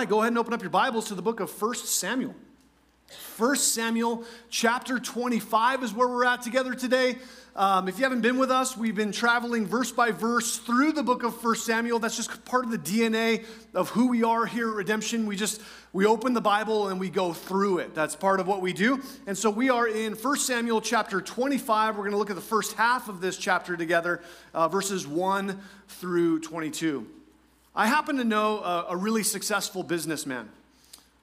right, 0.00 0.08
go 0.08 0.20
ahead 0.20 0.28
and 0.28 0.38
open 0.38 0.54
up 0.54 0.62
your 0.62 0.70
Bibles 0.70 1.08
to 1.08 1.14
the 1.14 1.20
book 1.20 1.40
of 1.40 1.60
1 1.60 1.74
Samuel. 1.74 2.34
1 3.36 3.56
Samuel 3.56 4.24
chapter 4.48 4.98
25 4.98 5.82
is 5.82 5.92
where 5.92 6.08
we're 6.08 6.24
at 6.24 6.40
together 6.40 6.72
today. 6.72 7.18
Um, 7.54 7.86
if 7.86 7.98
you 7.98 8.04
haven't 8.04 8.22
been 8.22 8.38
with 8.38 8.50
us, 8.50 8.78
we've 8.78 8.94
been 8.94 9.12
traveling 9.12 9.66
verse 9.66 9.92
by 9.92 10.10
verse 10.10 10.56
through 10.56 10.92
the 10.92 11.02
book 11.02 11.22
of 11.22 11.44
1 11.44 11.54
Samuel. 11.56 11.98
That's 11.98 12.16
just 12.16 12.46
part 12.46 12.64
of 12.64 12.70
the 12.70 12.78
DNA 12.78 13.44
of 13.74 13.90
who 13.90 14.08
we 14.08 14.24
are 14.24 14.46
here 14.46 14.70
at 14.70 14.74
Redemption. 14.74 15.26
We 15.26 15.36
just 15.36 15.60
we 15.92 16.06
open 16.06 16.32
the 16.32 16.40
Bible 16.40 16.88
and 16.88 16.98
we 16.98 17.10
go 17.10 17.34
through 17.34 17.80
it. 17.80 17.94
That's 17.94 18.16
part 18.16 18.40
of 18.40 18.46
what 18.46 18.62
we 18.62 18.72
do. 18.72 19.02
And 19.26 19.36
so 19.36 19.50
we 19.50 19.68
are 19.68 19.86
in 19.86 20.14
1 20.14 20.36
Samuel 20.36 20.80
chapter 20.80 21.20
25. 21.20 21.96
We're 21.96 22.04
going 22.04 22.12
to 22.12 22.16
look 22.16 22.30
at 22.30 22.36
the 22.36 22.42
first 22.42 22.72
half 22.72 23.10
of 23.10 23.20
this 23.20 23.36
chapter 23.36 23.76
together, 23.76 24.22
uh, 24.54 24.66
verses 24.66 25.06
1 25.06 25.60
through 25.88 26.40
22. 26.40 27.19
I 27.74 27.86
happen 27.86 28.16
to 28.16 28.24
know 28.24 28.58
a, 28.58 28.86
a 28.90 28.96
really 28.96 29.22
successful 29.22 29.82
businessman. 29.82 30.48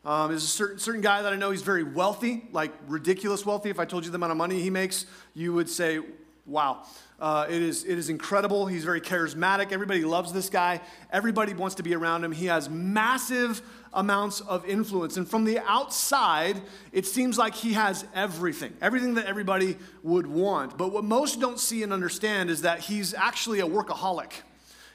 Um, 0.05 0.29
there's 0.29 0.45
a 0.45 0.47
certain, 0.47 0.79
certain 0.79 1.01
guy 1.01 1.21
that 1.21 1.33
I 1.33 1.35
know, 1.35 1.51
he's 1.51 1.61
very 1.61 1.83
wealthy, 1.83 2.47
like 2.53 2.71
ridiculous 2.87 3.45
wealthy. 3.45 3.69
If 3.69 3.79
I 3.79 3.85
told 3.85 4.05
you 4.05 4.11
the 4.11 4.15
amount 4.15 4.31
of 4.31 4.37
money 4.37 4.61
he 4.61 4.69
makes, 4.69 5.05
you 5.33 5.53
would 5.53 5.69
say, 5.69 5.99
wow. 6.45 6.85
Uh, 7.19 7.47
it, 7.49 7.61
is, 7.61 7.83
it 7.83 7.97
is 7.97 8.09
incredible. 8.09 8.67
He's 8.67 8.85
very 8.85 9.01
charismatic. 9.01 9.73
Everybody 9.73 10.05
loves 10.05 10.31
this 10.31 10.49
guy. 10.49 10.79
Everybody 11.11 11.53
wants 11.53 11.75
to 11.75 11.83
be 11.83 11.93
around 11.93 12.23
him. 12.23 12.31
He 12.31 12.45
has 12.45 12.69
massive 12.69 13.61
amounts 13.91 14.39
of 14.39 14.65
influence. 14.65 15.17
And 15.17 15.27
from 15.27 15.43
the 15.43 15.59
outside, 15.59 16.61
it 16.93 17.05
seems 17.05 17.37
like 17.37 17.55
he 17.55 17.73
has 17.73 18.05
everything, 18.13 18.73
everything 18.81 19.15
that 19.15 19.25
everybody 19.25 19.77
would 20.03 20.27
want. 20.27 20.77
But 20.77 20.93
what 20.93 21.03
most 21.03 21.41
don't 21.41 21.59
see 21.59 21.83
and 21.83 21.91
understand 21.91 22.49
is 22.49 22.61
that 22.61 22.79
he's 22.79 23.13
actually 23.13 23.59
a 23.59 23.67
workaholic. 23.67 24.31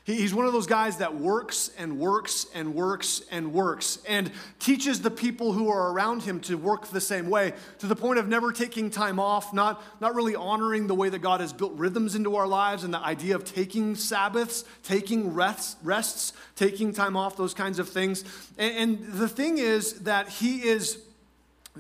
He's 0.05 0.34
one 0.34 0.47
of 0.47 0.53
those 0.53 0.67
guys 0.67 0.97
that 0.97 1.14
works 1.14 1.70
and 1.78 2.00
works 2.00 2.47
and 2.55 2.75
works 2.75 3.22
and 3.31 3.53
works 3.53 4.00
and 4.08 4.33
teaches 4.58 5.00
the 5.00 5.12
people 5.12 5.53
who 5.53 5.69
are 5.69 5.92
around 5.92 6.25
him 6.25 6.41
to 6.41 6.56
work 6.56 6.89
the 6.89 7.00
same 7.00 7.31
way 7.31 7.53
to 7.78 7.86
the 7.86 7.95
point 7.95 8.19
of 8.19 8.27
never 8.27 8.50
taking 8.50 8.91
time 8.91 9.20
off, 9.20 9.53
not, 9.53 9.80
not 10.00 10.17
really 10.17 10.34
honoring 10.34 10.89
the 10.89 10.95
way 10.95 11.08
that 11.08 11.20
God 11.20 11.41
has 11.41 11.53
built 11.53 11.75
rhythms 11.75 12.17
into 12.17 12.34
our 12.34 12.48
lives 12.48 12.83
and 12.83 12.92
the 12.92 12.98
idea 12.98 13.36
of 13.36 13.45
taking 13.45 13.95
Sabbaths, 13.95 14.64
taking 14.83 15.34
rests, 15.34 15.77
rests 15.84 16.33
taking 16.56 16.92
time 16.92 17.17
off, 17.17 17.36
those 17.36 17.55
kinds 17.55 17.78
of 17.78 17.89
things. 17.89 18.25
And, 18.58 18.77
and 18.77 19.12
the 19.12 19.28
thing 19.28 19.58
is 19.58 20.00
that 20.00 20.28
he 20.28 20.64
is 20.64 20.98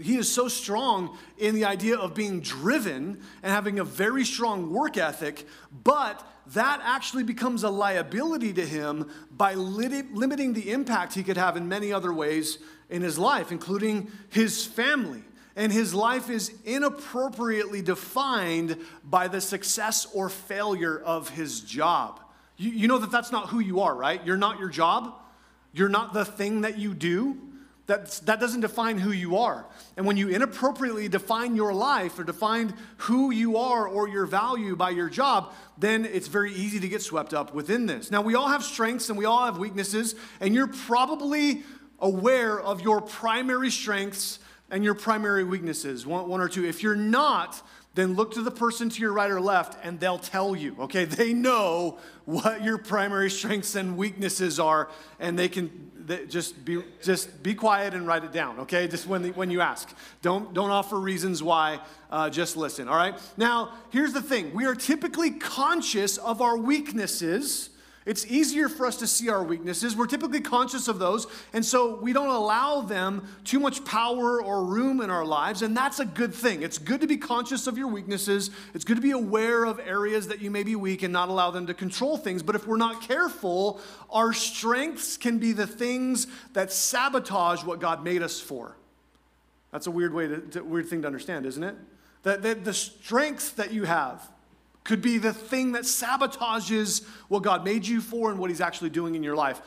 he 0.00 0.16
is 0.16 0.32
so 0.32 0.48
strong 0.48 1.18
in 1.36 1.54
the 1.54 1.66
idea 1.66 1.96
of 1.96 2.14
being 2.14 2.40
driven 2.40 3.20
and 3.42 3.52
having 3.52 3.78
a 3.78 3.84
very 3.84 4.24
strong 4.24 4.72
work 4.72 4.96
ethic, 4.96 5.46
but 5.84 6.26
that 6.54 6.80
actually 6.82 7.24
becomes 7.24 7.62
a 7.62 7.70
liability 7.70 8.52
to 8.54 8.64
him 8.64 9.10
by 9.30 9.54
limiting 9.54 10.54
the 10.54 10.70
impact 10.70 11.14
he 11.14 11.22
could 11.22 11.36
have 11.36 11.56
in 11.56 11.68
many 11.68 11.92
other 11.92 12.12
ways 12.12 12.58
in 12.88 13.02
his 13.02 13.18
life, 13.18 13.52
including 13.52 14.10
his 14.30 14.64
family. 14.64 15.22
And 15.56 15.70
his 15.70 15.92
life 15.92 16.30
is 16.30 16.52
inappropriately 16.64 17.82
defined 17.82 18.78
by 19.04 19.28
the 19.28 19.40
success 19.40 20.06
or 20.14 20.30
failure 20.30 20.98
of 20.98 21.28
his 21.28 21.60
job. 21.60 22.20
You, 22.56 22.70
you 22.70 22.88
know 22.88 22.98
that 22.98 23.10
that's 23.10 23.30
not 23.30 23.50
who 23.50 23.60
you 23.60 23.80
are, 23.80 23.94
right? 23.94 24.24
You're 24.24 24.38
not 24.38 24.58
your 24.58 24.70
job, 24.70 25.14
you're 25.72 25.90
not 25.90 26.14
the 26.14 26.24
thing 26.24 26.62
that 26.62 26.78
you 26.78 26.94
do. 26.94 27.36
That's, 27.86 28.20
that 28.20 28.38
doesn't 28.38 28.60
define 28.60 28.98
who 28.98 29.10
you 29.10 29.36
are. 29.38 29.66
And 29.96 30.06
when 30.06 30.16
you 30.16 30.28
inappropriately 30.28 31.08
define 31.08 31.56
your 31.56 31.74
life 31.74 32.18
or 32.18 32.24
define 32.24 32.74
who 32.98 33.32
you 33.32 33.56
are 33.56 33.88
or 33.88 34.08
your 34.08 34.24
value 34.24 34.76
by 34.76 34.90
your 34.90 35.08
job, 35.08 35.52
then 35.76 36.04
it's 36.04 36.28
very 36.28 36.52
easy 36.54 36.78
to 36.78 36.88
get 36.88 37.02
swept 37.02 37.34
up 37.34 37.52
within 37.52 37.86
this. 37.86 38.10
Now, 38.10 38.22
we 38.22 38.36
all 38.36 38.48
have 38.48 38.62
strengths 38.62 39.08
and 39.08 39.18
we 39.18 39.24
all 39.24 39.44
have 39.44 39.58
weaknesses, 39.58 40.14
and 40.40 40.54
you're 40.54 40.68
probably 40.68 41.64
aware 41.98 42.60
of 42.60 42.82
your 42.82 43.00
primary 43.00 43.70
strengths 43.70 44.38
and 44.70 44.84
your 44.84 44.94
primary 44.94 45.44
weaknesses, 45.44 46.06
one, 46.06 46.28
one 46.28 46.40
or 46.40 46.48
two. 46.48 46.64
If 46.64 46.82
you're 46.82 46.96
not, 46.96 47.60
then 47.94 48.14
look 48.14 48.32
to 48.32 48.42
the 48.42 48.50
person 48.50 48.88
to 48.88 49.00
your 49.00 49.12
right 49.12 49.30
or 49.30 49.40
left 49.40 49.78
and 49.84 50.00
they'll 50.00 50.18
tell 50.18 50.56
you, 50.56 50.76
okay? 50.80 51.04
They 51.04 51.34
know 51.34 51.98
what 52.24 52.64
your 52.64 52.78
primary 52.78 53.30
strengths 53.30 53.74
and 53.74 53.96
weaknesses 53.96 54.58
are, 54.58 54.88
and 55.20 55.38
they 55.38 55.48
can 55.48 55.90
just 56.28 56.64
be 56.64 56.82
just 57.02 57.42
be 57.42 57.54
quiet 57.54 57.94
and 57.94 58.06
write 58.06 58.24
it 58.24 58.32
down 58.32 58.58
okay? 58.60 58.88
Just 58.88 59.06
when, 59.06 59.22
the, 59.22 59.30
when 59.32 59.50
you 59.50 59.60
ask. 59.60 59.94
Don't 60.20 60.52
don't 60.54 60.70
offer 60.70 60.98
reasons 60.98 61.42
why 61.42 61.80
uh, 62.10 62.30
just 62.30 62.56
listen 62.56 62.88
all 62.88 62.96
right? 62.96 63.18
Now 63.36 63.74
here's 63.90 64.12
the 64.12 64.22
thing. 64.22 64.54
We 64.54 64.64
are 64.64 64.74
typically 64.74 65.30
conscious 65.30 66.16
of 66.18 66.40
our 66.40 66.56
weaknesses 66.56 67.70
it's 68.04 68.26
easier 68.26 68.68
for 68.68 68.86
us 68.86 68.96
to 68.96 69.06
see 69.06 69.28
our 69.28 69.44
weaknesses. 69.44 69.94
We're 69.94 70.06
typically 70.06 70.40
conscious 70.40 70.88
of 70.88 70.98
those, 70.98 71.26
and 71.52 71.64
so 71.64 72.00
we 72.00 72.12
don't 72.12 72.28
allow 72.28 72.80
them 72.80 73.28
too 73.44 73.60
much 73.60 73.84
power 73.84 74.42
or 74.42 74.64
room 74.64 75.00
in 75.00 75.10
our 75.10 75.24
lives, 75.24 75.62
and 75.62 75.76
that's 75.76 76.00
a 76.00 76.04
good 76.04 76.34
thing. 76.34 76.62
It's 76.62 76.78
good 76.78 77.00
to 77.02 77.06
be 77.06 77.16
conscious 77.16 77.66
of 77.66 77.78
your 77.78 77.88
weaknesses. 77.88 78.50
It's 78.74 78.84
good 78.84 78.96
to 78.96 79.02
be 79.02 79.12
aware 79.12 79.64
of 79.64 79.78
areas 79.78 80.28
that 80.28 80.40
you 80.40 80.50
may 80.50 80.64
be 80.64 80.74
weak 80.74 81.02
and 81.02 81.12
not 81.12 81.28
allow 81.28 81.52
them 81.52 81.66
to 81.68 81.74
control 81.74 82.16
things. 82.16 82.42
But 82.42 82.56
if 82.56 82.66
we're 82.66 82.76
not 82.76 83.02
careful, 83.02 83.80
our 84.10 84.32
strengths 84.32 85.16
can 85.16 85.38
be 85.38 85.52
the 85.52 85.66
things 85.66 86.26
that 86.54 86.72
sabotage 86.72 87.62
what 87.62 87.80
God 87.80 88.02
made 88.02 88.22
us 88.22 88.40
for. 88.40 88.76
That's 89.70 89.86
a 89.86 89.90
weird 89.90 90.12
way 90.12 90.26
to, 90.26 90.38
to 90.40 90.62
weird 90.62 90.88
thing 90.88 91.02
to 91.02 91.06
understand, 91.06 91.46
isn't 91.46 91.62
it? 91.62 91.76
That, 92.24 92.42
that 92.42 92.64
the 92.64 92.74
strengths 92.74 93.50
that 93.52 93.72
you 93.72 93.84
have, 93.84 94.28
could 94.84 95.02
be 95.02 95.18
the 95.18 95.32
thing 95.32 95.72
that 95.72 95.82
sabotages 95.82 97.06
what 97.28 97.42
God 97.42 97.64
made 97.64 97.86
you 97.86 98.00
for 98.00 98.30
and 98.30 98.38
what 98.38 98.50
He's 98.50 98.60
actually 98.60 98.90
doing 98.90 99.14
in 99.14 99.22
your 99.22 99.36
life. 99.36 99.60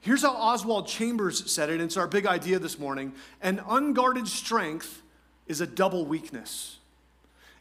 Here's 0.00 0.22
how 0.22 0.34
Oswald 0.34 0.86
Chambers 0.86 1.50
said 1.50 1.68
it, 1.68 1.74
and 1.74 1.82
it's 1.82 1.96
our 1.96 2.06
big 2.06 2.26
idea 2.26 2.58
this 2.58 2.78
morning. 2.78 3.12
An 3.42 3.60
unguarded 3.68 4.26
strength 4.28 5.02
is 5.46 5.60
a 5.60 5.66
double 5.66 6.06
weakness. 6.06 6.78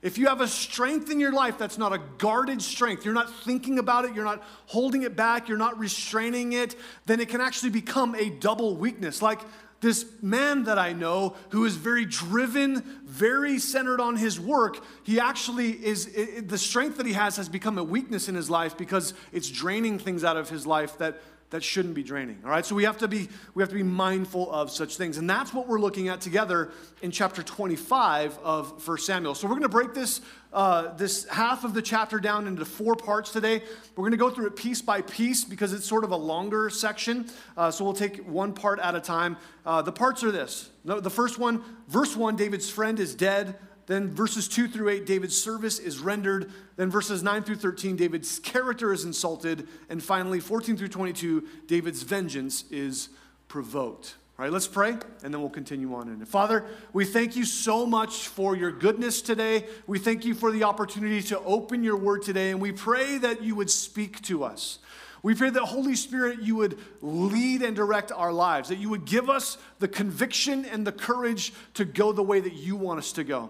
If 0.01 0.17
you 0.17 0.27
have 0.27 0.39
a 0.39 0.47
strength 0.47 1.11
in 1.11 1.19
your 1.19 1.33
life 1.33 1.57
that's 1.57 1.77
not 1.77 1.91
a 1.91 1.99
guarded 2.17 2.61
strength, 2.61 3.03
you're 3.03 3.13
not 3.13 3.33
thinking 3.43 3.79
about 3.79 4.05
it, 4.05 4.15
you're 4.15 4.23
not 4.23 4.41
holding 4.67 5.01
it 5.03 5.17
back, 5.17 5.49
you're 5.49 5.57
not 5.57 5.77
restraining 5.77 6.53
it, 6.53 6.75
then 7.05 7.19
it 7.19 7.27
can 7.27 7.41
actually 7.41 7.71
become 7.71 8.15
a 8.15 8.29
double 8.29 8.77
weakness. 8.77 9.21
Like 9.21 9.41
this 9.81 10.05
man 10.21 10.63
that 10.63 10.77
I 10.77 10.93
know 10.93 11.35
who 11.49 11.65
is 11.65 11.75
very 11.75 12.05
driven, 12.05 12.81
very 13.05 13.59
centered 13.59 14.01
on 14.01 14.17
his 14.17 14.39
work, 14.39 14.83
he 15.03 15.19
actually 15.19 15.71
is, 15.71 16.07
it, 16.07 16.49
the 16.49 16.57
strength 16.57 16.97
that 16.97 17.05
he 17.05 17.13
has 17.13 17.37
has 17.37 17.49
become 17.49 17.77
a 17.77 17.83
weakness 17.83 18.27
in 18.27 18.35
his 18.35 18.49
life 18.49 18.77
because 18.77 19.13
it's 19.31 19.49
draining 19.49 19.99
things 19.99 20.23
out 20.23 20.37
of 20.37 20.49
his 20.49 20.67
life 20.67 20.97
that 20.97 21.21
that 21.51 21.63
shouldn't 21.63 21.95
be 21.95 22.03
draining 22.03 22.39
all 22.43 22.49
right? 22.51 22.65
So 22.65 22.75
we 22.75 22.83
have 22.83 22.97
to 22.99 23.07
be 23.07 23.27
we 23.53 23.63
have 23.63 23.69
to 23.69 23.75
be 23.75 23.83
mindful 23.83 24.51
of 24.51 24.71
such 24.71 24.97
things. 24.97 25.17
And 25.17 25.29
that's 25.29 25.53
what 25.53 25.67
we're 25.67 25.79
looking 25.79 26.07
at 26.07 26.21
together 26.21 26.71
in 27.01 27.11
chapter 27.11 27.43
25 27.43 28.37
of 28.39 28.87
1 28.87 28.97
samuel. 28.97 29.35
So 29.35 29.47
we're 29.47 29.53
going 29.53 29.63
to 29.63 29.69
break 29.69 29.93
this 29.93 30.21
uh, 30.51 30.93
this 30.95 31.27
half 31.27 31.63
of 31.63 31.73
the 31.73 31.81
chapter 31.81 32.19
down 32.19 32.47
into 32.47 32.65
four 32.65 32.95
parts 32.95 33.31
today. 33.31 33.61
We're 33.95 34.03
going 34.03 34.11
to 34.11 34.17
go 34.17 34.29
through 34.29 34.47
it 34.47 34.55
piece 34.55 34.81
by 34.81 35.01
piece 35.01 35.43
because 35.43 35.73
it's 35.73 35.85
sort 35.85 36.03
of 36.03 36.11
a 36.11 36.15
longer 36.15 36.69
section. 36.69 37.29
Uh, 37.55 37.69
so 37.69 37.83
we'll 37.83 37.93
take 37.93 38.17
one 38.27 38.53
part 38.53 38.79
at 38.79 38.95
a 38.95 38.99
time. 38.99 39.37
Uh, 39.65 39.81
the 39.81 39.91
parts 39.91 40.23
are 40.23 40.31
this. 40.31 40.69
The 40.85 41.09
first 41.09 41.37
one 41.37 41.63
verse 41.87 42.15
1 42.15 42.35
david's 42.35 42.69
friend 42.69 42.99
is 42.99 43.13
dead 43.13 43.55
then 43.89 44.13
verses 44.13 44.47
2 44.47 44.67
through 44.67 44.89
8, 44.89 45.05
David's 45.07 45.35
service 45.35 45.79
is 45.79 45.99
rendered. 45.99 46.51
Then 46.75 46.91
verses 46.91 47.23
9 47.23 47.41
through 47.41 47.55
13, 47.55 47.95
David's 47.95 48.37
character 48.37 48.93
is 48.93 49.03
insulted. 49.03 49.67
And 49.89 50.01
finally, 50.01 50.39
14 50.39 50.77
through 50.77 50.89
22, 50.89 51.47
David's 51.65 52.03
vengeance 52.03 52.65
is 52.69 53.09
provoked. 53.47 54.15
All 54.37 54.45
right, 54.45 54.53
let's 54.53 54.67
pray, 54.67 54.91
and 55.23 55.33
then 55.33 55.41
we'll 55.41 55.49
continue 55.49 55.95
on 55.95 56.07
in 56.07 56.21
it. 56.21 56.27
Father, 56.27 56.65
we 56.93 57.03
thank 57.03 57.35
you 57.35 57.45
so 57.45 57.87
much 57.87 58.27
for 58.27 58.55
your 58.55 58.71
goodness 58.71 59.23
today. 59.23 59.65
We 59.87 59.97
thank 59.97 60.23
you 60.23 60.35
for 60.35 60.51
the 60.51 60.65
opportunity 60.65 61.23
to 61.23 61.39
open 61.39 61.83
your 61.83 61.97
word 61.97 62.21
today, 62.21 62.51
and 62.51 62.61
we 62.61 62.71
pray 62.71 63.17
that 63.17 63.41
you 63.41 63.55
would 63.55 63.71
speak 63.71 64.21
to 64.21 64.43
us. 64.43 64.77
We 65.23 65.33
pray 65.33 65.49
that 65.49 65.63
Holy 65.63 65.95
Spirit, 65.95 66.43
you 66.43 66.55
would 66.57 66.77
lead 67.01 67.63
and 67.63 67.75
direct 67.75 68.11
our 68.11 68.31
lives, 68.31 68.69
that 68.69 68.77
you 68.77 68.89
would 68.89 69.05
give 69.05 69.31
us 69.31 69.57
the 69.79 69.87
conviction 69.87 70.63
and 70.65 70.85
the 70.85 70.91
courage 70.91 71.53
to 71.73 71.85
go 71.85 72.11
the 72.11 72.23
way 72.23 72.39
that 72.39 72.53
you 72.53 72.75
want 72.75 72.99
us 72.99 73.11
to 73.13 73.23
go. 73.23 73.49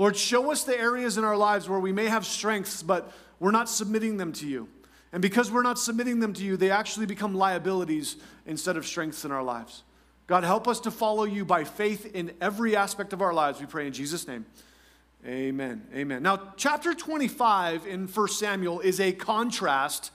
Lord, 0.00 0.16
show 0.16 0.50
us 0.50 0.64
the 0.64 0.80
areas 0.80 1.18
in 1.18 1.24
our 1.24 1.36
lives 1.36 1.68
where 1.68 1.78
we 1.78 1.92
may 1.92 2.06
have 2.06 2.24
strengths, 2.24 2.82
but 2.82 3.12
we're 3.38 3.50
not 3.50 3.68
submitting 3.68 4.16
them 4.16 4.32
to 4.32 4.48
you. 4.48 4.66
And 5.12 5.20
because 5.20 5.50
we're 5.50 5.62
not 5.62 5.78
submitting 5.78 6.20
them 6.20 6.32
to 6.32 6.42
you, 6.42 6.56
they 6.56 6.70
actually 6.70 7.04
become 7.04 7.34
liabilities 7.34 8.16
instead 8.46 8.78
of 8.78 8.86
strengths 8.86 9.26
in 9.26 9.30
our 9.30 9.42
lives. 9.42 9.82
God, 10.26 10.42
help 10.42 10.66
us 10.66 10.80
to 10.80 10.90
follow 10.90 11.24
you 11.24 11.44
by 11.44 11.64
faith 11.64 12.14
in 12.14 12.32
every 12.40 12.74
aspect 12.76 13.12
of 13.12 13.20
our 13.20 13.34
lives. 13.34 13.60
We 13.60 13.66
pray 13.66 13.86
in 13.88 13.92
Jesus' 13.92 14.26
name. 14.26 14.46
Amen. 15.26 15.86
Amen. 15.94 16.22
Now, 16.22 16.54
chapter 16.56 16.94
25 16.94 17.86
in 17.86 18.06
1 18.06 18.28
Samuel 18.28 18.80
is 18.80 19.00
a 19.00 19.12
contrast 19.12 20.12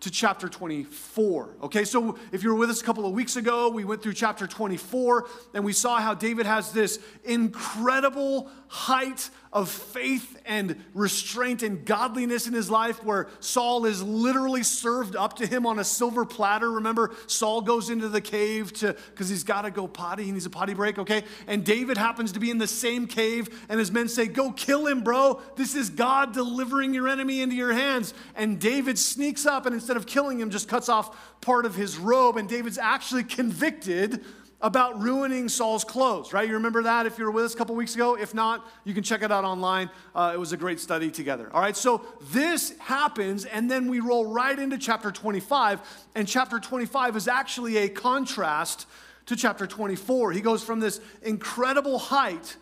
to 0.00 0.10
chapter 0.10 0.48
24. 0.48 1.56
Okay, 1.64 1.84
so 1.84 2.18
if 2.30 2.42
you 2.42 2.50
were 2.50 2.54
with 2.54 2.70
us 2.70 2.80
a 2.80 2.84
couple 2.84 3.04
of 3.04 3.12
weeks 3.12 3.36
ago, 3.36 3.68
we 3.68 3.84
went 3.84 4.02
through 4.02 4.12
chapter 4.12 4.46
24 4.46 5.26
and 5.54 5.64
we 5.64 5.72
saw 5.72 5.98
how 5.98 6.14
David 6.14 6.46
has 6.46 6.72
this 6.72 7.00
incredible 7.24 8.50
height 8.68 9.30
of 9.52 9.70
faith 9.70 10.40
and 10.44 10.76
restraint 10.94 11.62
and 11.62 11.84
godliness 11.84 12.46
in 12.46 12.52
his 12.52 12.70
life 12.70 13.02
where 13.02 13.28
Saul 13.40 13.86
is 13.86 14.02
literally 14.02 14.62
served 14.62 15.16
up 15.16 15.36
to 15.36 15.46
him 15.46 15.66
on 15.66 15.78
a 15.78 15.84
silver 15.84 16.24
platter. 16.24 16.70
Remember, 16.70 17.14
Saul 17.26 17.62
goes 17.62 17.90
into 17.90 18.08
the 18.08 18.20
cave 18.20 18.72
to 18.74 18.96
because 19.10 19.28
he's 19.28 19.44
got 19.44 19.62
to 19.62 19.70
go 19.70 19.88
potty, 19.88 20.24
he 20.24 20.32
needs 20.32 20.46
a 20.46 20.50
potty 20.50 20.74
break, 20.74 20.98
okay? 20.98 21.24
And 21.46 21.64
David 21.64 21.96
happens 21.96 22.32
to 22.32 22.40
be 22.40 22.50
in 22.50 22.58
the 22.58 22.66
same 22.66 23.06
cave, 23.06 23.66
and 23.68 23.78
his 23.78 23.90
men 23.90 24.08
say, 24.08 24.26
Go 24.26 24.52
kill 24.52 24.86
him, 24.86 25.02
bro. 25.02 25.40
This 25.56 25.74
is 25.74 25.90
God 25.90 26.32
delivering 26.32 26.92
your 26.92 27.08
enemy 27.08 27.40
into 27.40 27.56
your 27.56 27.72
hands. 27.72 28.14
And 28.34 28.60
David 28.60 28.98
sneaks 28.98 29.46
up 29.46 29.66
and 29.66 29.74
instead 29.74 29.96
of 29.96 30.06
killing 30.06 30.40
him, 30.40 30.50
just 30.50 30.68
cuts 30.68 30.88
off 30.88 31.16
part 31.40 31.64
of 31.66 31.74
his 31.74 31.96
robe, 31.96 32.36
and 32.36 32.48
David's 32.48 32.78
actually 32.78 33.24
convicted 33.24 34.24
about 34.60 35.00
ruining 35.00 35.48
Saul's 35.48 35.84
clothes, 35.84 36.32
right? 36.32 36.46
You 36.46 36.54
remember 36.54 36.82
that 36.82 37.06
if 37.06 37.18
you 37.18 37.24
were 37.24 37.30
with 37.30 37.44
us 37.44 37.54
a 37.54 37.56
couple 37.56 37.76
weeks 37.76 37.94
ago? 37.94 38.16
If 38.16 38.34
not, 38.34 38.68
you 38.84 38.92
can 38.92 39.04
check 39.04 39.22
it 39.22 39.30
out 39.30 39.44
online. 39.44 39.88
Uh, 40.14 40.32
it 40.34 40.38
was 40.38 40.52
a 40.52 40.56
great 40.56 40.80
study 40.80 41.10
together. 41.10 41.48
All 41.52 41.60
right, 41.60 41.76
so 41.76 42.04
this 42.32 42.76
happens, 42.78 43.44
and 43.44 43.70
then 43.70 43.88
we 43.88 44.00
roll 44.00 44.26
right 44.26 44.58
into 44.58 44.76
chapter 44.76 45.12
25, 45.12 46.08
and 46.16 46.26
chapter 46.26 46.58
25 46.58 47.16
is 47.16 47.28
actually 47.28 47.76
a 47.76 47.88
contrast 47.88 48.86
to 49.26 49.36
chapter 49.36 49.66
24. 49.66 50.32
He 50.32 50.40
goes 50.40 50.64
from 50.64 50.80
this 50.80 51.00
incredible 51.22 51.98
height 51.98 52.56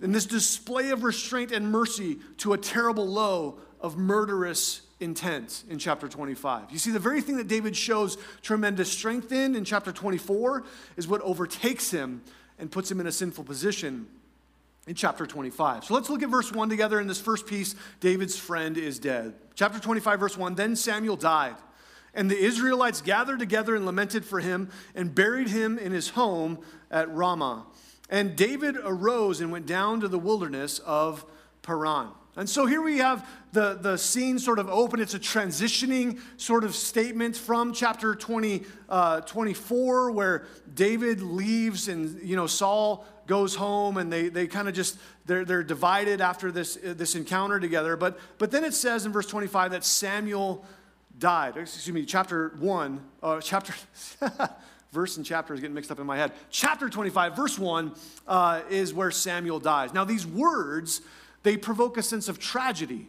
and 0.00 0.14
this 0.14 0.26
display 0.26 0.90
of 0.90 1.04
restraint 1.04 1.52
and 1.52 1.70
mercy 1.70 2.18
to 2.38 2.54
a 2.54 2.58
terrible 2.58 3.06
low 3.06 3.58
of 3.80 3.98
murderous 3.98 4.82
intent 5.00 5.64
in 5.68 5.78
chapter 5.78 6.08
25. 6.08 6.70
You 6.70 6.78
see, 6.78 6.90
the 6.90 6.98
very 6.98 7.20
thing 7.20 7.36
that 7.36 7.48
David 7.48 7.76
shows 7.76 8.16
tremendous 8.42 8.90
strength 8.90 9.32
in 9.32 9.56
in 9.56 9.64
chapter 9.64 9.92
24 9.92 10.64
is 10.96 11.08
what 11.08 11.20
overtakes 11.22 11.90
him 11.90 12.22
and 12.58 12.70
puts 12.70 12.90
him 12.90 13.00
in 13.00 13.06
a 13.06 13.12
sinful 13.12 13.44
position 13.44 14.06
in 14.86 14.94
chapter 14.94 15.26
25. 15.26 15.84
So 15.84 15.94
let's 15.94 16.10
look 16.10 16.22
at 16.22 16.28
verse 16.28 16.52
1 16.52 16.68
together. 16.68 17.00
In 17.00 17.06
this 17.06 17.20
first 17.20 17.46
piece, 17.46 17.74
David's 18.00 18.38
friend 18.38 18.76
is 18.76 18.98
dead. 18.98 19.34
Chapter 19.54 19.78
25, 19.78 20.20
verse 20.20 20.36
1 20.36 20.54
Then 20.54 20.76
Samuel 20.76 21.16
died, 21.16 21.56
and 22.14 22.30
the 22.30 22.38
Israelites 22.38 23.00
gathered 23.00 23.38
together 23.38 23.74
and 23.74 23.86
lamented 23.86 24.24
for 24.24 24.40
him 24.40 24.70
and 24.94 25.14
buried 25.14 25.48
him 25.48 25.78
in 25.78 25.92
his 25.92 26.10
home 26.10 26.58
at 26.90 27.12
Ramah. 27.12 27.66
And 28.10 28.36
David 28.36 28.76
arose 28.76 29.40
and 29.40 29.50
went 29.50 29.66
down 29.66 30.00
to 30.00 30.08
the 30.08 30.18
wilderness 30.18 30.78
of 30.80 31.24
Paran. 31.62 32.08
And 32.36 32.50
so 32.50 32.66
here 32.66 32.82
we 32.82 32.98
have 32.98 33.28
the, 33.52 33.74
the 33.74 33.96
scene 33.96 34.40
sort 34.40 34.58
of 34.58 34.68
open. 34.68 35.00
It's 35.00 35.14
a 35.14 35.20
transitioning 35.20 36.18
sort 36.36 36.64
of 36.64 36.74
statement 36.74 37.36
from 37.36 37.72
chapter 37.72 38.14
20, 38.14 38.64
uh, 38.88 39.20
24, 39.20 40.10
where 40.10 40.46
David 40.74 41.20
leaves 41.20 41.86
and, 41.86 42.20
you 42.22 42.34
know, 42.34 42.48
Saul 42.48 43.06
goes 43.26 43.54
home 43.54 43.98
and 43.98 44.12
they, 44.12 44.28
they 44.28 44.48
kind 44.48 44.68
of 44.68 44.74
just, 44.74 44.98
they're, 45.26 45.44
they're 45.44 45.62
divided 45.62 46.20
after 46.20 46.50
this, 46.50 46.74
this 46.74 47.14
encounter 47.14 47.60
together. 47.60 47.96
But, 47.96 48.18
but 48.38 48.50
then 48.50 48.64
it 48.64 48.74
says 48.74 49.06
in 49.06 49.12
verse 49.12 49.26
25 49.26 49.70
that 49.70 49.84
Samuel 49.84 50.64
died. 51.18 51.56
Excuse 51.56 51.94
me, 51.94 52.04
chapter 52.04 52.54
1, 52.58 53.00
uh, 53.22 53.40
chapter, 53.40 53.74
verse 54.92 55.16
and 55.16 55.24
chapter 55.24 55.54
is 55.54 55.60
getting 55.60 55.74
mixed 55.74 55.92
up 55.92 56.00
in 56.00 56.06
my 56.06 56.16
head. 56.16 56.32
Chapter 56.50 56.88
25, 56.88 57.36
verse 57.36 57.58
1 57.58 57.94
uh, 58.26 58.62
is 58.70 58.92
where 58.92 59.12
Samuel 59.12 59.60
dies. 59.60 59.94
Now, 59.94 60.04
these 60.04 60.26
words, 60.26 61.00
they 61.44 61.56
provoke 61.56 61.96
a 61.96 62.02
sense 62.02 62.28
of 62.28 62.40
tragedy, 62.40 63.08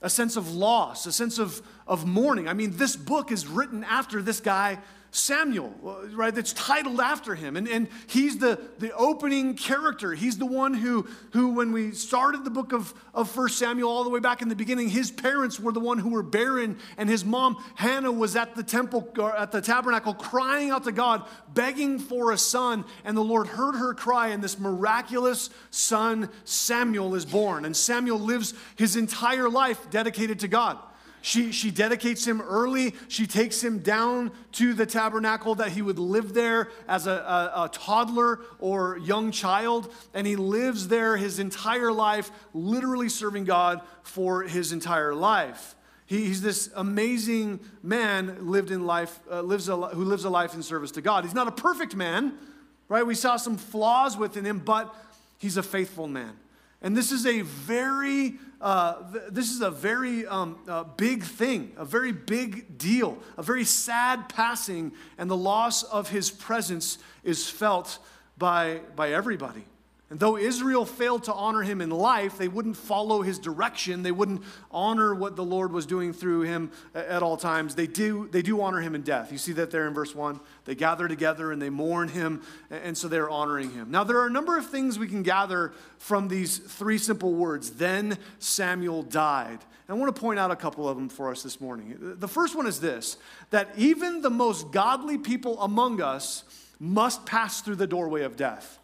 a 0.00 0.08
sense 0.08 0.36
of 0.36 0.54
loss, 0.54 1.04
a 1.04 1.12
sense 1.12 1.38
of, 1.38 1.60
of 1.86 2.06
mourning. 2.06 2.48
I 2.48 2.54
mean, 2.54 2.76
this 2.76 2.96
book 2.96 3.30
is 3.30 3.46
written 3.46 3.84
after 3.84 4.22
this 4.22 4.40
guy 4.40 4.78
Samuel, 5.16 5.72
uh, 5.82 6.14
right? 6.14 6.34
That's 6.34 6.52
titled 6.52 7.00
after 7.00 7.34
him. 7.34 7.56
And, 7.56 7.66
and 7.66 7.88
he's 8.06 8.36
the, 8.36 8.60
the 8.78 8.94
opening 8.94 9.54
character. 9.54 10.12
He's 10.12 10.36
the 10.36 10.44
one 10.44 10.74
who, 10.74 11.08
who, 11.32 11.54
when 11.54 11.72
we 11.72 11.92
started 11.92 12.44
the 12.44 12.50
book 12.50 12.74
of, 12.74 12.92
of 13.14 13.34
1 13.34 13.48
Samuel 13.48 13.88
all 13.88 14.04
the 14.04 14.10
way 14.10 14.20
back 14.20 14.42
in 14.42 14.48
the 14.48 14.54
beginning, 14.54 14.90
his 14.90 15.10
parents 15.10 15.58
were 15.58 15.72
the 15.72 15.80
one 15.80 15.96
who 15.96 16.10
were 16.10 16.22
barren, 16.22 16.78
and 16.98 17.08
his 17.08 17.24
mom, 17.24 17.56
Hannah, 17.76 18.12
was 18.12 18.36
at 18.36 18.56
the 18.56 18.62
temple, 18.62 19.10
or 19.16 19.34
at 19.34 19.52
the 19.52 19.62
tabernacle, 19.62 20.12
crying 20.12 20.68
out 20.68 20.84
to 20.84 20.92
God, 20.92 21.26
begging 21.54 21.98
for 21.98 22.32
a 22.32 22.38
son. 22.38 22.84
And 23.02 23.16
the 23.16 23.24
Lord 23.24 23.46
heard 23.46 23.74
her 23.74 23.94
cry, 23.94 24.28
and 24.28 24.44
this 24.44 24.58
miraculous 24.58 25.48
son, 25.70 26.28
Samuel, 26.44 27.14
is 27.14 27.24
born. 27.24 27.64
And 27.64 27.74
Samuel 27.74 28.20
lives 28.20 28.52
his 28.76 28.96
entire 28.96 29.48
life 29.48 29.90
dedicated 29.90 30.40
to 30.40 30.48
God. 30.48 30.78
She, 31.26 31.50
she 31.50 31.72
dedicates 31.72 32.24
him 32.24 32.40
early. 32.40 32.94
She 33.08 33.26
takes 33.26 33.60
him 33.60 33.80
down 33.80 34.30
to 34.52 34.74
the 34.74 34.86
tabernacle 34.86 35.56
that 35.56 35.70
he 35.70 35.82
would 35.82 35.98
live 35.98 36.34
there 36.34 36.68
as 36.86 37.08
a, 37.08 37.10
a, 37.10 37.64
a 37.64 37.68
toddler 37.72 38.42
or 38.60 38.98
young 38.98 39.32
child. 39.32 39.92
And 40.14 40.24
he 40.24 40.36
lives 40.36 40.86
there 40.86 41.16
his 41.16 41.40
entire 41.40 41.90
life, 41.90 42.30
literally 42.54 43.08
serving 43.08 43.42
God 43.42 43.80
for 44.04 44.44
his 44.44 44.70
entire 44.70 45.16
life. 45.16 45.74
He, 46.06 46.26
he's 46.26 46.42
this 46.42 46.70
amazing 46.76 47.58
man 47.82 48.48
lived 48.48 48.70
in 48.70 48.86
life, 48.86 49.18
uh, 49.28 49.40
lives 49.40 49.68
a, 49.68 49.76
who 49.76 50.04
lives 50.04 50.24
a 50.24 50.30
life 50.30 50.54
in 50.54 50.62
service 50.62 50.92
to 50.92 51.02
God. 51.02 51.24
He's 51.24 51.34
not 51.34 51.48
a 51.48 51.52
perfect 51.52 51.96
man, 51.96 52.34
right? 52.88 53.04
We 53.04 53.16
saw 53.16 53.36
some 53.36 53.56
flaws 53.56 54.16
within 54.16 54.44
him, 54.44 54.60
but 54.60 54.94
he's 55.38 55.56
a 55.56 55.64
faithful 55.64 56.06
man. 56.06 56.34
And 56.82 56.96
this 56.96 57.10
is 57.10 57.26
a 57.26 57.40
very, 57.40 58.34
uh, 58.60 59.02
this 59.30 59.50
is 59.50 59.60
a 59.60 59.70
very 59.70 60.26
um, 60.26 60.58
uh, 60.68 60.84
big 60.84 61.22
thing, 61.22 61.72
a 61.76 61.84
very 61.84 62.12
big 62.12 62.78
deal, 62.78 63.18
a 63.36 63.42
very 63.42 63.64
sad 63.64 64.28
passing, 64.28 64.92
and 65.18 65.30
the 65.30 65.36
loss 65.36 65.82
of 65.82 66.10
his 66.10 66.30
presence 66.30 66.98
is 67.24 67.48
felt 67.48 67.98
by, 68.38 68.80
by 68.94 69.12
everybody. 69.12 69.64
And 70.08 70.20
though 70.20 70.36
Israel 70.36 70.86
failed 70.86 71.24
to 71.24 71.32
honor 71.32 71.62
him 71.62 71.80
in 71.80 71.90
life, 71.90 72.38
they 72.38 72.46
wouldn't 72.46 72.76
follow 72.76 73.22
his 73.22 73.40
direction. 73.40 74.04
They 74.04 74.12
wouldn't 74.12 74.44
honor 74.70 75.12
what 75.12 75.34
the 75.34 75.44
Lord 75.44 75.72
was 75.72 75.84
doing 75.84 76.12
through 76.12 76.42
him 76.42 76.70
at 76.94 77.24
all 77.24 77.36
times. 77.36 77.74
They 77.74 77.88
do, 77.88 78.28
they 78.30 78.42
do 78.42 78.62
honor 78.62 78.80
him 78.80 78.94
in 78.94 79.02
death. 79.02 79.32
You 79.32 79.38
see 79.38 79.52
that 79.54 79.72
there 79.72 79.88
in 79.88 79.94
verse 79.94 80.14
1. 80.14 80.38
They 80.64 80.76
gather 80.76 81.08
together 81.08 81.50
and 81.50 81.60
they 81.60 81.70
mourn 81.70 82.06
him, 82.06 82.42
and 82.70 82.96
so 82.96 83.08
they're 83.08 83.28
honoring 83.28 83.72
him. 83.72 83.90
Now, 83.90 84.04
there 84.04 84.18
are 84.18 84.28
a 84.28 84.30
number 84.30 84.56
of 84.56 84.70
things 84.70 84.96
we 84.96 85.08
can 85.08 85.24
gather 85.24 85.72
from 85.98 86.28
these 86.28 86.58
three 86.58 86.98
simple 86.98 87.32
words. 87.32 87.72
Then 87.72 88.16
Samuel 88.38 89.02
died. 89.02 89.58
And 89.88 89.96
I 89.96 90.00
want 90.00 90.14
to 90.14 90.20
point 90.20 90.38
out 90.38 90.52
a 90.52 90.56
couple 90.56 90.88
of 90.88 90.96
them 90.96 91.08
for 91.08 91.32
us 91.32 91.42
this 91.42 91.60
morning. 91.60 91.96
The 92.00 92.28
first 92.28 92.54
one 92.54 92.68
is 92.68 92.78
this 92.78 93.16
that 93.50 93.70
even 93.76 94.22
the 94.22 94.30
most 94.30 94.70
godly 94.70 95.18
people 95.18 95.60
among 95.60 96.00
us 96.00 96.44
must 96.78 97.26
pass 97.26 97.60
through 97.60 97.76
the 97.76 97.86
doorway 97.88 98.22
of 98.22 98.36
death. 98.36 98.78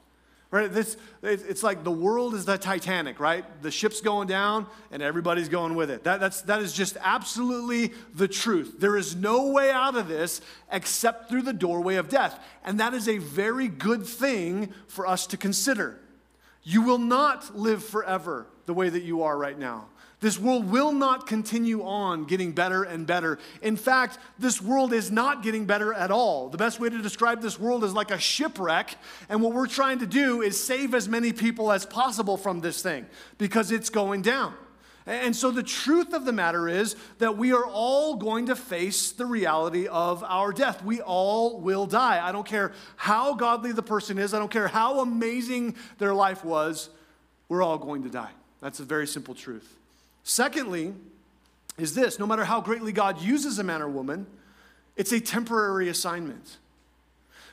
Right? 0.53 0.71
This, 0.71 0.99
it's 1.23 1.63
like 1.63 1.83
the 1.83 1.91
world 1.91 2.35
is 2.35 2.45
the 2.45 2.59
Titanic, 2.59 3.19
right? 3.19 3.43
The 3.63 3.71
ship's 3.71 4.03
going 4.03 4.29
down 4.29 4.67
and 4.91 5.03
everybody's 5.03 5.49
going 5.49 5.75
with 5.75 5.91
it. 5.91 6.05
That, 6.05 6.21
that's, 6.21 6.43
that 6.43 6.61
is 6.61 6.75
just 6.75 6.99
absolutely 7.01 7.95
the 8.15 8.29
truth. 8.29 8.79
There 8.79 8.99
is 8.99 9.17
no 9.17 9.47
way 9.47 9.71
out 9.71 9.97
of 9.97 10.09
this 10.09 10.43
except 10.71 11.31
through 11.31 11.43
the 11.43 11.55
doorway 11.55 11.97
of 11.97 12.11
death. 12.11 12.39
And 12.67 12.79
that 12.81 12.93
is 12.93 13.09
a 13.09 13.17
very 13.17 13.67
good 13.67 14.05
thing 14.05 14.75
for 14.89 15.07
us 15.07 15.27
to 15.29 15.39
consider. 15.39 15.99
You 16.63 16.83
will 16.83 16.99
not 16.99 17.57
live 17.57 17.83
forever 17.83 18.47
the 18.67 18.75
way 18.75 18.91
that 18.91 19.03
you 19.05 19.23
are 19.23 19.39
right 19.39 19.59
now. 19.59 19.87
This 20.23 20.39
world 20.39 20.71
will 20.71 20.93
not 20.93 21.27
continue 21.27 21.83
on 21.83 22.27
getting 22.27 22.53
better 22.53 22.85
and 22.85 23.09
better. 23.09 23.41
In 23.61 23.77
fact, 23.77 24.19
this 24.39 24.63
world 24.63 24.93
is 24.93 25.11
not 25.11 25.43
getting 25.43 25.67
better 25.67 25.93
at 25.93 26.13
all. 26.13 26.49
The 26.49 26.57
best 26.57 26.79
way 26.79 26.89
to 26.89 27.03
describe 27.03 27.43
this 27.43 27.59
world 27.59 27.83
is 27.83 27.93
like 27.93 28.13
a 28.13 28.21
shipwreck, 28.21 28.95
and 29.29 29.43
what 29.43 29.53
we're 29.53 29.67
trying 29.67 29.99
to 29.99 30.07
do 30.07 30.41
is 30.41 30.63
save 30.63 30.95
as 30.95 31.09
many 31.09 31.33
people 31.33 31.73
as 31.73 31.85
possible 31.85 32.37
from 32.37 32.61
this 32.61 32.81
thing 32.81 33.07
because 33.37 33.73
it's 33.73 33.91
going 33.91 34.23
down. 34.23 34.55
And 35.07 35.35
so 35.35 35.51
the 35.51 35.65
truth 35.65 36.13
of 36.13 36.25
the 36.25 36.33
matter 36.33 36.69
is 36.69 36.95
that 37.19 37.37
we 37.37 37.53
are 37.53 37.67
all 37.67 38.15
going 38.15 38.47
to 38.47 38.55
face 38.55 39.11
the 39.11 39.27
reality 39.27 39.89
of 39.89 40.23
our 40.23 40.53
death. 40.53 40.85
We 40.85 41.01
all 41.01 41.59
will 41.59 41.87
die. 41.87 42.25
I 42.25 42.31
don't 42.31 42.47
care 42.47 42.71
how 42.95 43.35
godly 43.35 43.73
the 43.73 43.83
person 43.83 44.19
is, 44.19 44.35
I 44.35 44.39
don't 44.39 44.53
care 44.53 44.69
how 44.69 45.01
amazing 45.01 45.75
their 45.99 46.15
life 46.15 46.45
was, 46.45 46.91
we're 47.49 47.65
all 47.65 47.77
going 47.77 48.05
to 48.05 48.09
die. 48.09 48.31
That's 48.61 48.79
a 48.79 48.85
very 48.85 49.09
simple 49.09 49.35
truth. 49.35 49.81
Secondly, 50.25 50.95
is 51.79 51.95
this 51.95 52.19
no 52.19 52.27
matter 52.27 52.45
how 52.45 52.61
greatly 52.61 52.93
God 52.93 53.21
uses 53.21 53.59
a 53.59 53.65
man 53.65 53.83
or 53.83 53.89
woman, 53.89 54.27
it's 54.97 55.13
a 55.13 55.21
temporary 55.21 55.89
assignment. 55.89 56.59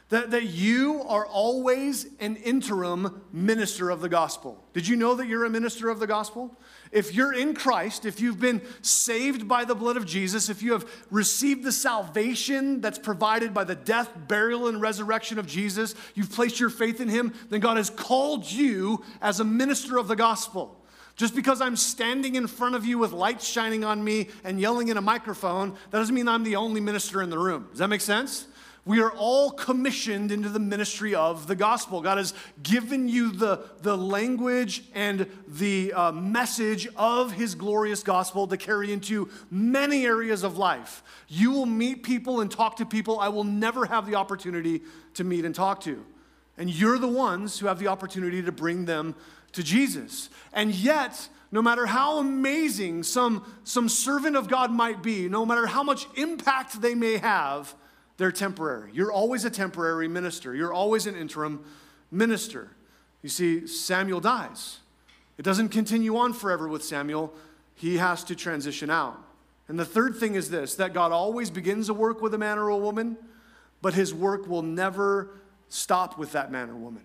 That, 0.10 0.32
that 0.32 0.46
you 0.46 1.04
are 1.04 1.26
always 1.28 2.08
an 2.20 2.36
interim 2.38 3.22
minister 3.32 3.92
of 3.92 4.02
the 4.02 4.10
gospel. 4.10 4.64
Did 4.74 4.88
you 4.88 4.96
know 4.96 5.14
that 5.14 5.28
you're 5.28 5.46
a 5.46 5.52
minister 5.52 5.88
of 5.88 6.00
the 6.00 6.08
gospel? 6.08 6.58
If 6.92 7.14
you're 7.14 7.32
in 7.32 7.54
Christ, 7.54 8.06
if 8.06 8.20
you've 8.20 8.40
been 8.40 8.64
saved 8.82 9.48
by 9.48 9.66
the 9.66 9.76
blood 9.76 9.98
of 9.98 10.08
Jesus, 10.08 10.50
if 10.50 10.64
you 10.64 10.72
have 10.72 10.90
received 11.12 11.64
the 11.64 11.72
salvation 11.72 12.82
that's 12.82 12.98
provided 12.98 13.54
by 13.54 13.66
the 13.66 13.76
death, 13.76 14.10
burial, 14.28 14.68
and 14.68 14.82
resurrection 14.82 15.38
of 15.38 15.46
Jesus, 15.46 15.94
you've 16.16 16.32
placed 16.32 16.60
your 16.60 16.72
faith 16.72 17.00
in 17.00 17.08
Him, 17.08 17.32
then 17.52 17.60
God 17.60 17.78
has 17.78 17.92
called 17.92 18.52
you 18.52 19.06
as 19.22 19.40
a 19.40 19.44
minister 19.44 20.00
of 20.00 20.08
the 20.08 20.16
gospel. 20.16 20.79
Just 21.20 21.36
because 21.36 21.60
I'm 21.60 21.76
standing 21.76 22.36
in 22.36 22.48
front 22.48 22.76
of 22.76 22.86
you 22.86 22.98
with 22.98 23.12
lights 23.12 23.46
shining 23.46 23.84
on 23.84 24.02
me 24.02 24.30
and 24.46 24.58
yelling 24.58 24.88
in 24.88 24.96
a 24.96 25.02
microphone, 25.02 25.72
that 25.92 25.98
doesn't 25.98 26.16
mean 26.16 26.30
I'm 26.30 26.46
the 26.46 26.56
only 26.56 26.80
minister 26.80 27.22
in 27.22 27.30
the 27.30 27.38
room. 27.38 27.68
Does 27.72 27.80
that 27.80 27.90
make 27.90 28.00
sense? 28.00 28.48
We 28.86 29.02
are 29.02 29.12
all 29.12 29.52
commissioned 29.52 30.32
into 30.32 30.48
the 30.48 30.62
ministry 30.62 31.14
of 31.14 31.46
the 31.46 31.58
gospel. 31.58 32.00
God 32.00 32.20
has 32.20 32.34
given 32.64 33.10
you 33.10 33.34
the, 33.34 33.66
the 33.82 33.98
language 33.98 34.86
and 34.96 35.30
the 35.46 35.92
uh, 35.92 36.14
message 36.14 36.88
of 36.96 37.34
his 37.34 37.54
glorious 37.54 38.02
gospel 38.02 38.48
to 38.48 38.56
carry 38.56 38.94
into 38.94 39.30
many 39.52 40.06
areas 40.06 40.44
of 40.44 40.58
life. 40.58 41.04
You 41.28 41.52
will 41.52 41.66
meet 41.66 42.02
people 42.02 42.40
and 42.40 42.50
talk 42.50 42.78
to 42.78 42.86
people 42.86 43.20
I 43.20 43.28
will 43.28 43.44
never 43.44 43.86
have 43.88 44.06
the 44.06 44.16
opportunity 44.16 44.84
to 45.16 45.26
meet 45.26 45.44
and 45.44 45.54
talk 45.54 45.82
to. 45.82 46.02
And 46.58 46.70
you're 46.70 46.98
the 46.98 47.10
ones 47.10 47.60
who 47.60 47.68
have 47.68 47.80
the 47.80 47.88
opportunity 47.88 48.42
to 48.42 48.54
bring 48.54 48.86
them 48.86 49.16
to 49.54 49.64
Jesus. 49.64 50.30
And 50.54 50.74
yet, 50.74 51.30
no 51.52 51.62
matter 51.62 51.86
how 51.86 52.20
amazing 52.20 53.04
some, 53.04 53.46
some 53.64 53.90
servant 53.90 54.36
of 54.36 54.48
God 54.48 54.72
might 54.72 55.02
be, 55.02 55.28
no 55.28 55.46
matter 55.46 55.68
how 55.68 55.84
much 55.84 56.08
impact 56.16 56.82
they 56.82 56.96
may 56.96 57.18
have, 57.18 57.76
they're 58.18 58.32
temporary. 58.32 58.92
You're 58.94 59.12
always 59.12 59.46
a 59.46 59.50
temporary 59.50 60.08
minister, 60.08 60.54
you're 60.56 60.74
always 60.74 61.08
an 61.08 61.16
interim 61.16 61.64
minister. 62.12 62.70
You 63.22 63.30
see, 63.30 63.68
Samuel 63.68 64.20
dies. 64.20 64.80
It 65.38 65.44
doesn't 65.44 65.70
continue 65.70 66.18
on 66.18 66.34
forever 66.34 66.68
with 66.68 66.84
Samuel, 66.84 67.34
he 67.76 67.98
has 67.98 68.24
to 68.26 68.36
transition 68.36 68.90
out. 68.90 69.18
And 69.70 69.80
the 69.80 69.86
third 69.86 70.18
thing 70.18 70.36
is 70.36 70.50
this 70.50 70.76
that 70.76 70.94
God 70.94 71.12
always 71.12 71.50
begins 71.50 71.90
a 71.90 71.94
work 71.94 72.22
with 72.22 72.34
a 72.34 72.38
man 72.38 72.58
or 72.58 72.70
a 72.70 72.78
woman, 72.78 73.18
but 73.82 73.94
his 73.94 74.14
work 74.14 74.48
will 74.48 74.64
never 74.64 75.30
stop 75.70 76.18
with 76.18 76.34
that 76.34 76.52
man 76.52 76.70
or 76.70 76.76
woman. 76.76 77.04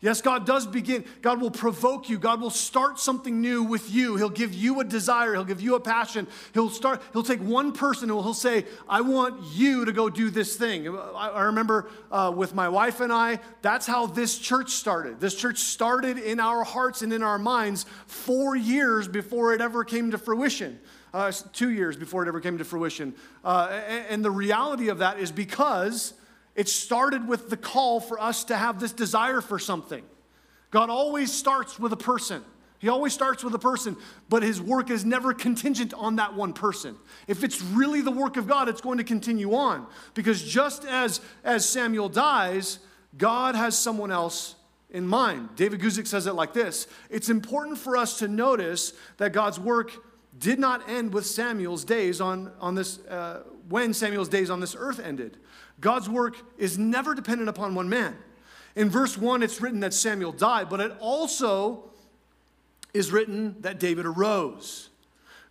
Yes, 0.00 0.22
God 0.22 0.46
does 0.46 0.64
begin. 0.64 1.04
God 1.22 1.40
will 1.40 1.50
provoke 1.50 2.08
you. 2.08 2.18
God 2.18 2.40
will 2.40 2.50
start 2.50 3.00
something 3.00 3.40
new 3.40 3.64
with 3.64 3.90
you. 3.90 4.14
He'll 4.14 4.30
give 4.30 4.54
you 4.54 4.78
a 4.78 4.84
desire. 4.84 5.32
He'll 5.32 5.44
give 5.44 5.60
you 5.60 5.74
a 5.74 5.80
passion. 5.80 6.28
He'll 6.54 6.70
start, 6.70 7.02
he'll 7.12 7.24
take 7.24 7.40
one 7.40 7.72
person 7.72 8.08
and 8.08 8.20
he'll 8.20 8.32
say, 8.32 8.64
I 8.88 9.00
want 9.00 9.42
you 9.54 9.84
to 9.84 9.92
go 9.92 10.08
do 10.08 10.30
this 10.30 10.54
thing. 10.54 10.88
I, 10.88 11.42
remember 11.42 11.90
uh, 12.12 12.32
with 12.34 12.54
my 12.54 12.68
wife 12.68 13.00
and 13.00 13.12
I, 13.12 13.40
that's 13.60 13.88
how 13.88 14.06
this 14.06 14.38
church 14.38 14.70
started. 14.70 15.18
This 15.18 15.34
church 15.34 15.58
started 15.58 16.16
in 16.16 16.38
our 16.38 16.62
hearts 16.62 17.02
and 17.02 17.12
in 17.12 17.24
our 17.24 17.38
minds 17.38 17.84
four 18.06 18.54
years 18.54 19.08
before 19.08 19.52
it 19.52 19.60
ever 19.60 19.82
came 19.82 20.12
to 20.12 20.18
fruition. 20.18 20.78
Uh, 21.12 21.32
two 21.52 21.70
years 21.70 21.96
before 21.96 22.22
it 22.22 22.28
ever 22.28 22.40
came 22.40 22.58
to 22.58 22.64
fruition. 22.64 23.14
Uh, 23.42 23.80
and, 23.88 24.06
and 24.10 24.24
the 24.24 24.30
reality 24.30 24.90
of 24.90 24.98
that 24.98 25.18
is 25.18 25.32
because 25.32 26.14
it 26.58 26.68
started 26.68 27.28
with 27.28 27.50
the 27.50 27.56
call 27.56 28.00
for 28.00 28.20
us 28.20 28.42
to 28.42 28.56
have 28.56 28.80
this 28.80 28.90
desire 28.90 29.40
for 29.40 29.60
something. 29.60 30.02
God 30.72 30.90
always 30.90 31.32
starts 31.32 31.78
with 31.78 31.92
a 31.92 31.96
person. 31.96 32.42
He 32.80 32.88
always 32.88 33.12
starts 33.12 33.44
with 33.44 33.54
a 33.54 33.60
person, 33.60 33.96
but 34.28 34.42
his 34.42 34.60
work 34.60 34.90
is 34.90 35.04
never 35.04 35.32
contingent 35.32 35.94
on 35.94 36.16
that 36.16 36.34
one 36.34 36.52
person. 36.52 36.96
If 37.28 37.44
it's 37.44 37.62
really 37.62 38.00
the 38.00 38.10
work 38.10 38.36
of 38.36 38.48
God, 38.48 38.68
it's 38.68 38.80
going 38.80 38.98
to 38.98 39.04
continue 39.04 39.54
on. 39.54 39.86
Because 40.14 40.42
just 40.42 40.84
as, 40.84 41.20
as 41.44 41.68
Samuel 41.68 42.08
dies, 42.08 42.80
God 43.16 43.54
has 43.54 43.78
someone 43.78 44.10
else 44.10 44.56
in 44.90 45.06
mind. 45.06 45.50
David 45.54 45.80
Guzik 45.80 46.08
says 46.08 46.26
it 46.26 46.34
like 46.34 46.54
this 46.54 46.88
It's 47.08 47.28
important 47.28 47.78
for 47.78 47.96
us 47.96 48.18
to 48.18 48.26
notice 48.26 48.94
that 49.18 49.32
God's 49.32 49.60
work 49.60 49.92
did 50.36 50.58
not 50.58 50.88
end 50.88 51.12
with 51.14 51.24
Samuel's 51.24 51.84
days 51.84 52.20
on, 52.20 52.50
on 52.60 52.74
this, 52.74 52.98
uh, 53.06 53.44
when 53.68 53.94
Samuel's 53.94 54.28
days 54.28 54.50
on 54.50 54.58
this 54.58 54.74
earth 54.76 54.98
ended. 54.98 55.36
God's 55.80 56.08
work 56.08 56.36
is 56.56 56.78
never 56.78 57.14
dependent 57.14 57.48
upon 57.48 57.74
one 57.74 57.88
man. 57.88 58.16
In 58.74 58.90
verse 58.90 59.16
1, 59.16 59.42
it's 59.42 59.60
written 59.60 59.80
that 59.80 59.94
Samuel 59.94 60.32
died, 60.32 60.68
but 60.68 60.80
it 60.80 60.92
also 61.00 61.84
is 62.94 63.12
written 63.12 63.56
that 63.60 63.78
David 63.78 64.06
arose. 64.06 64.90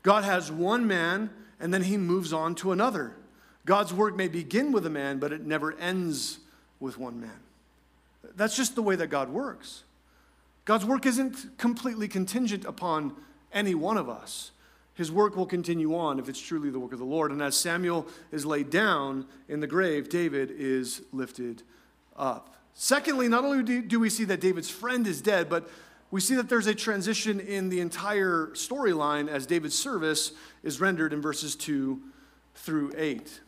God 0.04 0.24
has 0.24 0.52
one 0.52 0.88
man, 0.88 1.30
and 1.60 1.74
then 1.74 1.84
he 1.84 1.98
moves 1.98 2.32
on 2.34 2.56
to 2.56 2.72
another. 2.72 3.16
God's 3.66 3.94
work 3.94 4.16
may 4.16 4.28
begin 4.28 4.72
with 4.72 4.86
a 4.86 4.90
man, 4.90 5.20
but 5.20 5.34
it 5.34 5.46
never 5.46 5.78
ends 5.78 6.40
with 6.80 6.98
one 6.98 7.20
man. 7.20 7.40
That's 8.36 8.56
just 8.56 8.76
the 8.76 8.82
way 8.82 8.96
that 8.96 9.08
God 9.08 9.30
works. 9.30 9.84
God's 10.66 10.86
work 10.86 11.06
isn't 11.06 11.58
completely 11.58 12.08
contingent 12.08 12.66
upon 12.66 13.14
any 13.54 13.76
one 13.76 13.98
of 13.98 14.10
us 14.10 14.52
his 14.98 15.12
work 15.12 15.36
will 15.36 15.46
continue 15.46 15.96
on 15.96 16.18
if 16.18 16.28
it's 16.28 16.42
truly 16.42 16.72
the 16.72 16.80
work 16.80 16.92
of 16.92 16.98
the 16.98 17.06
Lord. 17.06 17.32
And 17.32 17.40
as 17.40 17.56
Samuel 17.56 18.08
is 18.32 18.48
laid 18.48 18.72
down 18.72 19.28
in 19.48 19.60
the 19.60 19.68
grave, 19.68 20.10
David 20.10 20.52
is 20.52 21.04
lifted 21.14 21.62
up. 22.16 22.56
Secondly, 22.74 23.28
not 23.28 23.46
only 23.46 23.82
do 23.82 24.00
we 24.00 24.10
see 24.10 24.24
that 24.24 24.42
David's 24.42 24.72
friend 24.72 25.06
is 25.06 25.22
dead, 25.22 25.50
but 25.50 25.70
we 26.10 26.20
see 26.20 26.34
that 26.34 26.50
there's 26.50 26.66
a 26.66 26.74
transition 26.74 27.40
in 27.40 27.70
the 27.70 27.80
entire 27.80 28.48
storyline 28.54 29.28
as 29.28 29.46
David's 29.46 29.78
service 29.78 30.32
is 30.64 30.82
rendered 30.82 31.14
in 31.14 31.22
verses 31.22 31.56
2 31.56 32.02
through 32.56 32.92
8. 32.98 33.42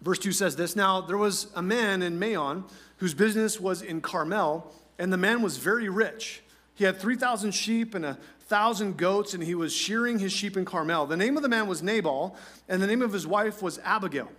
Verse 0.00 0.18
2 0.18 0.32
says 0.32 0.56
this 0.56 0.74
Now 0.74 1.02
there 1.02 1.18
was 1.18 1.48
a 1.54 1.62
man 1.62 2.00
in 2.00 2.18
Maon 2.18 2.64
whose 2.98 3.12
business 3.12 3.60
was 3.60 3.82
in 3.82 4.00
Carmel, 4.00 4.72
and 4.98 5.12
the 5.12 5.18
man 5.18 5.42
was 5.42 5.58
very 5.58 5.90
rich. 5.90 6.42
He 6.78 6.84
had 6.84 7.00
3,000 7.00 7.50
sheep 7.50 7.96
and 7.96 8.04
a 8.04 8.16
thousand 8.46 8.96
goats, 8.96 9.34
and 9.34 9.42
he 9.42 9.56
was 9.56 9.74
shearing 9.74 10.20
his 10.20 10.32
sheep 10.32 10.56
in 10.56 10.64
Carmel. 10.64 11.06
The 11.06 11.16
name 11.16 11.36
of 11.36 11.42
the 11.42 11.48
man 11.48 11.66
was 11.66 11.82
Nabal, 11.82 12.36
and 12.68 12.80
the 12.80 12.86
name 12.86 13.02
of 13.02 13.12
his 13.12 13.26
wife 13.26 13.60
was 13.60 13.80
Abigail. 13.80 14.30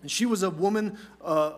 And 0.00 0.08
she 0.08 0.26
was 0.26 0.44
a 0.44 0.50
woman 0.50 0.96
uh, 1.20 1.54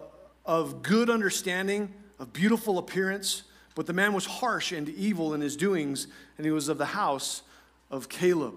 of 0.47 0.81
good 0.81 1.11
understanding, 1.11 1.93
of 2.19 2.33
beautiful 2.33 2.79
appearance, 2.79 3.43
but 3.75 3.85
the 3.85 3.93
man 3.93 4.15
was 4.15 4.25
harsh 4.25 4.73
and 4.73 4.89
evil 4.89 5.35
in 5.35 5.43
his 5.43 5.59
doings, 5.59 6.07
and 6.39 6.47
he 6.47 6.51
was 6.51 6.71
of 6.71 6.79
the 6.79 6.87
house 6.87 7.43
of 7.91 8.09
Caleb. 8.09 8.55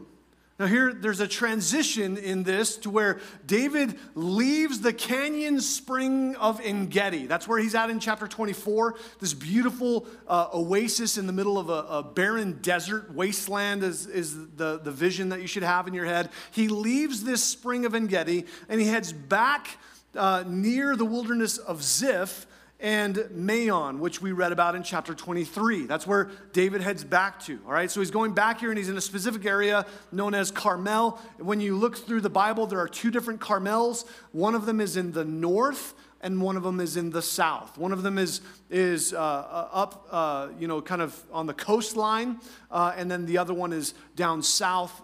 Now, 0.61 0.67
here, 0.67 0.93
there's 0.93 1.21
a 1.21 1.27
transition 1.27 2.17
in 2.17 2.43
this 2.43 2.77
to 2.77 2.91
where 2.91 3.19
David 3.47 3.97
leaves 4.13 4.79
the 4.79 4.93
canyon 4.93 5.59
spring 5.59 6.35
of 6.35 6.61
Engedi. 6.61 7.25
That's 7.25 7.47
where 7.47 7.57
he's 7.57 7.73
at 7.73 7.89
in 7.89 7.99
chapter 7.99 8.27
24. 8.27 8.93
This 9.19 9.33
beautiful 9.33 10.05
uh, 10.27 10.49
oasis 10.53 11.17
in 11.17 11.25
the 11.25 11.33
middle 11.33 11.57
of 11.57 11.69
a, 11.69 11.85
a 11.89 12.03
barren 12.03 12.59
desert 12.61 13.11
wasteland 13.11 13.81
is, 13.81 14.05
is 14.05 14.35
the, 14.55 14.77
the 14.77 14.91
vision 14.91 15.29
that 15.29 15.41
you 15.41 15.47
should 15.47 15.63
have 15.63 15.87
in 15.87 15.95
your 15.95 16.05
head. 16.05 16.29
He 16.51 16.67
leaves 16.67 17.23
this 17.23 17.43
spring 17.43 17.83
of 17.85 17.95
Engedi 17.95 18.45
and 18.69 18.79
he 18.79 18.85
heads 18.85 19.11
back 19.11 19.79
uh, 20.15 20.43
near 20.45 20.95
the 20.95 21.05
wilderness 21.05 21.57
of 21.57 21.81
Ziph 21.81 22.45
and 22.81 23.29
Maon, 23.31 23.99
which 23.99 24.21
we 24.21 24.31
read 24.31 24.51
about 24.51 24.73
in 24.75 24.81
chapter 24.81 25.13
23. 25.13 25.85
That's 25.85 26.07
where 26.07 26.31
David 26.51 26.81
heads 26.81 27.03
back 27.03 27.39
to. 27.45 27.59
All 27.65 27.71
right, 27.71 27.89
so 27.89 27.99
he's 27.99 28.11
going 28.11 28.33
back 28.33 28.59
here 28.59 28.69
and 28.69 28.77
he's 28.77 28.89
in 28.89 28.97
a 28.97 29.01
specific 29.01 29.45
area 29.45 29.85
known 30.11 30.33
as 30.33 30.49
Carmel. 30.49 31.21
When 31.37 31.61
you 31.61 31.77
look 31.77 31.95
through 31.95 32.21
the 32.21 32.29
Bible, 32.29 32.65
there 32.65 32.79
are 32.79 32.87
two 32.87 33.11
different 33.11 33.39
Carmels. 33.39 34.05
One 34.31 34.55
of 34.55 34.65
them 34.65 34.81
is 34.81 34.97
in 34.97 35.11
the 35.11 35.23
north, 35.23 35.93
and 36.21 36.41
one 36.41 36.57
of 36.57 36.63
them 36.63 36.79
is 36.79 36.97
in 36.97 37.11
the 37.11 37.21
south. 37.21 37.77
One 37.77 37.91
of 37.91 38.01
them 38.01 38.17
is, 38.17 38.41
is 38.69 39.13
uh, 39.13 39.17
uh 39.17 39.69
up, 39.71 40.07
uh, 40.09 40.47
you 40.59 40.67
know, 40.67 40.81
kind 40.81 41.03
of 41.03 41.19
on 41.31 41.45
the 41.45 41.53
coastline, 41.53 42.39
uh, 42.71 42.93
and 42.97 43.11
then 43.11 43.27
the 43.27 43.37
other 43.37 43.53
one 43.53 43.73
is 43.73 43.93
down 44.15 44.41
south 44.41 45.01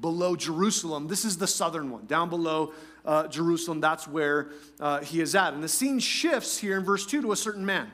below 0.00 0.34
Jerusalem. 0.34 1.08
This 1.08 1.24
is 1.24 1.38
the 1.38 1.46
southern 1.46 1.90
one, 1.90 2.06
down 2.06 2.30
below 2.30 2.72
uh, 3.08 3.26
Jerusalem. 3.26 3.80
That's 3.80 4.06
where 4.06 4.50
uh, 4.78 5.00
he 5.00 5.20
is 5.20 5.34
at. 5.34 5.54
And 5.54 5.64
the 5.64 5.68
scene 5.68 5.98
shifts 5.98 6.58
here 6.58 6.76
in 6.76 6.84
verse 6.84 7.06
2 7.06 7.22
to 7.22 7.32
a 7.32 7.36
certain 7.36 7.64
man. 7.64 7.90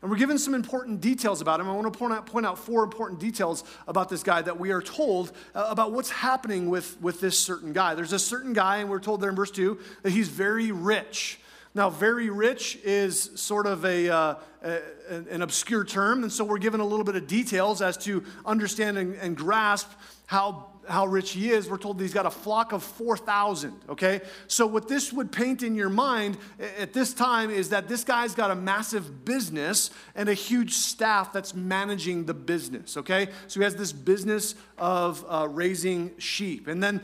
And 0.00 0.10
we're 0.10 0.16
given 0.16 0.38
some 0.38 0.54
important 0.54 1.00
details 1.00 1.40
about 1.40 1.60
him. 1.60 1.68
I 1.68 1.72
want 1.72 1.92
to 1.92 1.98
point 1.98 2.12
out, 2.12 2.26
point 2.26 2.46
out 2.46 2.58
four 2.58 2.82
important 2.82 3.20
details 3.20 3.64
about 3.86 4.08
this 4.08 4.22
guy 4.22 4.40
that 4.42 4.58
we 4.58 4.70
are 4.70 4.80
told 4.80 5.32
uh, 5.54 5.66
about 5.68 5.92
what's 5.92 6.10
happening 6.10 6.70
with, 6.70 7.00
with 7.02 7.20
this 7.20 7.38
certain 7.38 7.72
guy. 7.72 7.94
There's 7.94 8.14
a 8.14 8.18
certain 8.18 8.54
guy, 8.54 8.78
and 8.78 8.88
we're 8.88 9.00
told 9.00 9.20
there 9.20 9.30
in 9.30 9.36
verse 9.36 9.50
2 9.50 9.78
that 10.02 10.10
he's 10.10 10.28
very 10.28 10.72
rich. 10.72 11.38
Now, 11.74 11.90
very 11.90 12.30
rich 12.30 12.78
is 12.84 13.30
sort 13.34 13.66
of 13.66 13.84
a, 13.84 14.08
uh, 14.08 14.34
a, 14.62 14.80
an 15.30 15.42
obscure 15.42 15.84
term, 15.84 16.22
and 16.22 16.32
so 16.32 16.44
we're 16.44 16.56
given 16.56 16.80
a 16.80 16.86
little 16.86 17.04
bit 17.04 17.16
of 17.16 17.26
details 17.26 17.82
as 17.82 17.98
to 17.98 18.24
understand 18.46 18.96
and, 18.96 19.14
and 19.16 19.36
grasp 19.36 19.90
how 20.26 20.68
how 20.88 21.06
rich 21.06 21.32
he 21.32 21.50
is, 21.50 21.68
we're 21.68 21.78
told 21.78 21.98
that 21.98 22.04
he's 22.04 22.14
got 22.14 22.26
a 22.26 22.30
flock 22.30 22.72
of 22.72 22.82
4,000, 22.82 23.74
okay? 23.90 24.20
So, 24.46 24.66
what 24.66 24.88
this 24.88 25.12
would 25.12 25.32
paint 25.32 25.62
in 25.62 25.74
your 25.74 25.88
mind 25.88 26.36
at 26.78 26.92
this 26.92 27.12
time 27.12 27.50
is 27.50 27.70
that 27.70 27.88
this 27.88 28.04
guy's 28.04 28.34
got 28.34 28.50
a 28.50 28.54
massive 28.54 29.24
business 29.24 29.90
and 30.14 30.28
a 30.28 30.34
huge 30.34 30.72
staff 30.74 31.32
that's 31.32 31.54
managing 31.54 32.26
the 32.26 32.34
business, 32.34 32.96
okay? 32.96 33.28
So, 33.46 33.60
he 33.60 33.64
has 33.64 33.76
this 33.76 33.92
business 33.92 34.54
of 34.78 35.24
uh, 35.28 35.48
raising 35.50 36.12
sheep. 36.18 36.68
And 36.68 36.82
then 36.82 37.00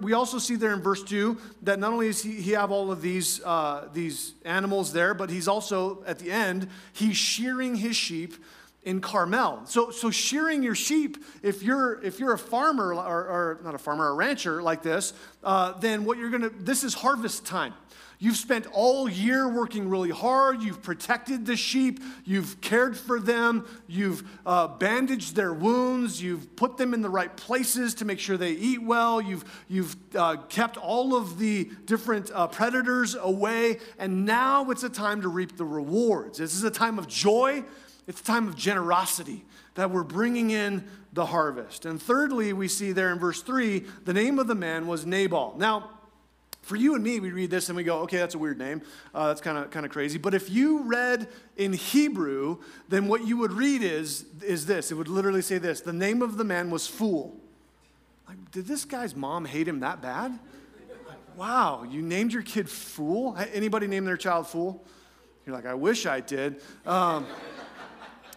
we 0.00 0.12
also 0.12 0.38
see 0.38 0.56
there 0.56 0.72
in 0.72 0.82
verse 0.82 1.02
2 1.02 1.36
that 1.62 1.78
not 1.78 1.92
only 1.92 2.06
does 2.06 2.22
he, 2.22 2.32
he 2.32 2.52
have 2.52 2.70
all 2.70 2.90
of 2.90 3.02
these, 3.02 3.42
uh, 3.44 3.88
these 3.92 4.34
animals 4.44 4.92
there, 4.92 5.14
but 5.14 5.30
he's 5.30 5.48
also, 5.48 6.04
at 6.06 6.18
the 6.18 6.30
end, 6.30 6.68
he's 6.92 7.16
shearing 7.16 7.76
his 7.76 7.96
sheep 7.96 8.34
in 8.86 9.00
Carmel. 9.00 9.62
So, 9.66 9.90
so 9.90 10.10
shearing 10.10 10.62
your 10.62 10.76
sheep, 10.76 11.22
if 11.42 11.62
you're 11.62 12.00
if 12.02 12.18
you're 12.20 12.32
a 12.32 12.38
farmer 12.38 12.94
or, 12.94 12.98
or 13.02 13.60
not 13.62 13.74
a 13.74 13.78
farmer, 13.78 14.08
a 14.08 14.14
rancher 14.14 14.62
like 14.62 14.82
this, 14.82 15.12
uh, 15.44 15.72
then 15.80 16.04
what 16.04 16.16
you're 16.16 16.30
gonna 16.30 16.50
this 16.60 16.84
is 16.84 16.94
harvest 16.94 17.44
time. 17.44 17.74
You've 18.18 18.36
spent 18.36 18.66
all 18.72 19.10
year 19.10 19.46
working 19.46 19.90
really 19.90 20.10
hard. 20.10 20.62
You've 20.62 20.82
protected 20.82 21.44
the 21.44 21.56
sheep. 21.56 22.00
You've 22.24 22.60
cared 22.62 22.96
for 22.96 23.20
them. 23.20 23.66
You've 23.86 24.26
uh, 24.46 24.68
bandaged 24.68 25.36
their 25.36 25.52
wounds. 25.52 26.22
You've 26.22 26.56
put 26.56 26.78
them 26.78 26.94
in 26.94 27.02
the 27.02 27.10
right 27.10 27.36
places 27.36 27.94
to 27.96 28.06
make 28.06 28.18
sure 28.18 28.38
they 28.38 28.52
eat 28.52 28.82
well. 28.82 29.20
You've, 29.20 29.44
you've 29.68 29.96
uh, 30.14 30.36
kept 30.48 30.78
all 30.78 31.14
of 31.14 31.38
the 31.38 31.70
different 31.84 32.30
uh, 32.32 32.46
predators 32.46 33.14
away. 33.16 33.80
And 33.98 34.24
now 34.24 34.70
it's 34.70 34.82
a 34.82 34.88
time 34.88 35.20
to 35.20 35.28
reap 35.28 35.58
the 35.58 35.66
rewards. 35.66 36.38
This 36.38 36.54
is 36.54 36.64
a 36.64 36.70
time 36.70 36.98
of 36.98 37.08
joy, 37.08 37.64
it's 38.06 38.20
a 38.20 38.24
time 38.24 38.48
of 38.48 38.56
generosity 38.56 39.44
that 39.74 39.90
we're 39.90 40.04
bringing 40.04 40.50
in 40.50 40.84
the 41.12 41.26
harvest. 41.26 41.86
And 41.86 42.00
thirdly, 42.00 42.52
we 42.52 42.68
see 42.68 42.92
there 42.92 43.10
in 43.12 43.18
verse 43.18 43.42
3 43.42 43.84
the 44.04 44.12
name 44.12 44.38
of 44.38 44.46
the 44.46 44.54
man 44.54 44.86
was 44.86 45.06
Nabal. 45.06 45.54
Now, 45.56 45.90
for 46.66 46.74
you 46.74 46.96
and 46.96 47.04
me, 47.04 47.20
we 47.20 47.30
read 47.30 47.50
this 47.50 47.68
and 47.68 47.76
we 47.76 47.84
go, 47.84 48.00
okay, 48.00 48.16
that's 48.16 48.34
a 48.34 48.38
weird 48.38 48.58
name. 48.58 48.82
Uh, 49.14 49.28
that's 49.28 49.40
kind 49.40 49.56
of 49.56 49.70
kind 49.70 49.86
of 49.86 49.92
crazy. 49.92 50.18
But 50.18 50.34
if 50.34 50.50
you 50.50 50.82
read 50.82 51.28
in 51.56 51.72
Hebrew, 51.72 52.58
then 52.88 53.06
what 53.06 53.24
you 53.24 53.36
would 53.36 53.52
read 53.52 53.82
is, 53.82 54.24
is 54.42 54.66
this. 54.66 54.90
It 54.90 54.96
would 54.96 55.06
literally 55.06 55.42
say 55.42 55.58
this 55.58 55.80
The 55.80 55.92
name 55.92 56.22
of 56.22 56.36
the 56.36 56.44
man 56.44 56.70
was 56.70 56.86
Fool. 56.88 57.36
Like, 58.28 58.50
did 58.50 58.66
this 58.66 58.84
guy's 58.84 59.14
mom 59.14 59.44
hate 59.44 59.68
him 59.68 59.78
that 59.80 60.02
bad? 60.02 60.36
Like, 61.06 61.36
wow, 61.36 61.84
you 61.88 62.02
named 62.02 62.32
your 62.32 62.42
kid 62.42 62.68
Fool? 62.68 63.36
Anybody 63.54 63.86
name 63.86 64.04
their 64.04 64.16
child 64.16 64.48
Fool? 64.48 64.84
You're 65.46 65.54
like, 65.54 65.66
I 65.66 65.74
wish 65.74 66.04
I 66.04 66.18
did. 66.18 66.60
Um, 66.84 67.26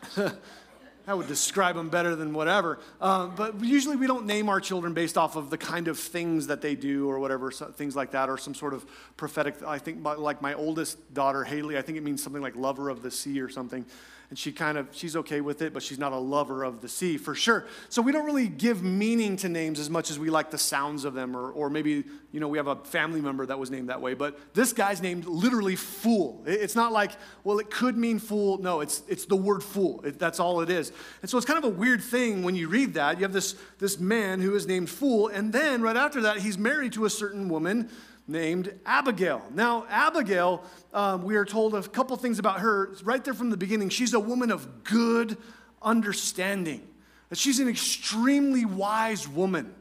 that 0.16 1.18
would 1.18 1.28
describe 1.28 1.76
them 1.76 1.90
better 1.90 2.16
than 2.16 2.34
whatever. 2.34 2.80
Uh, 3.02 3.28
but 3.28 3.64
usually 3.64 3.96
we 3.96 4.08
don't 4.08 4.26
name 4.26 4.50
our 4.50 4.60
children 4.60 4.94
based 4.94 5.18
off 5.18 5.36
of 5.36 5.50
the 5.50 5.58
kind 5.58 5.88
of 5.88 5.98
things 5.98 6.48
that 6.48 6.62
they 6.62 6.76
do 6.76 7.10
or 7.10 7.20
whatever, 7.20 7.52
so, 7.52 7.66
things 7.66 7.96
like 7.96 8.12
that, 8.12 8.30
or 8.30 8.38
some 8.38 8.54
sort 8.54 8.74
of 8.74 8.86
prophetic. 9.18 9.56
I 9.66 9.80
think, 9.80 10.04
like 10.04 10.42
my 10.42 10.54
oldest 10.54 11.14
daughter, 11.14 11.44
Haley, 11.44 11.78
I 11.78 11.82
think 11.82 11.98
it 11.98 12.04
means 12.04 12.22
something 12.22 12.42
like 12.42 12.56
lover 12.56 12.90
of 12.90 13.02
the 13.02 13.12
sea 13.12 13.42
or 13.42 13.50
something 13.50 13.86
and 14.30 14.38
she 14.38 14.52
kind 14.52 14.78
of 14.78 14.88
she's 14.92 15.16
okay 15.16 15.42
with 15.42 15.62
it 15.62 15.74
but 15.74 15.82
she's 15.82 15.98
not 15.98 16.12
a 16.12 16.18
lover 16.18 16.64
of 16.64 16.82
the 16.82 16.90
sea 16.90 17.18
for 17.18 17.34
sure. 17.34 17.66
So 17.90 18.02
we 18.02 18.12
don't 18.12 18.26
really 18.26 18.48
give 18.48 18.84
meaning 18.84 19.38
to 19.38 19.50
names 19.50 19.80
as 19.80 19.90
much 19.90 20.12
as 20.12 20.20
we 20.20 20.30
like 20.30 20.52
the 20.52 20.58
sounds 20.58 21.04
of 21.04 21.14
them 21.14 21.36
or, 21.36 21.52
or 21.52 21.70
maybe 21.70 22.04
you 22.32 22.40
know 22.40 22.48
we 22.48 22.58
have 22.58 22.68
a 22.68 22.76
family 22.76 23.22
member 23.22 23.46
that 23.46 23.58
was 23.58 23.72
named 23.72 23.90
that 23.90 24.02
way 24.02 24.14
but 24.14 24.54
this 24.54 24.74
guy's 24.74 25.02
named 25.02 25.26
literally 25.26 25.76
fool. 25.76 26.44
It's 26.46 26.76
not 26.76 26.92
like 26.92 27.12
well 27.44 27.60
it 27.60 27.72
could 27.72 27.98
mean 27.98 28.20
fool. 28.20 28.58
No 28.60 28.82
it's 28.82 29.02
it's 29.08 29.26
the 29.26 29.36
word 29.36 29.64
fool. 29.64 30.02
It, 30.06 30.20
that's 30.20 30.40
all 30.40 30.62
it 30.62 30.70
is. 30.70 30.92
And 31.22 31.30
so 31.30 31.38
it's 31.38 31.46
kind 31.46 31.58
of 31.58 31.66
a 31.66 31.76
weird 31.76 32.04
thing 32.04 32.44
when 32.44 32.56
you 32.56 32.70
read 32.70 32.94
that. 32.94 33.18
You 33.18 33.24
have 33.24 33.34
this 33.34 33.56
this 33.80 34.00
man 34.00 34.42
who 34.42 34.56
is 34.56 34.68
named 34.68 34.90
fool 34.90 35.28
and 35.28 35.52
then 35.52 35.82
right 35.82 35.98
after 35.98 36.22
that 36.22 36.38
he's 36.38 36.58
married 36.58 36.94
to 36.94 37.06
a 37.06 37.10
certain 37.10 37.50
woman 37.50 37.90
named 38.30 38.74
Abigail. 38.86 39.44
Now, 39.54 39.86
Abigail, 39.90 40.64
um, 40.94 41.24
we 41.24 41.36
are 41.36 41.46
told 41.46 41.74
a 41.74 41.82
couple 41.82 42.16
things 42.18 42.40
about 42.40 42.60
her 42.60 42.96
right 43.04 43.24
there 43.24 43.34
from 43.34 43.50
the 43.50 43.58
beginning. 43.58 43.90
She's 43.90 44.14
a 44.14 44.20
woman 44.20 44.52
of 44.52 44.84
good 44.84 45.38
understanding, 45.82 46.88
that 47.30 47.38
she's 47.38 47.60
an 47.60 47.68
extremely 47.68 48.66
wise 48.66 49.28
woman. 49.28 49.74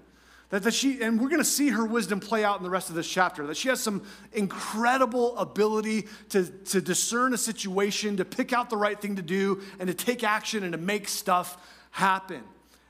That, 0.51 0.63
that 0.63 0.73
she, 0.73 1.03
and 1.03 1.21
we're 1.21 1.29
going 1.29 1.43
to 1.43 1.45
see 1.45 1.69
her 1.69 1.85
wisdom 1.85 2.21
play 2.21 2.43
out 2.43 2.57
in 2.57 2.63
the 2.63 2.71
rest 2.71 2.89
of 2.89 2.95
this 2.95 3.07
chapter, 3.07 3.47
that 3.49 3.57
she 3.59 3.69
has 3.69 3.83
some 3.83 4.03
incredible 4.33 5.37
ability 5.37 6.07
to, 6.31 6.45
to 6.45 6.81
discern 6.81 7.35
a 7.35 7.39
situation, 7.39 8.17
to 8.17 8.25
pick 8.25 8.55
out 8.55 8.71
the 8.71 8.77
right 8.79 8.99
thing 8.99 9.17
to 9.17 9.23
do, 9.23 9.61
and 9.79 9.89
to 9.89 9.95
take 9.95 10.25
action 10.25 10.63
and 10.63 10.73
to 10.73 10.79
make 10.79 11.07
stuff 11.07 11.59
happen. 11.91 12.43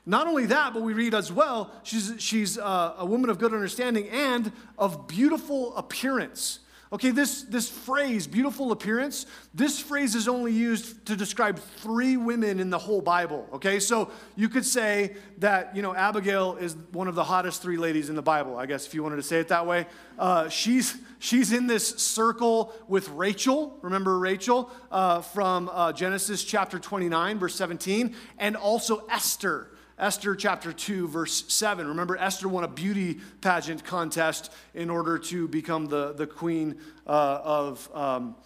Not 0.08 0.26
only 0.26 0.46
that, 0.46 0.72
but 0.72 0.80
we 0.80 0.94
read 0.94 1.14
as 1.14 1.30
well, 1.30 1.70
she's, 1.82 2.14
she's 2.16 2.56
uh, 2.56 2.94
a 2.96 3.04
woman 3.04 3.28
of 3.28 3.38
good 3.38 3.52
understanding 3.52 4.08
and 4.08 4.50
of 4.78 5.06
beautiful 5.06 5.76
appearance. 5.76 6.60
Okay, 6.90 7.10
this, 7.10 7.42
this 7.42 7.68
phrase, 7.68 8.26
beautiful 8.26 8.72
appearance, 8.72 9.26
this 9.52 9.78
phrase 9.78 10.14
is 10.14 10.26
only 10.26 10.54
used 10.54 11.04
to 11.04 11.14
describe 11.14 11.58
three 11.58 12.16
women 12.16 12.58
in 12.58 12.70
the 12.70 12.78
whole 12.78 13.02
Bible. 13.02 13.46
Okay, 13.52 13.78
so 13.78 14.10
you 14.34 14.48
could 14.48 14.64
say 14.64 15.14
that, 15.36 15.76
you 15.76 15.82
know, 15.82 15.94
Abigail 15.94 16.56
is 16.56 16.74
one 16.92 17.06
of 17.06 17.14
the 17.14 17.24
hottest 17.24 17.60
three 17.60 17.76
ladies 17.76 18.08
in 18.08 18.16
the 18.16 18.22
Bible, 18.22 18.56
I 18.56 18.64
guess, 18.64 18.86
if 18.86 18.94
you 18.94 19.02
wanted 19.02 19.16
to 19.16 19.22
say 19.22 19.40
it 19.40 19.48
that 19.48 19.66
way. 19.66 19.86
Uh, 20.18 20.48
she's, 20.48 20.96
she's 21.18 21.52
in 21.52 21.66
this 21.66 21.86
circle 21.86 22.74
with 22.88 23.10
Rachel. 23.10 23.78
Remember 23.82 24.18
Rachel 24.18 24.70
uh, 24.90 25.20
from 25.20 25.68
uh, 25.70 25.92
Genesis 25.92 26.42
chapter 26.44 26.78
29, 26.78 27.38
verse 27.38 27.54
17, 27.56 28.16
and 28.38 28.56
also 28.56 29.04
Esther. 29.10 29.68
Esther 29.98 30.36
chapter 30.36 30.72
2, 30.72 31.08
verse 31.08 31.44
7. 31.48 31.88
Remember, 31.88 32.16
Esther 32.16 32.48
won 32.48 32.62
a 32.62 32.68
beauty 32.68 33.18
pageant 33.40 33.84
contest 33.84 34.52
in 34.74 34.90
order 34.90 35.18
to 35.18 35.48
become 35.48 35.86
the, 35.86 36.12
the 36.12 36.26
queen 36.26 36.76
uh, 37.06 37.40
of 37.42 37.90
um, 37.94 38.36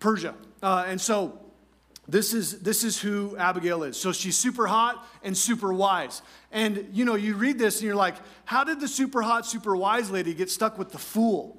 Persia. 0.00 0.34
Uh, 0.62 0.84
and 0.86 0.98
so 0.98 1.38
this 2.08 2.32
is, 2.32 2.60
this 2.60 2.84
is 2.84 3.00
who 3.00 3.36
Abigail 3.36 3.82
is. 3.82 3.98
So 3.98 4.12
she's 4.12 4.36
super 4.36 4.66
hot 4.66 5.06
and 5.22 5.36
super 5.36 5.72
wise. 5.72 6.22
And 6.52 6.88
you 6.92 7.04
know, 7.04 7.14
you 7.14 7.34
read 7.34 7.58
this 7.58 7.76
and 7.76 7.86
you're 7.86 7.94
like, 7.94 8.16
how 8.46 8.64
did 8.64 8.80
the 8.80 8.88
super 8.88 9.22
hot, 9.22 9.46
super 9.46 9.76
wise 9.76 10.10
lady 10.10 10.32
get 10.32 10.50
stuck 10.50 10.78
with 10.78 10.90
the 10.90 10.98
fool? 10.98 11.56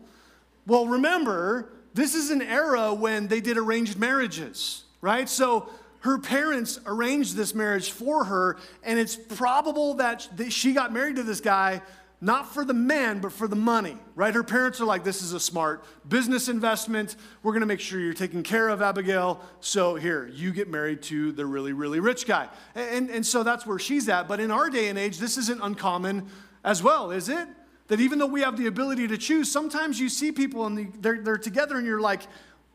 Well, 0.66 0.88
remember, 0.88 1.70
this 1.94 2.16
is 2.16 2.32
an 2.32 2.42
era 2.42 2.94
when 2.94 3.28
they 3.28 3.42
did 3.42 3.58
arranged 3.58 3.98
marriages, 3.98 4.84
right? 5.02 5.30
So 5.30 5.70
her 6.06 6.20
parents 6.20 6.80
arranged 6.86 7.36
this 7.36 7.56
marriage 7.56 7.90
for 7.90 8.26
her, 8.26 8.58
and 8.84 9.00
it's 9.00 9.16
probable 9.16 9.96
that 9.96 10.30
she 10.50 10.72
got 10.72 10.94
married 10.94 11.16
to 11.16 11.24
this 11.24 11.42
guy 11.42 11.82
not 12.22 12.54
for 12.54 12.64
the 12.64 12.76
man, 12.76 13.20
but 13.20 13.32
for 13.32 13.48
the 13.48 13.56
money, 13.56 13.98
right? 14.16 14.34
Her 14.34 14.44
parents 14.44 14.80
are 14.80 14.86
like, 14.86 15.04
this 15.04 15.22
is 15.22 15.34
a 15.34 15.40
smart 15.40 15.84
business 16.08 16.48
investment. 16.48 17.16
We're 17.42 17.54
gonna 17.54 17.66
make 17.66 17.80
sure 17.80 18.00
you're 18.00 18.14
taking 18.14 18.44
care 18.44 18.70
of 18.70 18.84
Abigail. 18.84 19.42
So 19.62 19.96
here, 19.96 20.28
you 20.34 20.54
get 20.54 20.70
married 20.70 21.02
to 21.04 21.32
the 21.32 21.46
really, 21.46 21.74
really 21.74 22.00
rich 22.00 22.26
guy. 22.28 22.50
And, 22.76 23.10
and 23.10 23.26
so 23.26 23.42
that's 23.42 23.66
where 23.66 23.80
she's 23.80 24.08
at. 24.08 24.28
But 24.28 24.40
in 24.40 24.52
our 24.52 24.70
day 24.70 24.88
and 24.88 25.00
age, 25.00 25.18
this 25.18 25.38
isn't 25.38 25.62
uncommon 25.62 26.28
as 26.64 26.82
well, 26.84 27.12
is 27.12 27.30
it? 27.30 27.48
That 27.88 28.00
even 28.00 28.20
though 28.20 28.28
we 28.28 28.42
have 28.42 28.58
the 28.58 28.68
ability 28.68 29.08
to 29.08 29.18
choose, 29.18 29.52
sometimes 29.52 30.00
you 30.00 30.10
see 30.10 30.32
people 30.32 30.68
and 30.68 30.94
they're, 31.02 31.22
they're 31.22 31.38
together 31.38 31.78
and 31.78 31.86
you're 31.86 32.02
like, 32.02 32.22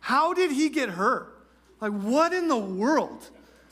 how 0.00 0.34
did 0.34 0.50
he 0.50 0.68
get 0.68 0.90
her? 0.90 1.28
Like, 1.80 1.92
what 1.92 2.32
in 2.32 2.48
the 2.48 2.56
world 2.56 3.28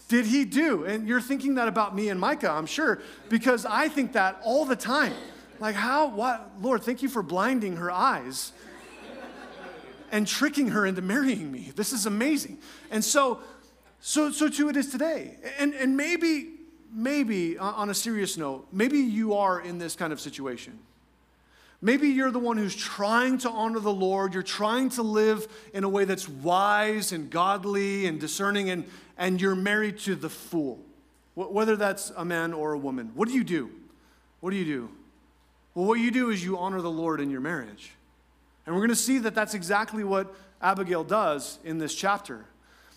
did 0.09 0.25
he 0.25 0.45
do? 0.45 0.85
And 0.85 1.07
you're 1.07 1.21
thinking 1.21 1.57
that 1.57 1.69
about 1.69 1.95
me 1.95 2.09
and 2.09 2.19
Micah, 2.19 2.51
I'm 2.51 2.67
sure, 2.67 3.01
because 3.29 3.67
I 3.67 3.89
think 3.89 4.13
that 4.15 4.41
all 4.43 4.65
the 4.65 4.77
time. 4.77 5.13
Like, 5.61 5.75
how, 5.75 6.09
what? 6.09 6.51
Lord, 6.61 6.83
thank 6.83 7.03
you 7.03 7.09
for 7.09 7.23
blinding 7.23 7.77
her 7.77 7.91
eyes 7.91 8.53
and 10.11 10.27
tricking 10.27 10.69
her 10.69 10.87
into 10.87 11.03
marrying 11.03 11.53
me. 11.53 11.73
This 11.77 11.93
is 11.93 12.07
amazing. 12.07 12.59
And 12.91 13.05
so, 13.05 13.41
so, 14.01 14.31
so 14.31 14.49
too 14.49 14.69
it 14.69 14.77
is 14.77 14.91
today. 14.91 15.37
And, 15.59 15.75
and 15.75 15.97
maybe, 15.97 16.53
maybe 16.93 17.59
on 17.59 17.91
a 17.91 17.95
serious 17.95 18.37
note, 18.37 18.69
maybe 18.73 18.99
you 18.99 19.35
are 19.35 19.61
in 19.61 19.79
this 19.79 19.95
kind 19.97 20.13
of 20.13 20.21
situation. 20.21 20.79
Maybe 21.81 22.09
you're 22.09 22.33
the 22.33 22.41
one 22.41 22.57
who's 22.57 22.75
trying 22.75 23.39
to 23.39 23.51
honor 23.51 23.79
the 23.79 23.93
Lord. 23.93 24.35
You're 24.35 24.43
trying 24.43 24.91
to 24.91 25.03
live 25.03 25.47
in 25.73 25.85
a 25.85 25.89
way 25.89 26.05
that's 26.05 26.29
wise 26.29 27.13
and 27.13 27.31
godly 27.31 28.07
and 28.07 28.19
discerning, 28.19 28.69
and, 28.71 28.85
and 29.17 29.41
you're 29.41 29.55
married 29.55 29.99
to 30.01 30.17
the 30.17 30.29
fool, 30.29 30.81
whether 31.35 31.77
that's 31.77 32.11
a 32.17 32.25
man 32.25 32.53
or 32.53 32.73
a 32.73 32.79
woman. 32.79 33.13
What 33.15 33.29
do 33.29 33.35
you 33.35 33.45
do? 33.45 33.71
What 34.41 34.51
do 34.51 34.57
you 34.57 34.65
do? 34.65 34.91
Well, 35.75 35.87
what 35.87 36.01
you 36.01 36.11
do 36.11 36.31
is 36.31 36.43
you 36.43 36.59
honor 36.59 36.81
the 36.81 36.91
Lord 36.91 37.21
in 37.21 37.31
your 37.31 37.41
marriage. 37.41 37.93
And 38.67 38.75
we're 38.75 38.81
going 38.81 38.91
to 38.91 38.97
see 38.97 39.19
that 39.19 39.35
that's 39.35 39.55
exactly 39.55 40.03
what 40.03 40.35
Abigail 40.61 41.05
does 41.05 41.61
in 41.65 41.79
this 41.79 41.95
chapter. 41.95 42.45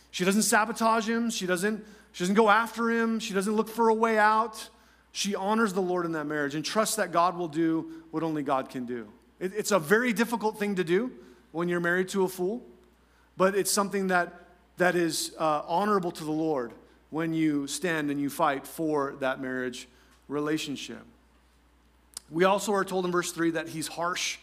She 0.10 0.26
doesn't 0.26 0.42
sabotage 0.42 1.08
him, 1.08 1.30
she 1.30 1.46
doesn't, 1.46 1.86
she 2.12 2.24
doesn't 2.24 2.36
go 2.36 2.50
after 2.50 2.90
him, 2.90 3.20
she 3.20 3.34
doesn't 3.34 3.56
look 3.56 3.70
for 3.70 3.90
a 3.90 3.94
way 3.94 4.18
out. 4.18 4.70
She 5.12 5.36
honors 5.36 5.74
the 5.74 5.82
Lord 5.82 6.06
in 6.06 6.14
that 6.14 6.26
marriage 6.26 6.56
and 6.56 6.64
trusts 6.64 6.96
that 6.96 7.12
God 7.12 7.38
will 7.38 7.48
do 7.48 8.04
what 8.12 8.24
only 8.24 8.44
God 8.44 8.70
can 8.70 8.86
do. 8.86 9.08
It, 9.40 9.54
it's 9.56 9.72
a 9.72 9.80
very 9.80 10.14
difficult 10.14 10.58
thing 10.58 10.76
to 10.76 10.84
do 10.84 11.12
when 11.52 11.68
you're 11.68 11.82
married 11.82 12.08
to 12.10 12.24
a 12.24 12.28
fool, 12.30 12.64
but 13.36 13.56
it's 13.56 13.72
something 13.72 14.08
that, 14.08 14.34
that 14.78 14.96
is 14.96 15.36
uh, 15.38 15.64
honorable 15.68 16.12
to 16.12 16.24
the 16.24 16.32
Lord 16.32 16.72
when 17.10 17.34
you 17.34 17.68
stand 17.68 18.10
and 18.10 18.22
you 18.22 18.30
fight 18.30 18.66
for 18.66 19.16
that 19.20 19.42
marriage 19.42 19.88
relationship. 20.30 21.04
We 22.30 22.46
also 22.46 22.72
are 22.74 22.86
told 22.86 23.06
in 23.06 23.12
verse 23.12 23.34
3 23.34 23.52
that 23.52 23.68
he's 23.68 23.88
harsh 23.88 24.38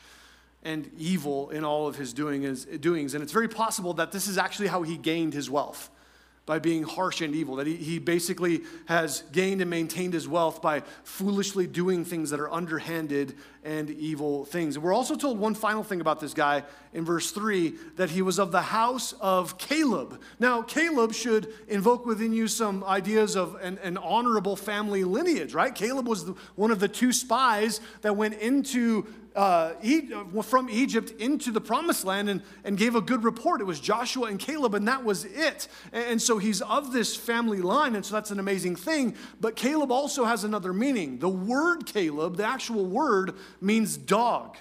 and 0.62 0.90
evil 0.98 1.48
in 1.48 1.64
all 1.64 1.86
of 1.86 1.96
his 1.96 2.12
doing, 2.12 2.42
his 2.42 2.66
doings. 2.66 3.14
And 3.14 3.22
it's 3.22 3.32
very 3.32 3.48
possible 3.48 3.94
that 3.94 4.12
this 4.12 4.26
is 4.26 4.36
actually 4.36 4.68
how 4.68 4.82
he 4.82 4.98
gained 4.98 5.32
his 5.32 5.48
wealth 5.48 5.88
by 6.48 6.58
being 6.58 6.82
harsh 6.82 7.20
and 7.20 7.34
evil, 7.34 7.56
that 7.56 7.66
he, 7.66 7.76
he 7.76 7.98
basically 7.98 8.62
has 8.86 9.22
gained 9.32 9.60
and 9.60 9.68
maintained 9.68 10.14
his 10.14 10.26
wealth 10.26 10.62
by 10.62 10.80
foolishly 11.04 11.66
doing 11.66 12.06
things 12.06 12.30
that 12.30 12.40
are 12.40 12.50
underhanded 12.50 13.36
and 13.64 13.90
evil 13.90 14.44
things. 14.44 14.78
We're 14.78 14.94
also 14.94 15.14
told 15.14 15.38
one 15.38 15.54
final 15.54 15.82
thing 15.82 16.00
about 16.00 16.20
this 16.20 16.34
guy 16.34 16.64
in 16.92 17.04
verse 17.04 17.30
3 17.30 17.74
that 17.96 18.10
he 18.10 18.22
was 18.22 18.38
of 18.38 18.52
the 18.52 18.62
house 18.62 19.12
of 19.20 19.58
Caleb. 19.58 20.20
Now, 20.38 20.62
Caleb 20.62 21.12
should 21.12 21.52
invoke 21.68 22.06
within 22.06 22.32
you 22.32 22.48
some 22.48 22.84
ideas 22.84 23.36
of 23.36 23.56
an, 23.56 23.78
an 23.82 23.96
honorable 23.96 24.56
family 24.56 25.04
lineage, 25.04 25.54
right? 25.54 25.74
Caleb 25.74 26.06
was 26.06 26.26
the, 26.26 26.34
one 26.54 26.70
of 26.70 26.80
the 26.80 26.88
two 26.88 27.12
spies 27.12 27.80
that 28.02 28.16
went 28.16 28.34
into 28.34 29.06
uh, 29.38 29.74
from 30.42 30.68
Egypt 30.68 31.12
into 31.20 31.52
the 31.52 31.60
promised 31.60 32.04
land 32.04 32.28
and, 32.28 32.42
and 32.64 32.76
gave 32.76 32.96
a 32.96 33.00
good 33.00 33.22
report. 33.22 33.60
It 33.60 33.64
was 33.64 33.78
Joshua 33.78 34.26
and 34.26 34.38
Caleb, 34.38 34.74
and 34.74 34.88
that 34.88 35.04
was 35.04 35.24
it. 35.24 35.68
And 35.92 36.20
so 36.20 36.38
he's 36.38 36.60
of 36.60 36.92
this 36.92 37.16
family 37.16 37.60
line, 37.60 37.94
and 37.94 38.04
so 38.04 38.14
that's 38.14 38.32
an 38.32 38.40
amazing 38.40 38.74
thing. 38.74 39.14
But 39.40 39.54
Caleb 39.54 39.92
also 39.92 40.24
has 40.24 40.42
another 40.42 40.72
meaning. 40.72 41.20
The 41.20 41.28
word 41.28 41.86
Caleb, 41.86 42.36
the 42.36 42.46
actual 42.46 42.84
word, 42.84 43.36
means 43.60 43.96
dog. 43.96 44.56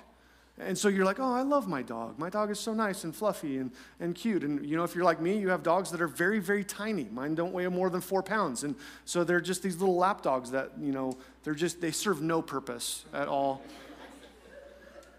And 0.59 0.75
so 0.75 0.87
you're 0.87 1.05
like, 1.05 1.19
oh, 1.19 1.33
I 1.33 1.43
love 1.43 1.67
my 1.67 1.83
dog. 1.83 2.17
My 2.17 2.29
dog 2.29 2.49
is 2.49 2.59
so 2.59 2.73
nice 2.73 3.03
and 3.03 3.15
fluffy 3.15 3.57
and, 3.57 3.71
and 3.99 4.15
cute. 4.15 4.43
And 4.43 4.65
you 4.65 4.75
know, 4.75 4.83
if 4.83 4.95
you're 4.95 5.03
like 5.03 5.21
me, 5.21 5.37
you 5.37 5.49
have 5.49 5.61
dogs 5.61 5.91
that 5.91 6.01
are 6.01 6.07
very, 6.07 6.39
very 6.39 6.63
tiny. 6.63 7.07
Mine 7.11 7.35
don't 7.35 7.53
weigh 7.53 7.67
more 7.67 7.91
than 7.91 8.01
four 8.01 8.23
pounds. 8.23 8.63
And 8.63 8.75
so 9.05 9.23
they're 9.23 9.41
just 9.41 9.61
these 9.61 9.77
little 9.77 9.95
lap 9.95 10.23
dogs 10.23 10.49
that, 10.51 10.71
you 10.81 10.91
know, 10.91 11.15
they're 11.43 11.53
just, 11.53 11.79
they 11.79 11.91
serve 11.91 12.23
no 12.23 12.41
purpose 12.41 13.05
at 13.13 13.27
all. 13.27 13.61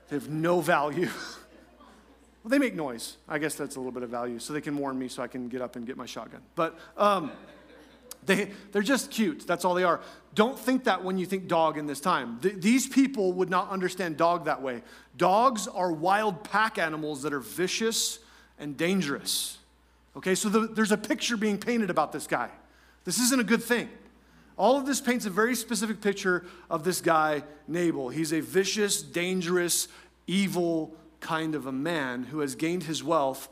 They 0.09 0.17
have 0.17 0.29
no 0.29 0.61
value. 0.61 1.07
well, 2.43 2.51
they 2.51 2.59
make 2.59 2.75
noise. 2.75 3.17
I 3.29 3.39
guess 3.39 3.55
that's 3.55 3.77
a 3.77 3.79
little 3.79 3.93
bit 3.93 4.03
of 4.03 4.11
value. 4.11 4.41
So 4.41 4.53
they 4.53 4.61
can 4.61 4.77
warn 4.77 4.99
me 4.99 5.07
so 5.07 5.23
I 5.23 5.29
can 5.29 5.49
get 5.49 5.63
up 5.63 5.77
and 5.77 5.87
get 5.87 5.97
my 5.97 6.07
shotgun. 6.07 6.43
But, 6.57 6.77
um, 6.97 7.31
they, 8.29 8.53
they're 8.71 8.83
just 8.83 9.11
cute. 9.11 9.45
That's 9.47 9.65
all 9.65 9.75
they 9.75 9.83
are. 9.83 10.01
Don't 10.35 10.57
think 10.57 10.85
that 10.85 11.03
when 11.03 11.19
you 11.19 11.27
think 11.27 11.49
dog 11.49 11.77
in 11.77 11.87
this 11.87 12.01
time. 12.01 12.39
Th- 12.41 12.55
these 12.55 12.87
people 12.87 13.33
would 13.33 13.51
not 13.51 13.71
understand 13.71 14.17
dog 14.17 14.45
that 14.45 14.63
way. 14.63 14.83
Dogs 15.17 15.67
are 15.67 15.91
wild 15.91 16.45
pack 16.45 16.79
animals 16.79 17.23
that 17.23 17.33
are 17.33 17.41
vicious 17.41 18.21
and 18.61 18.77
dangerous. 18.77 19.59
Okay, 20.17 20.37
so 20.37 20.49
the, 20.49 20.69
there's 20.69 20.93
a 20.93 20.97
picture 20.97 21.37
being 21.37 21.59
painted 21.59 21.91
about 21.91 22.13
this 22.13 22.29
guy. 22.29 22.51
This 23.05 23.19
isn't 23.19 23.41
a 23.41 23.45
good 23.45 23.63
thing. 23.63 23.89
All 24.57 24.77
of 24.77 24.87
this 24.87 25.01
paints 25.01 25.25
a 25.27 25.31
very 25.31 25.55
specific 25.55 26.01
picture 26.01 26.45
of 26.69 26.85
this 26.85 27.01
guy, 27.01 27.43
Nabal. 27.67 28.09
He's 28.09 28.33
a 28.33 28.41
vicious, 28.41 29.03
dangerous, 29.03 29.89
evil 30.27 30.95
kind 31.21 31.55
of 31.55 31.67
a 31.67 31.73
man 31.73 32.25
who 32.25 32.41
has 32.41 32.55
gained 32.55 32.85
his 32.85 33.03
wealth 33.03 33.49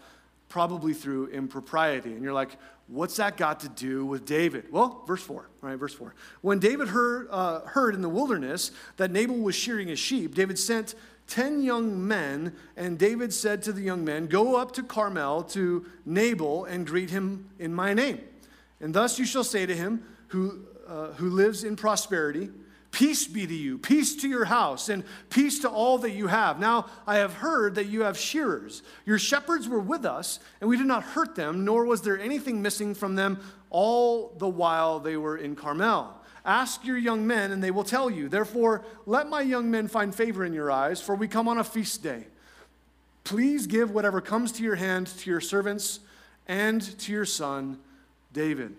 probably 0.48 0.94
through 0.94 1.28
impropriety. 1.28 2.12
And 2.12 2.22
you're 2.22 2.32
like, 2.32 2.56
What's 2.88 3.16
that 3.16 3.36
got 3.36 3.60
to 3.60 3.68
do 3.68 4.06
with 4.06 4.24
David? 4.24 4.66
Well, 4.70 5.02
verse 5.08 5.22
4, 5.22 5.48
right? 5.60 5.74
Verse 5.74 5.94
4. 5.94 6.14
When 6.40 6.60
David 6.60 6.88
heard, 6.88 7.26
uh, 7.30 7.60
heard 7.62 7.96
in 7.96 8.00
the 8.00 8.08
wilderness 8.08 8.70
that 8.96 9.10
Nabal 9.10 9.38
was 9.38 9.56
shearing 9.56 9.88
his 9.88 9.98
sheep, 9.98 10.36
David 10.36 10.56
sent 10.56 10.94
10 11.26 11.62
young 11.62 12.06
men, 12.06 12.54
and 12.76 12.96
David 12.96 13.34
said 13.34 13.60
to 13.64 13.72
the 13.72 13.80
young 13.80 14.04
men, 14.04 14.28
Go 14.28 14.54
up 14.54 14.70
to 14.72 14.84
Carmel 14.84 15.42
to 15.44 15.84
Nabal 16.04 16.64
and 16.64 16.86
greet 16.86 17.10
him 17.10 17.50
in 17.58 17.74
my 17.74 17.92
name. 17.92 18.20
And 18.80 18.94
thus 18.94 19.18
you 19.18 19.24
shall 19.24 19.42
say 19.42 19.66
to 19.66 19.74
him, 19.74 20.04
who, 20.28 20.64
uh, 20.86 21.08
who 21.14 21.30
lives 21.30 21.64
in 21.64 21.74
prosperity, 21.74 22.50
Peace 22.96 23.26
be 23.26 23.46
to 23.46 23.52
you, 23.54 23.76
peace 23.76 24.16
to 24.16 24.26
your 24.26 24.46
house, 24.46 24.88
and 24.88 25.04
peace 25.28 25.58
to 25.58 25.68
all 25.68 25.98
that 25.98 26.12
you 26.12 26.28
have. 26.28 26.58
Now 26.58 26.86
I 27.06 27.16
have 27.16 27.34
heard 27.34 27.74
that 27.74 27.88
you 27.88 28.04
have 28.04 28.16
shearers. 28.16 28.82
Your 29.04 29.18
shepherds 29.18 29.68
were 29.68 29.80
with 29.80 30.06
us, 30.06 30.40
and 30.62 30.70
we 30.70 30.78
did 30.78 30.86
not 30.86 31.02
hurt 31.02 31.34
them, 31.34 31.62
nor 31.62 31.84
was 31.84 32.00
there 32.00 32.18
anything 32.18 32.62
missing 32.62 32.94
from 32.94 33.14
them 33.14 33.38
all 33.68 34.32
the 34.38 34.48
while 34.48 34.98
they 34.98 35.18
were 35.18 35.36
in 35.36 35.54
Carmel. 35.56 36.18
Ask 36.42 36.86
your 36.86 36.96
young 36.96 37.26
men, 37.26 37.52
and 37.52 37.62
they 37.62 37.70
will 37.70 37.84
tell 37.84 38.08
you. 38.08 38.30
Therefore, 38.30 38.82
let 39.04 39.28
my 39.28 39.42
young 39.42 39.70
men 39.70 39.88
find 39.88 40.14
favor 40.14 40.42
in 40.42 40.54
your 40.54 40.72
eyes, 40.72 40.98
for 40.98 41.14
we 41.14 41.28
come 41.28 41.48
on 41.48 41.58
a 41.58 41.64
feast 41.64 42.02
day. 42.02 42.24
Please 43.24 43.66
give 43.66 43.90
whatever 43.90 44.22
comes 44.22 44.52
to 44.52 44.62
your 44.62 44.76
hand 44.76 45.08
to 45.08 45.28
your 45.28 45.42
servants 45.42 46.00
and 46.48 46.80
to 47.00 47.12
your 47.12 47.26
son, 47.26 47.78
David. 48.32 48.74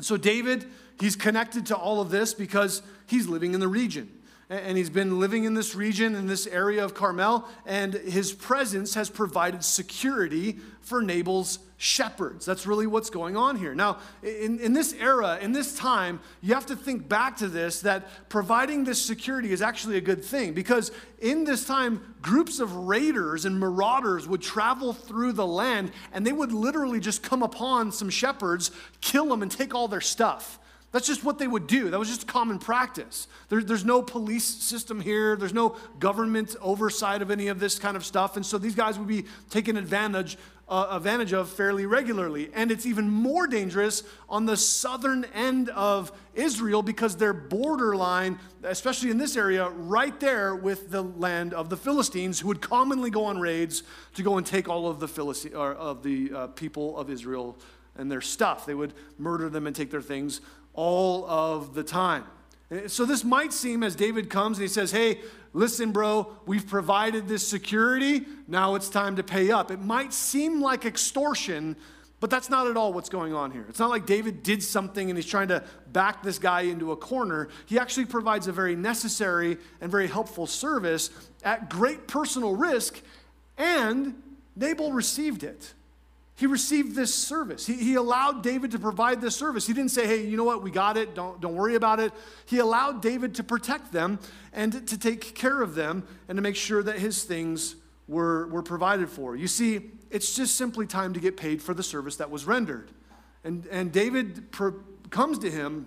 So, 0.00 0.16
David 0.16 0.66
He's 1.00 1.16
connected 1.16 1.66
to 1.66 1.76
all 1.76 2.00
of 2.00 2.10
this 2.10 2.34
because 2.34 2.82
he's 3.06 3.26
living 3.26 3.54
in 3.54 3.60
the 3.60 3.68
region. 3.68 4.10
And 4.50 4.76
he's 4.76 4.90
been 4.90 5.18
living 5.18 5.44
in 5.44 5.54
this 5.54 5.74
region, 5.74 6.14
in 6.14 6.26
this 6.26 6.46
area 6.46 6.84
of 6.84 6.92
Carmel, 6.92 7.48
and 7.64 7.94
his 7.94 8.32
presence 8.32 8.94
has 8.94 9.08
provided 9.08 9.64
security 9.64 10.58
for 10.82 11.00
Nabal's 11.00 11.60
shepherds. 11.78 12.44
That's 12.44 12.66
really 12.66 12.86
what's 12.86 13.08
going 13.08 13.38
on 13.38 13.56
here. 13.56 13.74
Now, 13.74 13.98
in, 14.22 14.60
in 14.60 14.74
this 14.74 14.92
era, 14.92 15.38
in 15.40 15.52
this 15.52 15.74
time, 15.76 16.20
you 16.42 16.52
have 16.52 16.66
to 16.66 16.76
think 16.76 17.08
back 17.08 17.38
to 17.38 17.48
this 17.48 17.80
that 17.80 18.28
providing 18.28 18.84
this 18.84 19.00
security 19.00 19.50
is 19.50 19.62
actually 19.62 19.96
a 19.96 20.02
good 20.02 20.22
thing 20.22 20.52
because 20.52 20.92
in 21.20 21.44
this 21.44 21.66
time, 21.66 22.14
groups 22.20 22.60
of 22.60 22.74
raiders 22.74 23.46
and 23.46 23.58
marauders 23.58 24.28
would 24.28 24.42
travel 24.42 24.92
through 24.92 25.32
the 25.32 25.46
land 25.46 25.90
and 26.12 26.26
they 26.26 26.32
would 26.32 26.52
literally 26.52 27.00
just 27.00 27.22
come 27.22 27.42
upon 27.42 27.92
some 27.92 28.10
shepherds, 28.10 28.70
kill 29.00 29.26
them, 29.26 29.42
and 29.42 29.50
take 29.50 29.74
all 29.74 29.88
their 29.88 30.02
stuff. 30.02 30.58
That's 30.94 31.08
just 31.08 31.24
what 31.24 31.40
they 31.40 31.48
would 31.48 31.66
do. 31.66 31.90
That 31.90 31.98
was 31.98 32.08
just 32.08 32.28
common 32.28 32.60
practice. 32.60 33.26
There, 33.48 33.60
there's 33.60 33.84
no 33.84 34.00
police 34.00 34.44
system 34.44 35.00
here, 35.00 35.34
there's 35.34 35.52
no 35.52 35.74
government 35.98 36.54
oversight 36.60 37.20
of 37.20 37.32
any 37.32 37.48
of 37.48 37.58
this 37.58 37.80
kind 37.80 37.96
of 37.96 38.06
stuff. 38.06 38.36
And 38.36 38.46
so 38.46 38.58
these 38.58 38.76
guys 38.76 38.96
would 38.96 39.08
be 39.08 39.24
taken 39.50 39.76
advantage, 39.76 40.38
uh, 40.68 40.86
advantage 40.92 41.32
of 41.32 41.48
fairly 41.48 41.84
regularly. 41.84 42.48
And 42.54 42.70
it's 42.70 42.86
even 42.86 43.10
more 43.10 43.48
dangerous 43.48 44.04
on 44.28 44.46
the 44.46 44.56
southern 44.56 45.24
end 45.34 45.68
of 45.70 46.12
Israel 46.32 46.80
because 46.80 47.16
they're 47.16 47.32
borderline, 47.32 48.38
especially 48.62 49.10
in 49.10 49.18
this 49.18 49.36
area, 49.36 49.68
right 49.70 50.20
there 50.20 50.54
with 50.54 50.92
the 50.92 51.02
land 51.02 51.54
of 51.54 51.70
the 51.70 51.76
Philistines, 51.76 52.38
who 52.38 52.46
would 52.46 52.60
commonly 52.60 53.10
go 53.10 53.24
on 53.24 53.40
raids 53.40 53.82
to 54.14 54.22
go 54.22 54.38
and 54.38 54.46
take 54.46 54.68
all 54.68 54.86
of 54.86 55.00
the, 55.00 55.08
Philistine, 55.08 55.54
of 55.54 56.04
the 56.04 56.32
uh, 56.32 56.46
people 56.46 56.96
of 56.96 57.10
Israel 57.10 57.58
and 57.96 58.10
their 58.10 58.20
stuff. 58.20 58.64
They 58.64 58.74
would 58.74 58.92
murder 59.18 59.48
them 59.48 59.66
and 59.66 59.74
take 59.74 59.90
their 59.90 60.02
things 60.02 60.40
all 60.74 61.24
of 61.26 61.74
the 61.74 61.82
time. 61.82 62.24
Eh, 62.70 62.88
so 62.88 63.04
this 63.04 63.24
might 63.24 63.52
seem 63.52 63.82
as 63.82 63.94
David 63.94 64.28
comes 64.28 64.58
and 64.58 64.62
he 64.62 64.68
says, 64.68 64.90
Hey, 64.90 65.20
listen, 65.52 65.92
bro, 65.92 66.36
we've 66.46 66.66
provided 66.66 67.28
this 67.28 67.46
security. 67.46 68.26
Now 68.46 68.74
it's 68.74 68.88
time 68.88 69.16
to 69.16 69.22
pay 69.22 69.50
up. 69.50 69.70
It 69.70 69.80
might 69.80 70.12
seem 70.12 70.60
like 70.60 70.84
extortion, 70.84 71.76
but 72.20 72.30
that's 72.30 72.50
not 72.50 72.66
at 72.66 72.76
all 72.76 72.92
what's 72.92 73.08
going 73.08 73.34
on 73.34 73.50
here. 73.50 73.64
It's 73.68 73.78
not 73.78 73.90
like 73.90 74.06
David 74.06 74.42
did 74.42 74.62
something 74.62 75.10
and 75.10 75.16
he's 75.16 75.26
trying 75.26 75.48
to 75.48 75.62
back 75.92 76.22
this 76.22 76.38
guy 76.38 76.62
into 76.62 76.92
a 76.92 76.96
corner. 76.96 77.48
He 77.66 77.78
actually 77.78 78.06
provides 78.06 78.48
a 78.48 78.52
very 78.52 78.76
necessary 78.76 79.58
and 79.80 79.90
very 79.90 80.08
helpful 80.08 80.46
service 80.46 81.10
at 81.44 81.70
great 81.70 82.08
personal 82.08 82.56
risk, 82.56 83.00
and 83.56 84.20
Nabal 84.56 84.92
received 84.92 85.44
it. 85.44 85.74
He 86.36 86.46
received 86.46 86.96
this 86.96 87.14
service. 87.14 87.64
He, 87.64 87.74
he 87.74 87.94
allowed 87.94 88.42
David 88.42 88.72
to 88.72 88.78
provide 88.78 89.20
this 89.20 89.36
service. 89.36 89.66
He 89.66 89.72
didn't 89.72 89.92
say, 89.92 90.06
hey, 90.06 90.26
you 90.26 90.36
know 90.36 90.44
what, 90.44 90.62
we 90.62 90.70
got 90.70 90.96
it, 90.96 91.14
don't, 91.14 91.40
don't 91.40 91.54
worry 91.54 91.76
about 91.76 92.00
it. 92.00 92.12
He 92.46 92.58
allowed 92.58 93.02
David 93.02 93.36
to 93.36 93.44
protect 93.44 93.92
them 93.92 94.18
and 94.52 94.86
to 94.88 94.98
take 94.98 95.36
care 95.36 95.62
of 95.62 95.76
them 95.76 96.06
and 96.28 96.36
to 96.36 96.42
make 96.42 96.56
sure 96.56 96.82
that 96.82 96.98
his 96.98 97.22
things 97.22 97.76
were, 98.08 98.48
were 98.48 98.62
provided 98.62 99.08
for. 99.08 99.36
You 99.36 99.46
see, 99.46 99.92
it's 100.10 100.34
just 100.34 100.56
simply 100.56 100.86
time 100.86 101.14
to 101.14 101.20
get 101.20 101.36
paid 101.36 101.62
for 101.62 101.72
the 101.72 101.84
service 101.84 102.16
that 102.16 102.30
was 102.30 102.46
rendered. 102.46 102.90
And, 103.44 103.66
and 103.66 103.92
David 103.92 104.50
pro- 104.50 104.80
comes 105.10 105.38
to 105.40 105.50
him 105.50 105.86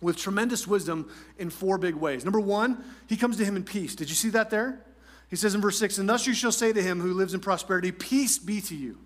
with 0.00 0.16
tremendous 0.16 0.66
wisdom 0.66 1.10
in 1.38 1.48
four 1.48 1.78
big 1.78 1.94
ways. 1.94 2.24
Number 2.24 2.40
one, 2.40 2.84
he 3.06 3.16
comes 3.16 3.36
to 3.36 3.44
him 3.44 3.54
in 3.54 3.62
peace. 3.62 3.94
Did 3.94 4.08
you 4.08 4.16
see 4.16 4.30
that 4.30 4.50
there? 4.50 4.80
He 5.28 5.36
says 5.36 5.54
in 5.54 5.60
verse 5.60 5.78
6, 5.78 5.98
And 5.98 6.08
thus 6.08 6.26
you 6.26 6.34
shall 6.34 6.52
say 6.52 6.72
to 6.72 6.82
him 6.82 7.00
who 7.00 7.14
lives 7.14 7.34
in 7.34 7.40
prosperity, 7.40 7.92
Peace 7.92 8.38
be 8.38 8.60
to 8.62 8.74
you. 8.74 8.98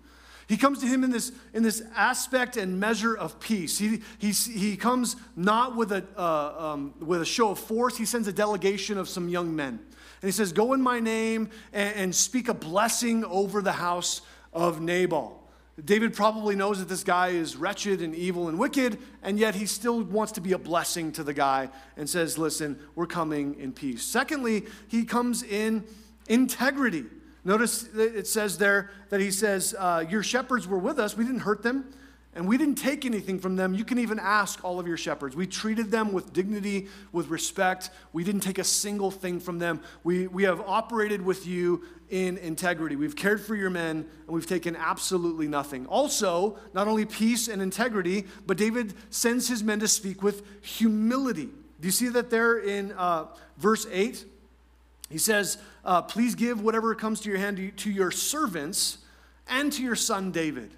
He 0.51 0.57
comes 0.57 0.79
to 0.79 0.85
him 0.85 1.05
in 1.05 1.11
this, 1.11 1.31
in 1.53 1.63
this 1.63 1.81
aspect 1.95 2.57
and 2.57 2.77
measure 2.77 3.15
of 3.15 3.39
peace. 3.39 3.77
He, 3.77 4.01
he, 4.17 4.31
he 4.31 4.75
comes 4.75 5.15
not 5.37 5.77
with 5.77 5.93
a, 5.93 6.05
uh, 6.17 6.71
um, 6.73 6.93
with 6.99 7.21
a 7.21 7.25
show 7.25 7.51
of 7.51 7.59
force, 7.59 7.95
he 7.95 8.03
sends 8.03 8.27
a 8.27 8.33
delegation 8.33 8.97
of 8.97 9.07
some 9.07 9.29
young 9.29 9.55
men. 9.55 9.79
And 10.21 10.27
he 10.27 10.31
says, 10.31 10.51
Go 10.51 10.73
in 10.73 10.81
my 10.81 10.99
name 10.99 11.51
and, 11.71 11.95
and 11.95 12.13
speak 12.13 12.49
a 12.49 12.53
blessing 12.53 13.23
over 13.23 13.61
the 13.61 13.71
house 13.71 14.23
of 14.51 14.81
Nabal. 14.81 15.41
David 15.85 16.13
probably 16.13 16.57
knows 16.57 16.79
that 16.79 16.89
this 16.89 17.05
guy 17.05 17.29
is 17.29 17.55
wretched 17.55 18.01
and 18.01 18.13
evil 18.13 18.49
and 18.49 18.59
wicked, 18.59 18.97
and 19.23 19.39
yet 19.39 19.55
he 19.55 19.65
still 19.65 20.03
wants 20.03 20.33
to 20.33 20.41
be 20.41 20.51
a 20.51 20.59
blessing 20.59 21.13
to 21.13 21.23
the 21.23 21.33
guy 21.33 21.69
and 21.95 22.09
says, 22.09 22.37
Listen, 22.37 22.77
we're 22.95 23.07
coming 23.07 23.57
in 23.57 23.71
peace. 23.71 24.03
Secondly, 24.03 24.65
he 24.89 25.05
comes 25.05 25.43
in 25.43 25.85
integrity. 26.27 27.05
Notice 27.43 27.87
it 27.95 28.27
says 28.27 28.57
there 28.57 28.91
that 29.09 29.19
he 29.19 29.31
says, 29.31 29.75
uh, 29.77 30.05
Your 30.07 30.23
shepherds 30.23 30.67
were 30.67 30.77
with 30.77 30.99
us. 30.99 31.17
We 31.17 31.25
didn't 31.25 31.39
hurt 31.39 31.63
them, 31.63 31.91
and 32.35 32.47
we 32.47 32.57
didn't 32.57 32.75
take 32.75 33.03
anything 33.03 33.39
from 33.39 33.55
them. 33.55 33.73
You 33.73 33.83
can 33.83 33.97
even 33.97 34.19
ask 34.19 34.63
all 34.63 34.79
of 34.79 34.87
your 34.87 34.97
shepherds. 34.97 35.35
We 35.35 35.47
treated 35.47 35.89
them 35.89 36.13
with 36.13 36.33
dignity, 36.33 36.87
with 37.11 37.29
respect. 37.29 37.89
We 38.13 38.23
didn't 38.23 38.41
take 38.41 38.59
a 38.59 38.63
single 38.63 39.09
thing 39.09 39.39
from 39.39 39.57
them. 39.57 39.81
We, 40.03 40.27
we 40.27 40.43
have 40.43 40.61
operated 40.61 41.23
with 41.23 41.47
you 41.47 41.83
in 42.11 42.37
integrity. 42.37 42.95
We've 42.95 43.15
cared 43.15 43.41
for 43.41 43.55
your 43.55 43.71
men, 43.71 44.05
and 44.27 44.27
we've 44.27 44.45
taken 44.45 44.75
absolutely 44.75 45.47
nothing. 45.47 45.87
Also, 45.87 46.59
not 46.73 46.87
only 46.87 47.05
peace 47.05 47.47
and 47.47 47.59
integrity, 47.59 48.25
but 48.45 48.57
David 48.57 48.93
sends 49.09 49.47
his 49.47 49.63
men 49.63 49.79
to 49.79 49.87
speak 49.87 50.21
with 50.21 50.43
humility. 50.61 51.49
Do 51.79 51.87
you 51.87 51.91
see 51.91 52.09
that 52.09 52.29
there 52.29 52.59
in 52.59 52.91
uh, 52.91 53.25
verse 53.57 53.87
8? 53.91 54.25
He 55.09 55.17
says, 55.17 55.57
uh, 55.83 56.01
Please 56.01 56.35
give 56.35 56.61
whatever 56.61 56.93
comes 56.95 57.19
to 57.21 57.29
your 57.29 57.37
hand 57.37 57.57
to, 57.57 57.71
to 57.71 57.91
your 57.91 58.11
servants 58.11 58.99
and 59.47 59.71
to 59.73 59.83
your 59.83 59.95
son 59.95 60.31
David. 60.31 60.71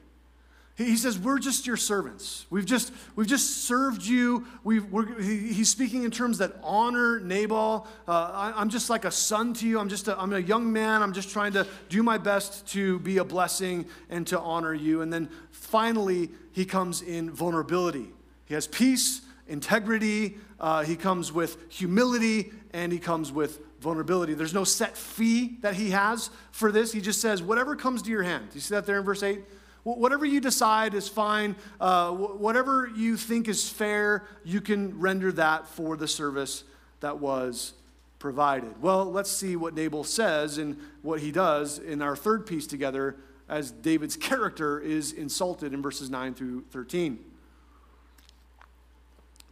He 0.76 0.98
says, 0.98 1.20
We're 1.20 1.38
just 1.38 1.68
your 1.68 1.78
servants. 1.78 2.48
We've 2.50 2.66
just, 2.66 2.92
we've 3.16 3.28
just 3.28 3.66
served 3.66 4.04
you. 4.04 4.48
We've, 4.64 4.86
he, 5.20 5.54
he's 5.54 5.70
speaking 5.70 6.04
in 6.04 6.10
terms 6.10 6.40
that 6.40 6.56
honor 6.64 7.20
Nabal. 7.20 7.88
Uh, 8.08 8.52
I, 8.56 8.62
am 8.62 8.70
just 8.70 8.90
like 8.90 9.06
a 9.06 9.12
son 9.12 9.54
to 9.56 9.68
you. 9.68 9.80
I'm 9.80 9.90
just 9.90 10.08
a, 10.08 10.20
I'm 10.20 10.34
a 10.34 10.40
young 10.40 10.74
man. 10.74 11.04
I'm 11.04 11.14
just 11.14 11.30
trying 11.30 11.54
to 11.54 11.68
do 11.90 12.02
my 12.02 12.18
best 12.18 12.68
to 12.70 13.00
be 13.00 13.20
a 13.20 13.24
blessing 13.24 13.86
and 14.10 14.26
to 14.28 14.40
honor 14.40 14.74
you. 14.74 15.02
And 15.02 15.14
then 15.14 15.30
finally, 15.52 16.32
he 16.54 16.66
comes 16.66 17.04
in 17.04 17.30
vulnerability. 17.30 18.08
He 18.46 18.56
has 18.56 18.66
peace, 18.66 19.22
integrity, 19.48 20.38
uh, 20.60 20.84
he 20.84 20.96
comes 20.96 21.32
with 21.32 21.72
humility, 21.72 22.52
and 22.72 22.92
he 22.92 22.98
comes 22.98 23.32
with 23.32 23.60
vulnerability. 23.84 24.34
There's 24.34 24.54
no 24.54 24.64
set 24.64 24.98
fee 24.98 25.58
that 25.62 25.76
he 25.76 25.92
has 25.92 26.32
for 26.52 26.72
this. 26.72 26.92
He 26.92 27.02
just 27.02 27.22
says, 27.22 27.44
Whatever 27.44 27.76
comes 27.76 28.02
to 28.04 28.10
your 28.10 28.24
hand. 28.24 28.48
You 28.54 28.62
see 28.62 28.74
that 28.74 28.86
there 28.86 28.98
in 28.98 29.04
verse 29.04 29.22
8? 29.22 29.44
Whatever 29.84 30.26
you 30.26 30.40
decide 30.40 30.94
is 30.94 31.10
fine. 31.10 31.58
Uh, 31.80 32.12
whatever 32.12 32.90
you 32.96 33.18
think 33.18 33.50
is 33.50 33.70
fair, 33.70 34.24
you 34.46 34.62
can 34.62 34.98
render 34.98 35.32
that 35.34 35.68
for 35.68 35.98
the 35.98 36.08
service 36.08 36.64
that 37.02 37.20
was 37.20 37.74
provided. 38.18 38.82
Well, 38.82 39.12
let's 39.12 39.30
see 39.30 39.58
what 39.58 39.76
Nabal 39.76 40.06
says 40.06 40.58
and 40.58 40.80
what 41.02 41.20
he 41.20 41.34
does 41.34 41.80
in 41.80 42.02
our 42.02 42.16
third 42.16 42.48
piece 42.48 42.66
together 42.66 43.18
as 43.50 43.72
David's 43.72 44.16
character 44.30 44.80
is 44.80 45.12
insulted 45.12 45.74
in 45.74 45.82
verses 45.82 46.10
9 46.10 46.34
through 46.34 46.64
13. 46.72 47.20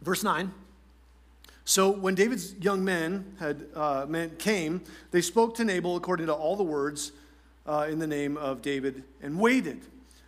Verse 0.00 0.24
9. 0.24 0.50
So 1.64 1.90
when 1.90 2.14
David's 2.14 2.54
young 2.60 2.84
men 2.84 3.36
had 3.38 3.66
uh, 3.74 4.06
men 4.08 4.32
came, 4.38 4.82
they 5.10 5.20
spoke 5.20 5.54
to 5.56 5.64
Nabal 5.64 5.96
according 5.96 6.26
to 6.26 6.34
all 6.34 6.56
the 6.56 6.64
words 6.64 7.12
uh, 7.66 7.86
in 7.88 7.98
the 7.98 8.06
name 8.06 8.36
of 8.36 8.62
David 8.62 9.04
and 9.22 9.38
waited. 9.38 9.80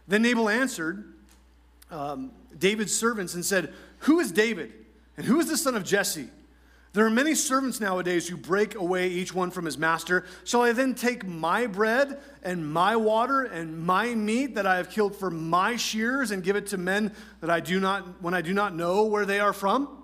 Then 0.06 0.22
Nabal 0.22 0.48
answered 0.48 1.12
um, 1.90 2.30
David's 2.58 2.94
servants 2.94 3.34
and 3.34 3.44
said, 3.44 3.72
Who 4.00 4.20
is 4.20 4.30
David? 4.30 4.72
And 5.16 5.26
who 5.26 5.40
is 5.40 5.48
the 5.48 5.56
son 5.56 5.74
of 5.74 5.84
Jesse? 5.84 6.28
There 6.92 7.04
are 7.04 7.10
many 7.10 7.34
servants 7.34 7.80
nowadays 7.80 8.28
who 8.28 8.36
break 8.36 8.76
away 8.76 9.08
each 9.08 9.34
one 9.34 9.50
from 9.50 9.64
his 9.64 9.76
master. 9.76 10.24
Shall 10.44 10.62
I 10.62 10.70
then 10.70 10.94
take 10.94 11.26
my 11.26 11.66
bread 11.66 12.20
and 12.44 12.72
my 12.72 12.94
water 12.94 13.42
and 13.42 13.80
my 13.80 14.14
meat 14.14 14.54
that 14.54 14.64
I 14.64 14.76
have 14.76 14.90
killed 14.90 15.16
for 15.16 15.28
my 15.28 15.74
shears 15.74 16.30
and 16.30 16.40
give 16.40 16.54
it 16.54 16.68
to 16.68 16.78
men 16.78 17.12
that 17.40 17.50
I 17.50 17.58
do 17.58 17.80
not 17.80 18.22
when 18.22 18.32
I 18.32 18.42
do 18.42 18.54
not 18.54 18.76
know 18.76 19.06
where 19.06 19.26
they 19.26 19.40
are 19.40 19.52
from? 19.52 20.03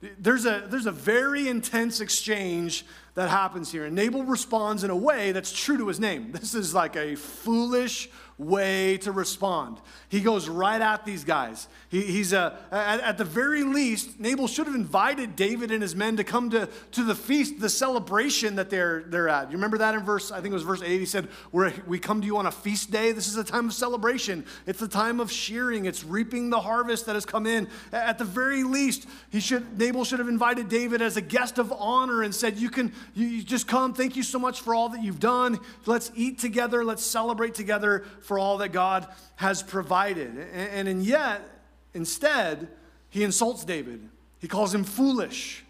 There's 0.00 0.46
a, 0.46 0.64
there's 0.68 0.86
a 0.86 0.92
very 0.92 1.48
intense 1.48 2.00
exchange 2.00 2.86
that 3.14 3.28
happens 3.28 3.72
here. 3.72 3.84
And 3.84 3.96
Nabal 3.96 4.22
responds 4.22 4.84
in 4.84 4.90
a 4.90 4.96
way 4.96 5.32
that's 5.32 5.52
true 5.52 5.76
to 5.78 5.88
his 5.88 5.98
name. 5.98 6.30
This 6.32 6.54
is 6.54 6.72
like 6.72 6.94
a 6.94 7.16
foolish, 7.16 8.08
way 8.38 8.96
to 8.98 9.10
respond. 9.10 9.78
He 10.08 10.20
goes 10.20 10.48
right 10.48 10.80
at 10.80 11.04
these 11.04 11.24
guys. 11.24 11.66
He, 11.88 12.02
he's 12.02 12.32
a, 12.32 12.58
at, 12.70 13.00
at, 13.00 13.18
the 13.18 13.24
very 13.24 13.64
least, 13.64 14.20
Nabal 14.20 14.46
should 14.46 14.66
have 14.66 14.76
invited 14.76 15.34
David 15.34 15.72
and 15.72 15.82
his 15.82 15.96
men 15.96 16.16
to 16.16 16.24
come 16.24 16.50
to, 16.50 16.68
to 16.92 17.02
the 17.02 17.14
feast, 17.14 17.58
the 17.58 17.68
celebration 17.68 18.56
that 18.56 18.70
they're, 18.70 19.02
they're 19.08 19.28
at. 19.28 19.50
You 19.50 19.56
remember 19.56 19.78
that 19.78 19.94
in 19.94 20.04
verse, 20.04 20.30
I 20.30 20.40
think 20.40 20.52
it 20.52 20.54
was 20.54 20.62
verse 20.62 20.82
8. 20.82 20.98
He 20.98 21.06
said, 21.06 21.28
We're, 21.50 21.72
We 21.86 21.98
come 21.98 22.20
to 22.20 22.26
you 22.26 22.36
on 22.36 22.46
a 22.46 22.52
feast 22.52 22.90
day. 22.90 23.10
This 23.12 23.26
is 23.26 23.36
a 23.36 23.44
time 23.44 23.66
of 23.66 23.74
celebration. 23.74 24.46
It's 24.66 24.78
the 24.78 24.88
time 24.88 25.18
of 25.18 25.32
shearing, 25.32 25.86
it's 25.86 26.04
reaping 26.04 26.50
the 26.50 26.60
harvest 26.60 27.06
that 27.06 27.14
has 27.14 27.26
come 27.26 27.46
in. 27.46 27.68
At 27.92 28.18
the 28.18 28.24
very 28.24 28.62
least, 28.62 29.08
he 29.30 29.40
should, 29.40 29.78
Nabal 29.78 30.04
should 30.04 30.20
have 30.20 30.28
invited 30.28 30.68
David 30.68 31.02
as 31.02 31.16
a 31.16 31.22
guest 31.22 31.58
of 31.58 31.72
honor 31.72 32.22
and 32.22 32.34
said, 32.34 32.56
You 32.56 32.70
can 32.70 32.92
you, 33.14 33.26
you 33.26 33.42
just 33.42 33.66
come. 33.66 33.94
Thank 33.94 34.14
you 34.14 34.22
so 34.22 34.38
much 34.38 34.60
for 34.60 34.74
all 34.74 34.90
that 34.90 35.02
you've 35.02 35.20
done. 35.20 35.58
Let's 35.86 36.12
eat 36.14 36.38
together. 36.38 36.84
Let's 36.84 37.04
celebrate 37.04 37.54
together 37.54 38.04
for 38.28 38.38
all 38.38 38.58
that 38.58 38.72
God 38.72 39.06
has 39.36 39.62
provided. 39.62 40.36
And, 40.52 40.86
and 40.86 41.02
yet, 41.02 41.40
instead, 41.94 42.68
he 43.08 43.24
insults 43.24 43.64
David. 43.64 44.06
He 44.38 44.46
calls 44.46 44.74
him 44.74 44.84
foolish. 44.84 45.64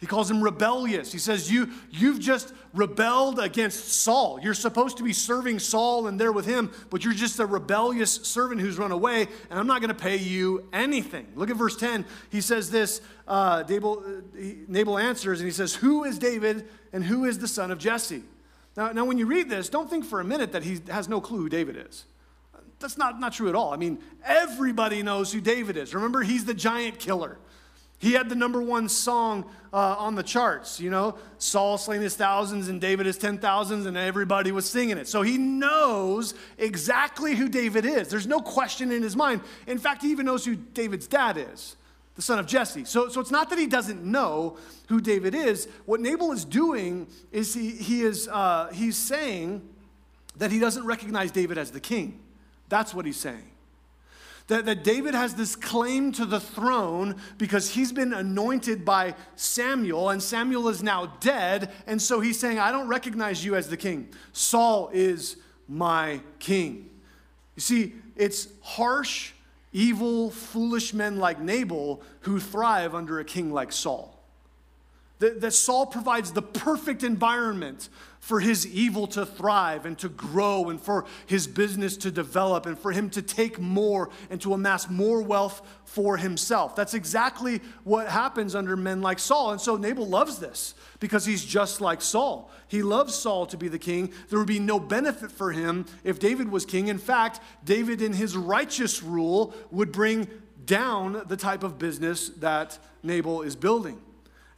He 0.00 0.06
calls 0.08 0.28
him 0.28 0.42
rebellious. 0.42 1.12
He 1.12 1.20
says, 1.20 1.48
you, 1.48 1.70
You've 1.90 2.18
just 2.18 2.52
rebelled 2.74 3.38
against 3.38 4.02
Saul. 4.02 4.40
You're 4.42 4.52
supposed 4.52 4.96
to 4.96 5.04
be 5.04 5.12
serving 5.12 5.60
Saul 5.60 6.08
and 6.08 6.18
there 6.18 6.32
with 6.32 6.44
him, 6.44 6.72
but 6.90 7.04
you're 7.04 7.14
just 7.14 7.38
a 7.38 7.46
rebellious 7.46 8.12
servant 8.12 8.60
who's 8.60 8.78
run 8.78 8.90
away, 8.90 9.28
and 9.48 9.60
I'm 9.60 9.68
not 9.68 9.80
going 9.80 9.94
to 9.94 10.02
pay 10.02 10.16
you 10.16 10.66
anything. 10.72 11.28
Look 11.36 11.50
at 11.50 11.56
verse 11.56 11.76
10. 11.76 12.04
He 12.30 12.40
says 12.40 12.68
this 12.68 13.00
uh, 13.28 13.62
Nabal, 13.68 14.02
uh, 14.04 14.40
Nabal 14.66 14.98
answers, 14.98 15.38
and 15.38 15.46
he 15.46 15.52
says, 15.52 15.76
Who 15.76 16.02
is 16.02 16.18
David 16.18 16.66
and 16.92 17.04
who 17.04 17.26
is 17.26 17.38
the 17.38 17.46
son 17.46 17.70
of 17.70 17.78
Jesse? 17.78 18.24
Now, 18.76 18.92
now, 18.92 19.04
when 19.04 19.18
you 19.18 19.26
read 19.26 19.50
this, 19.50 19.68
don't 19.68 19.90
think 19.90 20.04
for 20.04 20.20
a 20.20 20.24
minute 20.24 20.52
that 20.52 20.62
he 20.62 20.80
has 20.88 21.08
no 21.08 21.20
clue 21.20 21.38
who 21.38 21.48
David 21.48 21.76
is. 21.76 22.06
That's 22.80 22.98
not, 22.98 23.20
not 23.20 23.32
true 23.32 23.48
at 23.48 23.54
all. 23.54 23.72
I 23.72 23.76
mean, 23.76 23.98
everybody 24.24 25.02
knows 25.02 25.32
who 25.32 25.40
David 25.40 25.76
is. 25.76 25.94
Remember, 25.94 26.22
he's 26.22 26.44
the 26.44 26.54
giant 26.54 26.98
killer. 26.98 27.38
He 27.98 28.14
had 28.14 28.28
the 28.28 28.34
number 28.34 28.60
one 28.60 28.88
song 28.88 29.48
uh, 29.72 29.94
on 29.96 30.16
the 30.16 30.24
charts, 30.24 30.80
you 30.80 30.90
know, 30.90 31.16
Saul 31.38 31.78
slain 31.78 32.00
his 32.00 32.16
thousands 32.16 32.66
and 32.66 32.80
David 32.80 33.06
his 33.06 33.16
ten 33.16 33.38
thousands, 33.38 33.86
and 33.86 33.96
everybody 33.96 34.50
was 34.50 34.68
singing 34.68 34.98
it. 34.98 35.06
So 35.06 35.22
he 35.22 35.38
knows 35.38 36.34
exactly 36.58 37.36
who 37.36 37.48
David 37.48 37.84
is. 37.84 38.08
There's 38.08 38.26
no 38.26 38.40
question 38.40 38.90
in 38.90 39.04
his 39.04 39.14
mind. 39.14 39.42
In 39.68 39.78
fact, 39.78 40.02
he 40.02 40.10
even 40.10 40.26
knows 40.26 40.44
who 40.44 40.56
David's 40.56 41.06
dad 41.06 41.38
is, 41.38 41.76
the 42.14 42.22
son 42.22 42.38
of 42.38 42.46
Jesse. 42.46 42.84
So, 42.84 43.08
so 43.08 43.20
it's 43.20 43.30
not 43.30 43.50
that 43.50 43.58
he 43.58 43.66
doesn't 43.66 44.04
know 44.04 44.56
who 44.88 45.00
David 45.00 45.34
is. 45.34 45.68
What 45.86 46.00
Nabal 46.00 46.32
is 46.32 46.44
doing 46.44 47.06
is 47.30 47.54
he, 47.54 47.70
he 47.70 48.02
is, 48.02 48.28
uh, 48.28 48.70
he's 48.72 48.96
saying 48.96 49.66
that 50.36 50.50
he 50.50 50.58
doesn't 50.58 50.84
recognize 50.84 51.30
David 51.30 51.58
as 51.58 51.70
the 51.70 51.80
king. 51.80 52.20
That's 52.68 52.94
what 52.94 53.06
he's 53.06 53.16
saying. 53.16 53.50
That, 54.48 54.66
that 54.66 54.82
David 54.82 55.14
has 55.14 55.34
this 55.34 55.54
claim 55.54 56.12
to 56.12 56.26
the 56.26 56.40
throne 56.40 57.16
because 57.38 57.70
he's 57.70 57.92
been 57.92 58.12
anointed 58.12 58.84
by 58.84 59.14
Samuel, 59.36 60.10
and 60.10 60.22
Samuel 60.22 60.68
is 60.68 60.82
now 60.82 61.06
dead. 61.20 61.70
And 61.86 62.02
so 62.02 62.20
he's 62.20 62.38
saying, 62.38 62.58
I 62.58 62.72
don't 62.72 62.88
recognize 62.88 63.44
you 63.44 63.54
as 63.54 63.68
the 63.68 63.76
king. 63.76 64.08
Saul 64.32 64.90
is 64.92 65.36
my 65.68 66.20
king. 66.38 66.90
You 67.56 67.60
see, 67.60 67.94
it's 68.16 68.48
harsh, 68.62 69.32
evil, 69.72 70.30
foolish 70.30 70.92
men 70.92 71.18
like 71.18 71.40
Nabal 71.40 72.02
who 72.20 72.38
thrive 72.38 72.94
under 72.94 73.18
a 73.20 73.24
king 73.24 73.52
like 73.52 73.72
Saul. 73.72 74.18
That, 75.18 75.40
that 75.40 75.52
Saul 75.52 75.86
provides 75.86 76.32
the 76.32 76.42
perfect 76.42 77.02
environment 77.02 77.88
for 78.22 78.38
his 78.38 78.64
evil 78.68 79.08
to 79.08 79.26
thrive 79.26 79.84
and 79.84 79.98
to 79.98 80.08
grow 80.08 80.70
and 80.70 80.80
for 80.80 81.04
his 81.26 81.48
business 81.48 81.96
to 81.96 82.08
develop 82.08 82.66
and 82.66 82.78
for 82.78 82.92
him 82.92 83.10
to 83.10 83.20
take 83.20 83.58
more 83.58 84.10
and 84.30 84.40
to 84.40 84.54
amass 84.54 84.88
more 84.88 85.20
wealth 85.20 85.60
for 85.84 86.16
himself. 86.16 86.76
That's 86.76 86.94
exactly 86.94 87.60
what 87.82 88.06
happens 88.06 88.54
under 88.54 88.76
men 88.76 89.02
like 89.02 89.18
Saul. 89.18 89.50
And 89.50 89.60
so 89.60 89.76
Nabal 89.76 90.06
loves 90.06 90.38
this 90.38 90.76
because 91.00 91.26
he's 91.26 91.44
just 91.44 91.80
like 91.80 92.00
Saul. 92.00 92.48
He 92.68 92.84
loves 92.84 93.12
Saul 93.12 93.44
to 93.46 93.56
be 93.56 93.66
the 93.66 93.76
king. 93.76 94.12
There 94.30 94.38
would 94.38 94.46
be 94.46 94.60
no 94.60 94.78
benefit 94.78 95.32
for 95.32 95.50
him 95.50 95.84
if 96.04 96.20
David 96.20 96.48
was 96.48 96.64
king. 96.64 96.86
In 96.86 96.98
fact, 96.98 97.40
David, 97.64 98.00
in 98.00 98.12
his 98.12 98.36
righteous 98.36 99.02
rule, 99.02 99.52
would 99.72 99.90
bring 99.90 100.28
down 100.64 101.24
the 101.26 101.36
type 101.36 101.64
of 101.64 101.76
business 101.76 102.28
that 102.28 102.78
Nabal 103.02 103.42
is 103.42 103.56
building. 103.56 104.00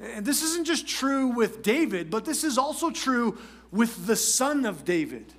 And 0.04 0.24
this 0.24 0.42
isn't 0.42 0.66
just 0.66 0.86
true 0.86 1.28
with 1.28 1.62
David, 1.62 2.10
but 2.10 2.24
this 2.24 2.44
is 2.44 2.58
also 2.58 2.90
true 2.90 3.38
with 3.70 4.06
the 4.06 4.16
son 4.16 4.66
of 4.66 4.84
David, 4.84 5.32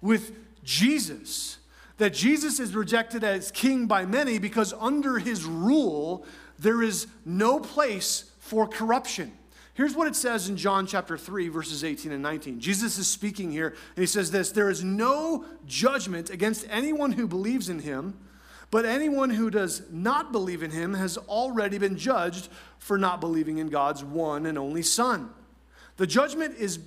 with 0.00 0.36
Jesus. 0.62 1.58
That 1.98 2.12
Jesus 2.12 2.60
is 2.60 2.74
rejected 2.74 3.24
as 3.24 3.50
king 3.50 3.86
by 3.86 4.04
many 4.04 4.38
because 4.38 4.72
under 4.74 5.18
his 5.18 5.44
rule, 5.44 6.24
there 6.58 6.82
is 6.82 7.06
no 7.24 7.60
place 7.60 8.30
for 8.38 8.66
corruption. 8.66 9.32
Here's 9.74 9.94
what 9.94 10.06
it 10.06 10.16
says 10.16 10.48
in 10.48 10.56
John 10.56 10.86
chapter 10.86 11.16
3, 11.16 11.48
verses 11.48 11.82
18 11.82 12.12
and 12.12 12.22
19. 12.22 12.60
Jesus 12.60 12.98
is 12.98 13.06
speaking 13.06 13.50
here, 13.50 13.68
and 13.68 14.02
he 14.02 14.06
says 14.06 14.30
this 14.30 14.50
There 14.50 14.68
is 14.68 14.84
no 14.84 15.46
judgment 15.66 16.28
against 16.28 16.66
anyone 16.68 17.12
who 17.12 17.26
believes 17.26 17.68
in 17.68 17.78
him. 17.78 18.14
But 18.72 18.86
anyone 18.86 19.28
who 19.28 19.50
does 19.50 19.82
not 19.90 20.32
believe 20.32 20.62
in 20.62 20.70
him 20.70 20.94
has 20.94 21.18
already 21.18 21.76
been 21.76 21.98
judged 21.98 22.48
for 22.78 22.96
not 22.96 23.20
believing 23.20 23.58
in 23.58 23.68
God's 23.68 24.02
one 24.02 24.46
and 24.46 24.56
only 24.56 24.82
Son. 24.82 25.28
The 25.98 26.06
judgment 26.06 26.56
is 26.56 26.78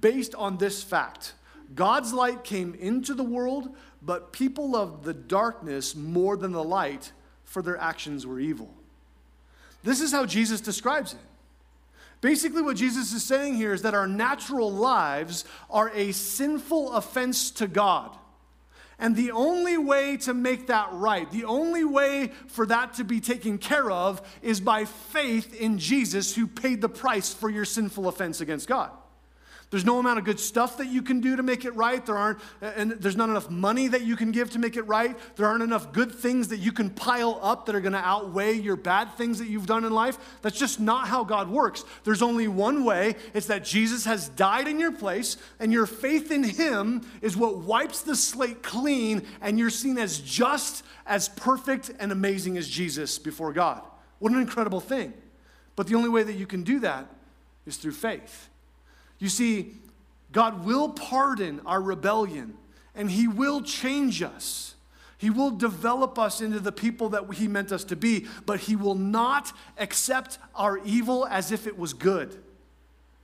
based 0.00 0.34
on 0.34 0.58
this 0.58 0.82
fact 0.82 1.34
God's 1.74 2.12
light 2.12 2.42
came 2.42 2.74
into 2.74 3.14
the 3.14 3.22
world, 3.22 3.76
but 4.02 4.32
people 4.32 4.70
loved 4.70 5.04
the 5.04 5.14
darkness 5.14 5.94
more 5.94 6.36
than 6.36 6.50
the 6.50 6.64
light, 6.64 7.12
for 7.44 7.62
their 7.62 7.78
actions 7.78 8.26
were 8.26 8.40
evil. 8.40 8.74
This 9.84 10.00
is 10.00 10.10
how 10.10 10.26
Jesus 10.26 10.60
describes 10.60 11.12
it. 11.12 11.20
Basically, 12.20 12.62
what 12.62 12.76
Jesus 12.76 13.12
is 13.12 13.22
saying 13.22 13.54
here 13.54 13.72
is 13.72 13.82
that 13.82 13.94
our 13.94 14.08
natural 14.08 14.72
lives 14.72 15.44
are 15.70 15.92
a 15.94 16.10
sinful 16.10 16.94
offense 16.94 17.52
to 17.52 17.68
God. 17.68 18.16
And 18.98 19.14
the 19.14 19.30
only 19.30 19.78
way 19.78 20.16
to 20.18 20.34
make 20.34 20.66
that 20.66 20.88
right, 20.92 21.30
the 21.30 21.44
only 21.44 21.84
way 21.84 22.32
for 22.48 22.66
that 22.66 22.94
to 22.94 23.04
be 23.04 23.20
taken 23.20 23.58
care 23.58 23.90
of, 23.90 24.20
is 24.42 24.60
by 24.60 24.84
faith 24.84 25.54
in 25.54 25.78
Jesus 25.78 26.34
who 26.34 26.46
paid 26.46 26.80
the 26.80 26.88
price 26.88 27.32
for 27.32 27.48
your 27.48 27.64
sinful 27.64 28.08
offense 28.08 28.40
against 28.40 28.66
God. 28.66 28.90
There's 29.70 29.84
no 29.84 29.98
amount 29.98 30.18
of 30.18 30.24
good 30.24 30.40
stuff 30.40 30.78
that 30.78 30.86
you 30.86 31.02
can 31.02 31.20
do 31.20 31.36
to 31.36 31.42
make 31.42 31.66
it 31.66 31.74
right. 31.74 32.04
There 32.04 32.16
aren't, 32.16 32.38
and 32.62 32.92
there's 32.92 33.16
not 33.16 33.28
enough 33.28 33.50
money 33.50 33.86
that 33.88 34.02
you 34.02 34.16
can 34.16 34.32
give 34.32 34.50
to 34.52 34.58
make 34.58 34.76
it 34.76 34.82
right. 34.82 35.14
There 35.36 35.46
aren't 35.46 35.62
enough 35.62 35.92
good 35.92 36.10
things 36.10 36.48
that 36.48 36.56
you 36.56 36.72
can 36.72 36.88
pile 36.88 37.38
up 37.42 37.66
that 37.66 37.74
are 37.74 37.80
going 37.80 37.92
to 37.92 37.98
outweigh 37.98 38.54
your 38.54 38.76
bad 38.76 39.14
things 39.16 39.38
that 39.40 39.48
you've 39.48 39.66
done 39.66 39.84
in 39.84 39.92
life. 39.92 40.18
That's 40.40 40.58
just 40.58 40.80
not 40.80 41.08
how 41.08 41.22
God 41.22 41.50
works. 41.50 41.84
There's 42.04 42.22
only 42.22 42.48
one 42.48 42.82
way 42.84 43.16
it's 43.34 43.48
that 43.48 43.62
Jesus 43.62 44.06
has 44.06 44.30
died 44.30 44.68
in 44.68 44.80
your 44.80 44.92
place, 44.92 45.36
and 45.60 45.70
your 45.70 45.84
faith 45.84 46.30
in 46.30 46.44
Him 46.44 47.06
is 47.20 47.36
what 47.36 47.58
wipes 47.58 48.00
the 48.00 48.16
slate 48.16 48.62
clean, 48.62 49.22
and 49.42 49.58
you're 49.58 49.68
seen 49.68 49.98
as 49.98 50.18
just, 50.18 50.82
as 51.06 51.28
perfect, 51.28 51.90
and 52.00 52.10
amazing 52.10 52.56
as 52.56 52.66
Jesus 52.66 53.18
before 53.18 53.52
God. 53.52 53.82
What 54.18 54.32
an 54.32 54.40
incredible 54.40 54.80
thing. 54.80 55.12
But 55.76 55.88
the 55.88 55.94
only 55.94 56.08
way 56.08 56.22
that 56.22 56.34
you 56.34 56.46
can 56.46 56.62
do 56.62 56.80
that 56.80 57.06
is 57.66 57.76
through 57.76 57.92
faith. 57.92 58.48
You 59.18 59.28
see, 59.28 59.74
God 60.32 60.64
will 60.64 60.90
pardon 60.90 61.60
our 61.66 61.80
rebellion 61.80 62.54
and 62.94 63.10
He 63.10 63.28
will 63.28 63.62
change 63.62 64.22
us. 64.22 64.74
He 65.16 65.30
will 65.30 65.50
develop 65.50 66.18
us 66.18 66.40
into 66.40 66.60
the 66.60 66.72
people 66.72 67.08
that 67.10 67.32
He 67.34 67.48
meant 67.48 67.72
us 67.72 67.84
to 67.84 67.96
be, 67.96 68.26
but 68.46 68.60
He 68.60 68.76
will 68.76 68.94
not 68.94 69.52
accept 69.76 70.38
our 70.54 70.78
evil 70.84 71.26
as 71.26 71.50
if 71.50 71.66
it 71.66 71.78
was 71.78 71.92
good. 71.92 72.40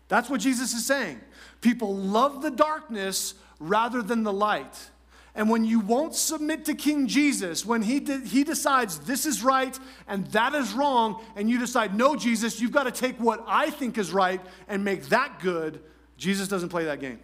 That's 0.08 0.28
what 0.28 0.40
Jesus 0.40 0.74
is 0.74 0.84
saying. 0.84 1.20
People 1.60 1.94
love 1.94 2.42
the 2.42 2.50
darkness 2.50 3.34
rather 3.58 4.02
than 4.02 4.22
the 4.22 4.32
light. 4.32 4.90
And 5.34 5.50
when 5.50 5.64
you 5.64 5.80
won't 5.80 6.14
submit 6.14 6.64
to 6.66 6.74
King 6.74 7.08
Jesus, 7.08 7.66
when 7.66 7.82
he, 7.82 7.98
de- 7.98 8.20
he 8.20 8.44
decides 8.44 9.00
this 9.00 9.26
is 9.26 9.42
right 9.42 9.76
and 10.06 10.26
that 10.28 10.54
is 10.54 10.72
wrong, 10.72 11.24
and 11.34 11.50
you 11.50 11.58
decide, 11.58 11.96
no, 11.96 12.14
Jesus, 12.14 12.60
you've 12.60 12.70
got 12.70 12.84
to 12.84 12.92
take 12.92 13.16
what 13.18 13.42
I 13.46 13.70
think 13.70 13.98
is 13.98 14.12
right 14.12 14.40
and 14.68 14.84
make 14.84 15.06
that 15.08 15.40
good, 15.40 15.80
Jesus 16.16 16.46
doesn't 16.46 16.68
play 16.68 16.84
that 16.84 17.00
game. 17.00 17.18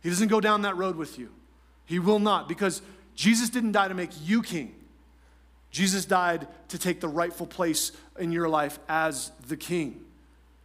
He 0.00 0.08
doesn't 0.08 0.28
go 0.28 0.40
down 0.40 0.62
that 0.62 0.76
road 0.76 0.94
with 0.94 1.18
you. 1.18 1.30
He 1.84 1.98
will 1.98 2.20
not, 2.20 2.48
because 2.48 2.82
Jesus 3.16 3.50
didn't 3.50 3.72
die 3.72 3.88
to 3.88 3.94
make 3.94 4.10
you 4.22 4.42
king. 4.42 4.74
Jesus 5.72 6.04
died 6.04 6.46
to 6.68 6.78
take 6.78 7.00
the 7.00 7.08
rightful 7.08 7.46
place 7.46 7.92
in 8.18 8.30
your 8.30 8.48
life 8.48 8.78
as 8.88 9.32
the 9.48 9.56
king. 9.56 10.04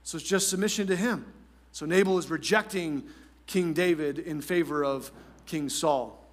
So 0.04 0.18
it's 0.18 0.28
just 0.28 0.50
submission 0.50 0.86
to 0.88 0.96
him. 0.96 1.26
So 1.72 1.88
Nabal 1.88 2.20
is 2.20 2.30
rejecting 2.30 3.04
King 3.48 3.74
David 3.74 4.20
in 4.20 4.40
favor 4.40 4.84
of 4.86 5.12
King 5.48 5.68
Saul. 5.68 6.25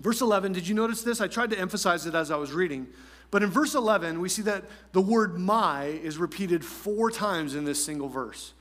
Verse 0.00 0.20
11, 0.20 0.52
did 0.52 0.68
you 0.68 0.74
notice 0.74 1.02
this? 1.02 1.20
I 1.20 1.28
tried 1.28 1.50
to 1.50 1.58
emphasize 1.58 2.06
it 2.06 2.14
as 2.14 2.30
I 2.30 2.36
was 2.36 2.52
reading. 2.52 2.86
But 3.30 3.42
in 3.42 3.50
verse 3.50 3.74
11, 3.74 4.20
we 4.20 4.28
see 4.28 4.42
that 4.42 4.64
the 4.92 5.00
word 5.00 5.38
my 5.38 5.84
is 5.84 6.18
repeated 6.18 6.64
four 6.64 7.10
times 7.10 7.54
in 7.54 7.64
this 7.64 7.84
single 7.84 8.08
verse. 8.08 8.52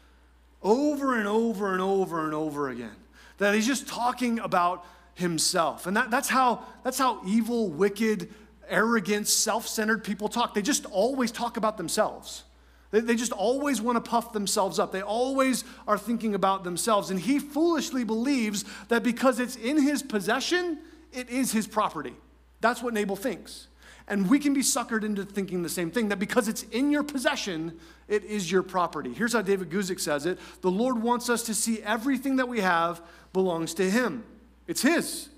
Over 0.63 1.17
and 1.17 1.28
over 1.28 1.74
and 1.74 1.82
over 1.82 2.26
and 2.26 2.34
over 2.34 2.69
again. 2.69 2.95
That 3.38 3.54
he's 3.54 3.67
just 3.67 3.88
talking 3.88 4.39
about 4.39 4.86
himself. 5.13 5.88
And 5.88 5.95
that, 5.98 6.10
that's, 6.10 6.30
how, 6.30 6.63
that's 6.84 6.98
how 6.98 7.21
evil, 7.26 7.69
wicked, 7.69 8.34
arrogant, 8.67 9.28
self 9.28 9.67
centered 9.67 10.04
people 10.04 10.30
talk. 10.30 10.54
They 10.54 10.62
just 10.62 10.86
always 10.86 11.32
talk 11.32 11.58
about 11.58 11.78
themselves. 11.78 12.43
They, 12.91 13.02
they 13.02 13.15
just 13.15 13.34
always 13.34 13.82
want 13.82 14.04
to 14.04 14.10
puff 14.10 14.34
themselves 14.34 14.80
up. 14.80 14.91
They 14.91 15.02
always 15.02 15.63
are 15.88 15.98
thinking 15.98 16.34
about 16.34 16.63
themselves. 16.63 17.10
And 17.12 17.19
he 17.19 17.39
foolishly 17.39 18.04
believes 18.04 18.65
that 18.88 19.04
because 19.04 19.39
it's 19.39 19.56
in 19.58 19.82
his 19.82 20.02
possession, 20.02 20.80
it 21.15 21.30
is 21.30 21.51
his 21.51 21.67
property. 21.67 22.13
That's 22.62 22.82
what 22.82 22.93
Nabal 22.93 23.15
thinks. 23.15 23.67
And 24.08 24.30
we 24.30 24.38
can 24.38 24.54
be 24.54 24.62
suckered 24.62 25.04
into 25.04 25.25
thinking 25.25 25.63
the 25.63 25.69
same 25.69 25.89
thing 25.89 26.10
that 26.10 26.19
because 26.19 26.47
it's 26.47 26.63
in 26.63 26.91
your 26.91 27.04
possession, 27.04 27.80
it 28.08 28.23
is 28.23 28.51
your 28.51 28.62
property. 28.62 29.13
Here's 29.13 29.34
how 29.34 29.41
David 29.41 29.69
Guzik 29.69 29.99
says 29.99 30.25
it 30.25 30.39
The 30.62 30.71
Lord 30.71 31.01
wants 31.01 31.30
us 31.30 31.43
to 31.43 31.56
see 31.56 31.82
everything 31.82 32.36
that 32.36 32.47
we 32.47 32.60
have 32.60 33.01
belongs 33.34 33.73
to 33.75 33.89
him, 33.89 34.23
it's 34.67 34.82
his. 34.82 35.30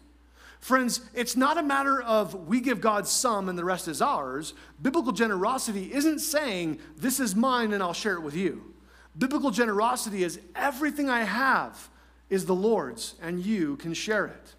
Friends, 0.59 1.01
it's 1.13 1.37
not 1.37 1.57
a 1.57 1.63
matter 1.63 2.01
of 2.01 2.47
we 2.47 2.59
give 2.59 2.81
God 2.81 3.07
some 3.07 3.47
and 3.47 3.57
the 3.57 3.63
rest 3.63 3.87
is 3.87 4.01
ours. 4.01 4.53
Biblical 4.81 5.11
generosity 5.11 5.93
isn't 5.93 6.19
saying, 6.19 6.79
This 6.97 7.19
is 7.19 7.35
mine 7.35 7.73
and 7.73 7.83
I'll 7.83 7.93
share 7.93 8.15
it 8.15 8.21
with 8.21 8.35
you. 8.35 8.73
Biblical 9.17 9.51
generosity 9.51 10.23
is 10.23 10.39
everything 10.55 11.09
I 11.09 11.23
have 11.23 11.89
is 12.29 12.45
the 12.45 12.55
Lord's 12.55 13.15
and 13.21 13.45
you 13.45 13.77
can 13.77 13.93
share 13.93 14.25
it. 14.25 14.55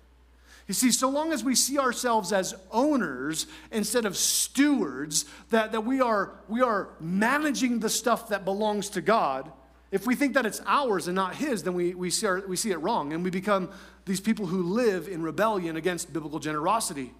You 0.68 0.74
see, 0.74 0.92
so 0.92 1.08
long 1.08 1.32
as 1.32 1.42
we 1.42 1.54
see 1.54 1.78
ourselves 1.78 2.30
as 2.30 2.54
owners 2.70 3.46
instead 3.72 4.04
of 4.04 4.16
stewards, 4.18 5.24
that, 5.48 5.72
that 5.72 5.80
we, 5.80 6.02
are, 6.02 6.34
we 6.46 6.60
are 6.60 6.90
managing 7.00 7.80
the 7.80 7.88
stuff 7.88 8.28
that 8.28 8.44
belongs 8.44 8.90
to 8.90 9.00
God, 9.00 9.50
if 9.90 10.06
we 10.06 10.14
think 10.14 10.34
that 10.34 10.44
it's 10.44 10.60
ours 10.66 11.08
and 11.08 11.14
not 11.14 11.34
His, 11.34 11.62
then 11.62 11.72
we, 11.72 11.94
we, 11.94 12.10
see, 12.10 12.26
our, 12.26 12.46
we 12.46 12.54
see 12.54 12.70
it 12.70 12.76
wrong. 12.76 13.14
And 13.14 13.24
we 13.24 13.30
become 13.30 13.70
these 14.04 14.20
people 14.20 14.44
who 14.44 14.62
live 14.62 15.08
in 15.08 15.22
rebellion 15.22 15.76
against 15.76 16.12
biblical 16.12 16.38
generosity. 16.38 17.14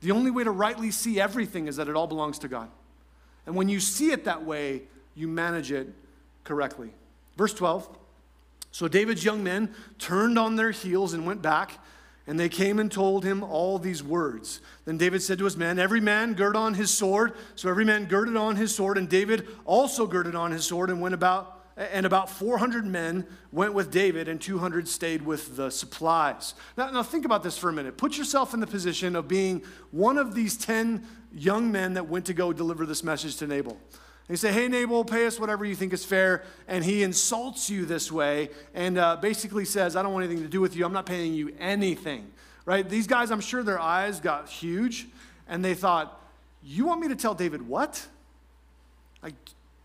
The 0.00 0.10
only 0.10 0.32
way 0.32 0.42
to 0.42 0.50
rightly 0.50 0.90
see 0.90 1.20
everything 1.20 1.68
is 1.68 1.76
that 1.76 1.88
it 1.88 1.94
all 1.94 2.08
belongs 2.08 2.40
to 2.40 2.48
God. 2.48 2.68
And 3.46 3.54
when 3.54 3.68
you 3.68 3.78
see 3.78 4.10
it 4.10 4.24
that 4.24 4.44
way, 4.44 4.82
you 5.14 5.28
manage 5.28 5.70
it 5.70 5.88
correctly. 6.42 6.90
Verse 7.36 7.54
12 7.54 7.88
So 8.72 8.88
David's 8.88 9.24
young 9.24 9.44
men 9.44 9.72
turned 10.00 10.36
on 10.36 10.56
their 10.56 10.72
heels 10.72 11.12
and 11.12 11.24
went 11.24 11.42
back 11.42 11.78
and 12.28 12.38
they 12.38 12.50
came 12.50 12.78
and 12.78 12.92
told 12.92 13.24
him 13.24 13.42
all 13.42 13.78
these 13.78 14.02
words. 14.02 14.60
Then 14.84 14.98
David 14.98 15.22
said 15.22 15.38
to 15.38 15.44
his 15.44 15.56
men, 15.56 15.78
Every 15.78 16.00
man 16.00 16.34
gird 16.34 16.56
on 16.56 16.74
his 16.74 16.90
sword. 16.90 17.32
So 17.54 17.70
every 17.70 17.86
man 17.86 18.04
girded 18.04 18.36
on 18.36 18.56
his 18.56 18.74
sword, 18.74 18.98
and 18.98 19.08
David 19.08 19.48
also 19.64 20.06
girded 20.06 20.34
on 20.34 20.52
his 20.52 20.66
sword 20.66 20.90
and 20.90 21.00
went 21.00 21.14
about. 21.14 21.54
And 21.76 22.04
about 22.04 22.28
400 22.28 22.84
men 22.84 23.24
went 23.50 23.72
with 23.72 23.90
David, 23.90 24.28
and 24.28 24.40
200 24.40 24.88
stayed 24.88 25.22
with 25.22 25.56
the 25.56 25.70
supplies. 25.70 26.54
Now, 26.76 26.90
now, 26.90 27.02
think 27.04 27.24
about 27.24 27.44
this 27.44 27.56
for 27.56 27.70
a 27.70 27.72
minute. 27.72 27.96
Put 27.96 28.18
yourself 28.18 28.52
in 28.52 28.60
the 28.60 28.66
position 28.66 29.16
of 29.16 29.26
being 29.28 29.62
one 29.90 30.18
of 30.18 30.34
these 30.34 30.56
10 30.56 31.06
young 31.32 31.72
men 31.72 31.94
that 31.94 32.08
went 32.08 32.26
to 32.26 32.34
go 32.34 32.52
deliver 32.52 32.84
this 32.84 33.04
message 33.04 33.36
to 33.36 33.46
Nabal. 33.46 33.78
They 34.28 34.36
say, 34.36 34.52
Hey, 34.52 34.68
Nabal, 34.68 35.04
pay 35.04 35.26
us 35.26 35.40
whatever 35.40 35.64
you 35.64 35.74
think 35.74 35.92
is 35.92 36.04
fair. 36.04 36.44
And 36.68 36.84
he 36.84 37.02
insults 37.02 37.70
you 37.70 37.86
this 37.86 38.12
way 38.12 38.50
and 38.74 38.98
uh, 38.98 39.16
basically 39.16 39.64
says, 39.64 39.96
I 39.96 40.02
don't 40.02 40.12
want 40.12 40.26
anything 40.26 40.44
to 40.44 40.50
do 40.50 40.60
with 40.60 40.76
you. 40.76 40.84
I'm 40.84 40.92
not 40.92 41.06
paying 41.06 41.34
you 41.34 41.54
anything. 41.58 42.30
Right? 42.66 42.86
These 42.86 43.06
guys, 43.06 43.30
I'm 43.30 43.40
sure 43.40 43.62
their 43.62 43.80
eyes 43.80 44.20
got 44.20 44.48
huge 44.48 45.08
and 45.48 45.64
they 45.64 45.74
thought, 45.74 46.22
You 46.62 46.84
want 46.84 47.00
me 47.00 47.08
to 47.08 47.16
tell 47.16 47.34
David 47.34 47.66
what? 47.66 48.06
Like, 49.22 49.34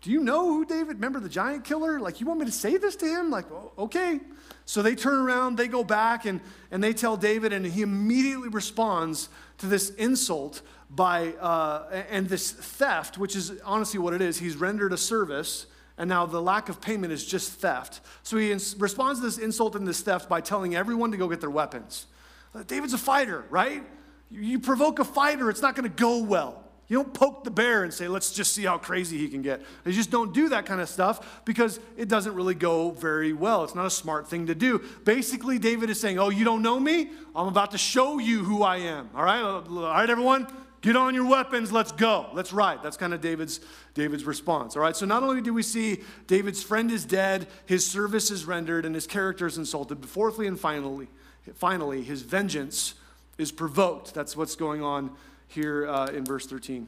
do 0.02 0.10
you 0.10 0.20
know 0.20 0.48
who 0.48 0.66
David? 0.66 0.96
Remember 0.96 1.18
the 1.18 1.30
giant 1.30 1.64
killer? 1.64 1.98
Like, 1.98 2.20
you 2.20 2.26
want 2.26 2.38
me 2.38 2.44
to 2.44 2.52
say 2.52 2.76
this 2.76 2.94
to 2.96 3.06
him? 3.06 3.30
Like, 3.30 3.46
okay. 3.78 4.20
So 4.66 4.82
they 4.82 4.94
turn 4.94 5.18
around, 5.18 5.56
they 5.56 5.66
go 5.66 5.82
back, 5.82 6.26
and, 6.26 6.42
and 6.70 6.84
they 6.84 6.92
tell 6.92 7.16
David, 7.16 7.54
and 7.54 7.64
he 7.64 7.80
immediately 7.80 8.50
responds 8.50 9.30
to 9.58 9.66
this 9.66 9.88
insult 9.90 10.60
by, 10.94 11.32
uh, 11.34 12.04
and 12.10 12.28
this 12.28 12.52
theft, 12.52 13.18
which 13.18 13.36
is 13.36 13.52
honestly 13.64 13.98
what 13.98 14.14
it 14.14 14.22
is. 14.22 14.38
He's 14.38 14.56
rendered 14.56 14.92
a 14.92 14.96
service, 14.96 15.66
and 15.98 16.08
now 16.08 16.26
the 16.26 16.40
lack 16.40 16.68
of 16.68 16.80
payment 16.80 17.12
is 17.12 17.24
just 17.24 17.52
theft. 17.52 18.00
So 18.22 18.36
he 18.36 18.52
ins- 18.52 18.76
responds 18.78 19.20
to 19.20 19.26
this 19.26 19.38
insult 19.38 19.76
and 19.76 19.86
this 19.86 20.00
theft 20.00 20.28
by 20.28 20.40
telling 20.40 20.74
everyone 20.74 21.10
to 21.10 21.16
go 21.16 21.28
get 21.28 21.40
their 21.40 21.50
weapons. 21.50 22.06
Uh, 22.54 22.62
David's 22.62 22.92
a 22.92 22.98
fighter, 22.98 23.44
right? 23.50 23.82
You, 24.30 24.40
you 24.42 24.58
provoke 24.60 24.98
a 24.98 25.04
fighter, 25.04 25.50
it's 25.50 25.62
not 25.62 25.74
going 25.74 25.88
to 25.90 25.96
go 25.96 26.18
well. 26.22 26.60
You 26.86 26.98
don't 26.98 27.14
poke 27.14 27.44
the 27.44 27.50
bear 27.50 27.82
and 27.82 27.92
say, 27.92 28.08
let's 28.08 28.32
just 28.32 28.52
see 28.52 28.64
how 28.64 28.76
crazy 28.76 29.16
he 29.16 29.28
can 29.28 29.40
get. 29.40 29.62
They 29.84 29.92
just 29.92 30.10
don't 30.10 30.34
do 30.34 30.50
that 30.50 30.66
kind 30.66 30.82
of 30.82 30.88
stuff 30.88 31.42
because 31.46 31.80
it 31.96 32.08
doesn't 32.08 32.34
really 32.34 32.54
go 32.54 32.90
very 32.90 33.32
well. 33.32 33.64
It's 33.64 33.74
not 33.74 33.86
a 33.86 33.90
smart 33.90 34.28
thing 34.28 34.48
to 34.48 34.54
do. 34.54 34.82
Basically, 35.04 35.58
David 35.58 35.88
is 35.88 35.98
saying, 35.98 36.18
Oh, 36.18 36.28
you 36.28 36.44
don't 36.44 36.60
know 36.60 36.78
me? 36.78 37.10
I'm 37.34 37.48
about 37.48 37.70
to 37.70 37.78
show 37.78 38.18
you 38.18 38.44
who 38.44 38.62
I 38.62 38.76
am. 38.76 39.08
All 39.14 39.24
right? 39.24 39.40
All 39.40 39.62
right, 39.66 40.10
everyone? 40.10 40.46
Get 40.84 40.96
on 40.96 41.14
your 41.14 41.26
weapons, 41.26 41.72
let's 41.72 41.92
go. 41.92 42.26
Let's 42.34 42.52
ride. 42.52 42.82
That's 42.82 42.98
kind 42.98 43.14
of 43.14 43.22
David's, 43.22 43.58
David's 43.94 44.24
response. 44.24 44.76
All 44.76 44.82
right, 44.82 44.94
so 44.94 45.06
not 45.06 45.22
only 45.22 45.40
do 45.40 45.54
we 45.54 45.62
see 45.62 46.02
David's 46.26 46.62
friend 46.62 46.92
is 46.92 47.06
dead, 47.06 47.46
his 47.64 47.86
service 47.86 48.30
is 48.30 48.44
rendered, 48.44 48.84
and 48.84 48.94
his 48.94 49.06
character 49.06 49.46
is 49.46 49.56
insulted, 49.56 50.02
but 50.02 50.10
fourthly 50.10 50.46
and 50.46 50.60
finally, 50.60 51.08
finally, 51.54 52.02
his 52.02 52.20
vengeance 52.20 52.96
is 53.38 53.50
provoked. 53.50 54.12
That's 54.12 54.36
what's 54.36 54.56
going 54.56 54.82
on 54.82 55.12
here 55.48 55.88
uh, 55.88 56.08
in 56.08 56.26
verse 56.26 56.46
13. 56.46 56.86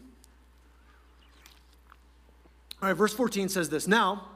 All 2.83 2.89
right, 2.91 2.95
verse 2.95 3.15
14 3.15 3.49
says 3.49 3.71
this 3.71 3.89
Now, 3.89 4.27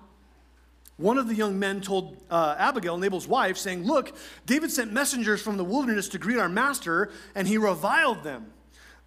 one 0.97 1.19
of 1.19 1.29
the 1.29 1.35
young 1.35 1.59
men 1.59 1.83
told 1.83 2.17
uh, 2.31 2.57
Abigail, 2.59 2.97
Nabal's 2.97 3.29
wife, 3.29 3.59
saying, 3.59 3.85
Look, 3.85 4.17
David 4.47 4.71
sent 4.71 4.91
messengers 4.91 5.43
from 5.43 5.59
the 5.59 5.65
wilderness 5.65 6.09
to 6.09 6.19
greet 6.19 6.39
our 6.39 6.49
master, 6.49 7.11
and 7.35 7.47
he 7.47 7.59
reviled 7.59 8.25
them. 8.25 8.55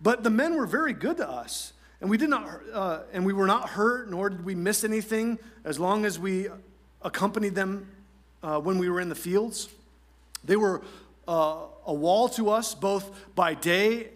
But 0.03 0.21
the 0.23 0.29
men 0.29 0.55
were 0.55 0.65
very 0.65 0.91
good 0.91 1.17
to 1.17 1.29
us, 1.29 1.71
and 2.01 2.09
we 2.09 2.17
did 2.17 2.29
not, 2.29 2.59
uh, 2.73 2.99
and 3.13 3.25
we 3.25 3.31
were 3.31 3.47
not 3.47 3.69
hurt, 3.69 4.11
nor 4.11 4.29
did 4.29 4.43
we 4.43 4.53
miss 4.53 4.83
anything, 4.83 5.39
as 5.63 5.79
long 5.79 6.03
as 6.03 6.19
we 6.19 6.49
accompanied 7.01 7.55
them 7.55 7.87
uh, 8.43 8.59
when 8.59 8.77
we 8.77 8.89
were 8.89 8.99
in 8.99 9.07
the 9.07 9.15
fields. 9.15 9.69
They 10.43 10.57
were 10.57 10.81
uh, 11.25 11.55
a 11.85 11.93
wall 11.93 12.27
to 12.29 12.49
us, 12.49 12.75
both 12.75 13.09
by 13.33 13.53
day, 13.53 14.09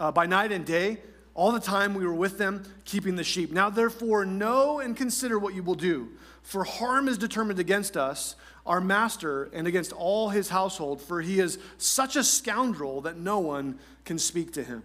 uh, 0.00 0.10
by 0.12 0.24
night 0.24 0.50
and 0.50 0.64
day. 0.64 0.98
All 1.34 1.52
the 1.52 1.60
time 1.60 1.92
we 1.94 2.06
were 2.06 2.14
with 2.14 2.38
them, 2.38 2.62
keeping 2.86 3.16
the 3.16 3.24
sheep. 3.24 3.52
Now, 3.52 3.68
therefore, 3.68 4.24
know 4.24 4.80
and 4.80 4.96
consider 4.96 5.38
what 5.38 5.52
you 5.52 5.62
will 5.62 5.74
do. 5.74 6.08
For 6.42 6.64
harm 6.64 7.06
is 7.06 7.18
determined 7.18 7.58
against 7.58 7.98
us, 7.98 8.36
our 8.64 8.80
master, 8.80 9.50
and 9.52 9.66
against 9.66 9.92
all 9.92 10.30
his 10.30 10.48
household, 10.48 11.02
for 11.02 11.20
he 11.20 11.38
is 11.38 11.58
such 11.76 12.16
a 12.16 12.24
scoundrel 12.24 13.02
that 13.02 13.18
no 13.18 13.40
one 13.40 13.78
can 14.06 14.18
speak 14.18 14.54
to 14.54 14.64
him. 14.64 14.84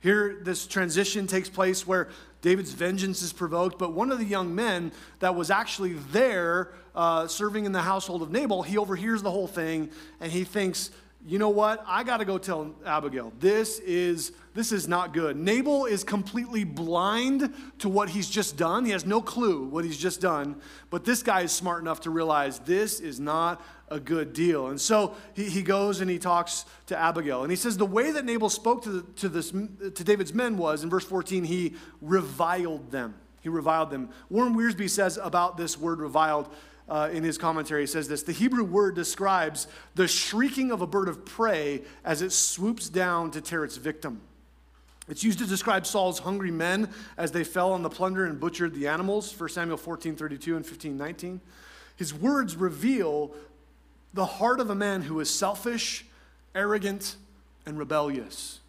Here, 0.00 0.38
this 0.42 0.66
transition 0.66 1.26
takes 1.26 1.48
place 1.48 1.86
where 1.86 2.08
David's 2.42 2.72
vengeance 2.72 3.22
is 3.22 3.32
provoked, 3.32 3.78
but 3.78 3.92
one 3.92 4.12
of 4.12 4.18
the 4.18 4.24
young 4.24 4.54
men 4.54 4.92
that 5.20 5.34
was 5.34 5.50
actually 5.50 5.94
there 5.94 6.72
uh, 6.94 7.26
serving 7.26 7.64
in 7.64 7.72
the 7.72 7.82
household 7.82 8.22
of 8.22 8.30
Nabal, 8.30 8.62
he 8.62 8.78
overhears 8.78 9.22
the 9.22 9.30
whole 9.30 9.48
thing 9.48 9.90
and 10.20 10.30
he 10.30 10.44
thinks, 10.44 10.90
you 11.26 11.40
know 11.40 11.48
what? 11.48 11.82
I 11.86 12.04
got 12.04 12.18
to 12.18 12.24
go 12.24 12.38
tell 12.38 12.72
Abigail. 12.84 13.32
This 13.40 13.80
is 13.80 14.32
this 14.54 14.72
is 14.72 14.88
not 14.88 15.12
good. 15.12 15.36
Nabal 15.36 15.84
is 15.84 16.02
completely 16.02 16.64
blind 16.64 17.52
to 17.80 17.88
what 17.88 18.08
he's 18.08 18.30
just 18.30 18.56
done. 18.56 18.86
He 18.86 18.92
has 18.92 19.04
no 19.04 19.20
clue 19.20 19.64
what 19.64 19.84
he's 19.84 19.98
just 19.98 20.20
done. 20.20 20.56
But 20.88 21.04
this 21.04 21.22
guy 21.22 21.42
is 21.42 21.52
smart 21.52 21.82
enough 21.82 22.00
to 22.02 22.10
realize 22.10 22.60
this 22.60 23.00
is 23.00 23.20
not 23.20 23.60
a 23.90 24.00
good 24.00 24.32
deal. 24.32 24.68
And 24.68 24.80
so 24.80 25.14
he, 25.34 25.44
he 25.44 25.62
goes 25.62 26.00
and 26.00 26.08
he 26.08 26.18
talks 26.18 26.64
to 26.86 26.96
Abigail. 26.96 27.42
And 27.42 27.50
he 27.50 27.56
says 27.56 27.76
the 27.76 27.84
way 27.84 28.12
that 28.12 28.24
Nabal 28.24 28.48
spoke 28.48 28.82
to, 28.84 28.90
the, 28.90 29.02
to, 29.02 29.28
this, 29.28 29.50
to 29.50 30.04
David's 30.04 30.32
men 30.32 30.56
was, 30.56 30.82
in 30.82 30.90
verse 30.90 31.04
14, 31.04 31.44
he 31.44 31.74
reviled 32.00 32.90
them. 32.90 33.14
He 33.42 33.48
reviled 33.50 33.90
them. 33.90 34.08
Warren 34.30 34.56
Wiersbe 34.56 34.88
says 34.88 35.18
about 35.22 35.56
this 35.56 35.78
word 35.78 36.00
reviled, 36.00 36.48
uh, 36.88 37.08
in 37.12 37.24
his 37.24 37.38
commentary, 37.38 37.86
says 37.86 38.08
this 38.08 38.22
The 38.22 38.32
Hebrew 38.32 38.64
word 38.64 38.94
describes 38.94 39.66
the 39.94 40.08
shrieking 40.08 40.70
of 40.70 40.82
a 40.82 40.86
bird 40.86 41.08
of 41.08 41.24
prey 41.24 41.82
as 42.04 42.22
it 42.22 42.32
swoops 42.32 42.88
down 42.88 43.30
to 43.32 43.40
tear 43.40 43.64
its 43.64 43.76
victim. 43.76 44.20
It's 45.08 45.22
used 45.22 45.38
to 45.38 45.46
describe 45.46 45.86
Saul's 45.86 46.18
hungry 46.18 46.50
men 46.50 46.88
as 47.16 47.30
they 47.30 47.44
fell 47.44 47.72
on 47.72 47.82
the 47.82 47.90
plunder 47.90 48.24
and 48.24 48.40
butchered 48.40 48.74
the 48.74 48.88
animals, 48.88 49.38
1 49.38 49.48
Samuel 49.50 49.76
14 49.76 50.16
32 50.16 50.56
and 50.56 50.66
15 50.66 50.96
19. 50.96 51.40
His 51.96 52.12
words 52.12 52.56
reveal 52.56 53.32
the 54.12 54.26
heart 54.26 54.60
of 54.60 54.70
a 54.70 54.74
man 54.74 55.02
who 55.02 55.20
is 55.20 55.30
selfish, 55.30 56.04
arrogant, 56.54 57.16
and 57.64 57.78
rebellious. 57.78 58.60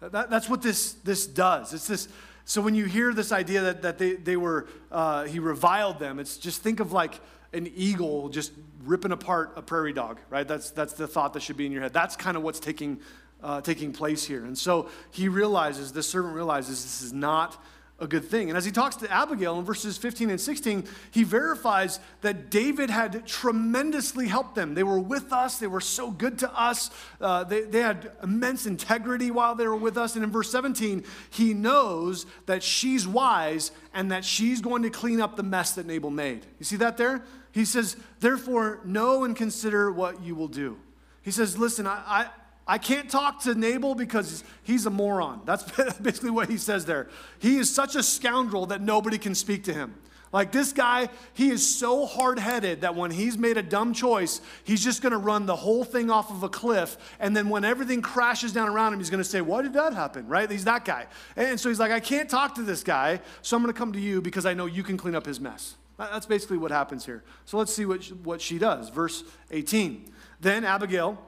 That, 0.00 0.30
that's 0.30 0.48
what 0.48 0.62
this, 0.62 0.92
this 0.92 1.26
does. 1.26 1.72
It's 1.74 1.86
this. 1.86 2.08
So 2.44 2.62
when 2.62 2.74
you 2.74 2.86
hear 2.86 3.12
this 3.12 3.32
idea 3.32 3.60
that, 3.62 3.82
that 3.82 3.98
they, 3.98 4.14
they 4.14 4.36
were, 4.36 4.68
uh, 4.90 5.24
he 5.24 5.38
reviled 5.38 5.98
them, 5.98 6.18
it's 6.18 6.38
just 6.38 6.62
think 6.62 6.80
of 6.80 6.92
like 6.92 7.20
an 7.52 7.70
eagle 7.74 8.28
just 8.28 8.52
ripping 8.84 9.12
apart 9.12 9.52
a 9.56 9.62
prairie 9.62 9.92
dog, 9.92 10.18
right? 10.30 10.46
That's, 10.46 10.70
that's 10.70 10.92
the 10.94 11.06
thought 11.06 11.32
that 11.34 11.42
should 11.42 11.56
be 11.56 11.66
in 11.66 11.72
your 11.72 11.82
head. 11.82 11.92
That's 11.92 12.16
kind 12.16 12.36
of 12.36 12.42
what's 12.42 12.60
taking 12.60 13.00
uh, 13.42 13.60
taking 13.60 13.92
place 13.92 14.24
here. 14.24 14.44
And 14.44 14.56
so 14.56 14.88
he 15.10 15.28
realizes, 15.28 15.92
the 15.92 16.02
servant 16.02 16.34
realizes 16.34 16.82
this 16.82 17.02
is 17.02 17.12
not 17.12 17.62
a 18.00 18.06
good 18.06 18.24
thing. 18.24 18.48
And 18.48 18.56
as 18.56 18.64
he 18.64 18.70
talks 18.70 18.94
to 18.96 19.10
Abigail 19.12 19.58
in 19.58 19.64
verses 19.64 19.96
15 19.96 20.30
and 20.30 20.40
16, 20.40 20.84
he 21.10 21.24
verifies 21.24 21.98
that 22.20 22.48
David 22.48 22.90
had 22.90 23.26
tremendously 23.26 24.28
helped 24.28 24.54
them. 24.54 24.74
They 24.74 24.84
were 24.84 25.00
with 25.00 25.32
us, 25.32 25.58
they 25.58 25.66
were 25.66 25.80
so 25.80 26.12
good 26.12 26.38
to 26.38 26.52
us, 26.58 26.90
uh, 27.20 27.42
they, 27.42 27.62
they 27.62 27.80
had 27.80 28.12
immense 28.22 28.66
integrity 28.66 29.32
while 29.32 29.56
they 29.56 29.66
were 29.66 29.74
with 29.74 29.98
us. 29.98 30.14
And 30.14 30.22
in 30.22 30.30
verse 30.30 30.50
17, 30.50 31.02
he 31.30 31.54
knows 31.54 32.24
that 32.46 32.62
she's 32.62 33.06
wise 33.06 33.72
and 33.92 34.12
that 34.12 34.24
she's 34.24 34.60
going 34.60 34.84
to 34.84 34.90
clean 34.90 35.20
up 35.20 35.36
the 35.36 35.42
mess 35.42 35.72
that 35.72 35.86
Nabal 35.86 36.10
made. 36.10 36.46
You 36.60 36.64
see 36.64 36.76
that 36.76 36.98
there? 36.98 37.24
He 37.52 37.64
says, 37.64 37.96
Therefore, 38.20 38.80
know 38.84 39.24
and 39.24 39.34
consider 39.36 39.90
what 39.90 40.22
you 40.22 40.34
will 40.34 40.48
do. 40.48 40.78
He 41.22 41.30
says, 41.30 41.58
Listen, 41.58 41.86
I, 41.86 42.02
I 42.06 42.26
I 42.70 42.76
can't 42.76 43.10
talk 43.10 43.42
to 43.44 43.54
Nabal 43.54 43.94
because 43.94 44.44
he's 44.62 44.84
a 44.84 44.90
moron. 44.90 45.40
That's 45.46 45.64
basically 45.98 46.30
what 46.30 46.50
he 46.50 46.58
says 46.58 46.84
there. 46.84 47.08
He 47.38 47.56
is 47.56 47.74
such 47.74 47.96
a 47.96 48.02
scoundrel 48.02 48.66
that 48.66 48.82
nobody 48.82 49.16
can 49.16 49.34
speak 49.34 49.64
to 49.64 49.72
him. 49.72 49.94
Like 50.30 50.52
this 50.52 50.74
guy, 50.74 51.08
he 51.32 51.48
is 51.48 51.78
so 51.78 52.04
hard 52.04 52.38
headed 52.38 52.82
that 52.82 52.94
when 52.94 53.10
he's 53.10 53.38
made 53.38 53.56
a 53.56 53.62
dumb 53.62 53.94
choice, 53.94 54.42
he's 54.64 54.84
just 54.84 55.00
going 55.00 55.12
to 55.12 55.18
run 55.18 55.46
the 55.46 55.56
whole 55.56 55.84
thing 55.84 56.10
off 56.10 56.30
of 56.30 56.42
a 56.42 56.50
cliff. 56.50 56.98
And 57.18 57.34
then 57.34 57.48
when 57.48 57.64
everything 57.64 58.02
crashes 58.02 58.52
down 58.52 58.68
around 58.68 58.92
him, 58.92 58.98
he's 58.98 59.08
going 59.08 59.22
to 59.22 59.28
say, 59.28 59.40
Why 59.40 59.62
did 59.62 59.72
that 59.72 59.94
happen? 59.94 60.28
Right? 60.28 60.50
He's 60.50 60.64
that 60.64 60.84
guy. 60.84 61.06
And 61.34 61.58
so 61.58 61.70
he's 61.70 61.80
like, 61.80 61.92
I 61.92 62.00
can't 62.00 62.28
talk 62.28 62.56
to 62.56 62.62
this 62.62 62.82
guy, 62.82 63.20
so 63.40 63.56
I'm 63.56 63.62
going 63.62 63.72
to 63.72 63.78
come 63.78 63.94
to 63.94 64.00
you 64.00 64.20
because 64.20 64.44
I 64.44 64.52
know 64.52 64.66
you 64.66 64.82
can 64.82 64.98
clean 64.98 65.14
up 65.14 65.24
his 65.24 65.40
mess. 65.40 65.76
That's 65.98 66.26
basically 66.26 66.58
what 66.58 66.70
happens 66.70 67.04
here. 67.04 67.24
So 67.44 67.58
let's 67.58 67.74
see 67.74 67.84
what, 67.84 68.04
what 68.22 68.40
she 68.40 68.58
does. 68.58 68.88
Verse 68.88 69.24
18. 69.50 70.10
Then 70.40 70.64
Abigail 70.64 71.18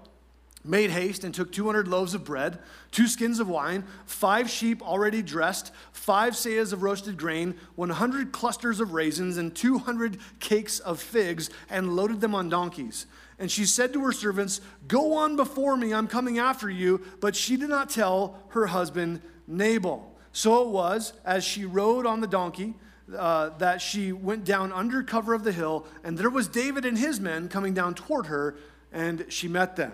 made 0.62 0.90
haste 0.90 1.24
and 1.24 1.34
took 1.34 1.50
200 1.50 1.88
loaves 1.88 2.14
of 2.14 2.24
bread, 2.24 2.58
two 2.90 3.08
skins 3.08 3.40
of 3.40 3.48
wine, 3.48 3.82
five 4.04 4.48
sheep 4.48 4.82
already 4.82 5.22
dressed, 5.22 5.72
five 5.92 6.34
seahs 6.34 6.72
of 6.72 6.82
roasted 6.82 7.16
grain, 7.16 7.54
100 7.76 8.30
clusters 8.30 8.78
of 8.78 8.92
raisins, 8.92 9.38
and 9.38 9.54
200 9.54 10.18
cakes 10.38 10.78
of 10.78 11.00
figs, 11.00 11.50
and 11.68 11.96
loaded 11.96 12.20
them 12.20 12.34
on 12.34 12.48
donkeys. 12.48 13.06
And 13.38 13.50
she 13.50 13.64
said 13.64 13.92
to 13.94 14.04
her 14.04 14.12
servants, 14.12 14.60
Go 14.86 15.14
on 15.14 15.34
before 15.34 15.76
me, 15.76 15.94
I'm 15.94 16.06
coming 16.06 16.38
after 16.38 16.68
you. 16.68 17.00
But 17.20 17.34
she 17.34 17.56
did 17.56 17.70
not 17.70 17.88
tell 17.88 18.38
her 18.48 18.66
husband 18.66 19.22
Nabal. 19.46 20.14
So 20.32 20.62
it 20.62 20.68
was, 20.68 21.14
as 21.24 21.42
she 21.42 21.64
rode 21.64 22.04
on 22.04 22.20
the 22.20 22.26
donkey, 22.26 22.74
uh, 23.16 23.50
that 23.58 23.80
she 23.80 24.12
went 24.12 24.44
down 24.44 24.72
under 24.72 25.02
cover 25.02 25.34
of 25.34 25.44
the 25.44 25.52
hill, 25.52 25.86
and 26.04 26.16
there 26.16 26.30
was 26.30 26.48
David 26.48 26.84
and 26.84 26.98
his 26.98 27.20
men 27.20 27.48
coming 27.48 27.74
down 27.74 27.94
toward 27.94 28.26
her, 28.26 28.56
and 28.92 29.26
she 29.28 29.48
met 29.48 29.76
them. 29.76 29.92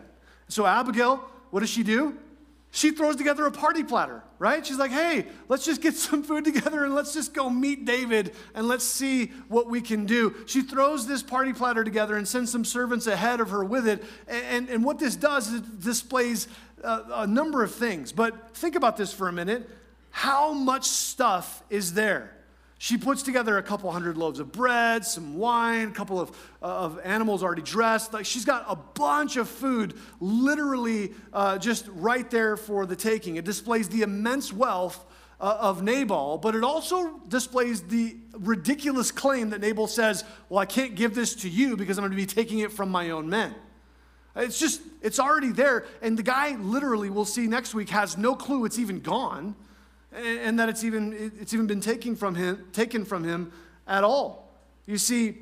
So 0.48 0.66
Abigail, 0.66 1.16
what 1.50 1.60
does 1.60 1.70
she 1.70 1.82
do? 1.82 2.16
She 2.70 2.90
throws 2.90 3.16
together 3.16 3.46
a 3.46 3.50
party 3.50 3.82
platter, 3.82 4.22
right? 4.38 4.66
She's 4.66 4.76
like, 4.76 4.90
hey, 4.90 5.24
let's 5.48 5.64
just 5.64 5.80
get 5.80 5.94
some 5.96 6.22
food 6.22 6.44
together 6.44 6.84
and 6.84 6.94
let's 6.94 7.14
just 7.14 7.32
go 7.32 7.48
meet 7.48 7.86
David 7.86 8.34
and 8.54 8.68
let's 8.68 8.84
see 8.84 9.28
what 9.48 9.68
we 9.68 9.80
can 9.80 10.04
do. 10.04 10.34
She 10.46 10.60
throws 10.60 11.06
this 11.06 11.22
party 11.22 11.54
platter 11.54 11.84
together 11.84 12.16
and 12.16 12.28
sends 12.28 12.52
some 12.52 12.66
servants 12.66 13.06
ahead 13.06 13.40
of 13.40 13.48
her 13.48 13.64
with 13.64 13.88
it. 13.88 14.04
And, 14.28 14.68
and 14.68 14.84
what 14.84 14.98
this 14.98 15.16
does 15.16 15.48
is 15.48 15.60
it 15.60 15.80
displays 15.80 16.48
a, 16.84 17.02
a 17.14 17.26
number 17.26 17.62
of 17.62 17.74
things. 17.74 18.12
But 18.12 18.54
think 18.54 18.76
about 18.76 18.98
this 18.98 19.10
for 19.10 19.28
a 19.28 19.32
minute. 19.32 19.70
How 20.10 20.52
much 20.52 20.84
stuff 20.84 21.62
is 21.70 21.94
there? 21.94 22.35
She 22.78 22.98
puts 22.98 23.22
together 23.22 23.56
a 23.56 23.62
couple 23.62 23.90
hundred 23.90 24.18
loaves 24.18 24.38
of 24.38 24.52
bread, 24.52 25.04
some 25.04 25.38
wine, 25.38 25.88
a 25.88 25.92
couple 25.92 26.20
of, 26.20 26.30
uh, 26.62 26.66
of 26.66 27.00
animals 27.04 27.42
already 27.42 27.62
dressed. 27.62 28.12
Like 28.12 28.26
she's 28.26 28.44
got 28.44 28.66
a 28.68 28.76
bunch 28.76 29.36
of 29.36 29.48
food 29.48 29.94
literally 30.20 31.12
uh, 31.32 31.56
just 31.56 31.88
right 31.88 32.30
there 32.30 32.56
for 32.56 32.84
the 32.84 32.96
taking. 32.96 33.36
It 33.36 33.46
displays 33.46 33.88
the 33.88 34.02
immense 34.02 34.52
wealth 34.52 35.06
uh, 35.40 35.56
of 35.58 35.82
Nabal, 35.82 36.36
but 36.36 36.54
it 36.54 36.64
also 36.64 37.18
displays 37.28 37.82
the 37.82 38.16
ridiculous 38.34 39.10
claim 39.10 39.50
that 39.50 39.62
Nabal 39.62 39.86
says, 39.86 40.24
Well, 40.50 40.58
I 40.58 40.66
can't 40.66 40.94
give 40.94 41.14
this 41.14 41.34
to 41.36 41.48
you 41.48 41.78
because 41.78 41.96
I'm 41.96 42.02
going 42.02 42.10
to 42.12 42.16
be 42.16 42.26
taking 42.26 42.58
it 42.58 42.72
from 42.72 42.90
my 42.90 43.10
own 43.10 43.30
men. 43.30 43.54
It's 44.34 44.58
just, 44.58 44.82
it's 45.00 45.18
already 45.18 45.50
there. 45.50 45.86
And 46.02 46.18
the 46.18 46.22
guy 46.22 46.56
literally, 46.56 47.08
we'll 47.08 47.24
see 47.24 47.46
next 47.46 47.74
week, 47.74 47.88
has 47.88 48.18
no 48.18 48.34
clue 48.34 48.66
it's 48.66 48.78
even 48.78 49.00
gone 49.00 49.56
and 50.16 50.58
that 50.58 50.68
it's 50.68 50.84
even, 50.84 51.32
it's 51.40 51.52
even 51.52 51.66
been 51.66 51.80
taken 51.80 52.16
from 52.16 52.34
him, 52.34 52.66
taken 52.72 53.04
from 53.04 53.24
him 53.24 53.52
at 53.86 54.04
all. 54.04 54.50
You 54.86 54.98
see, 54.98 55.38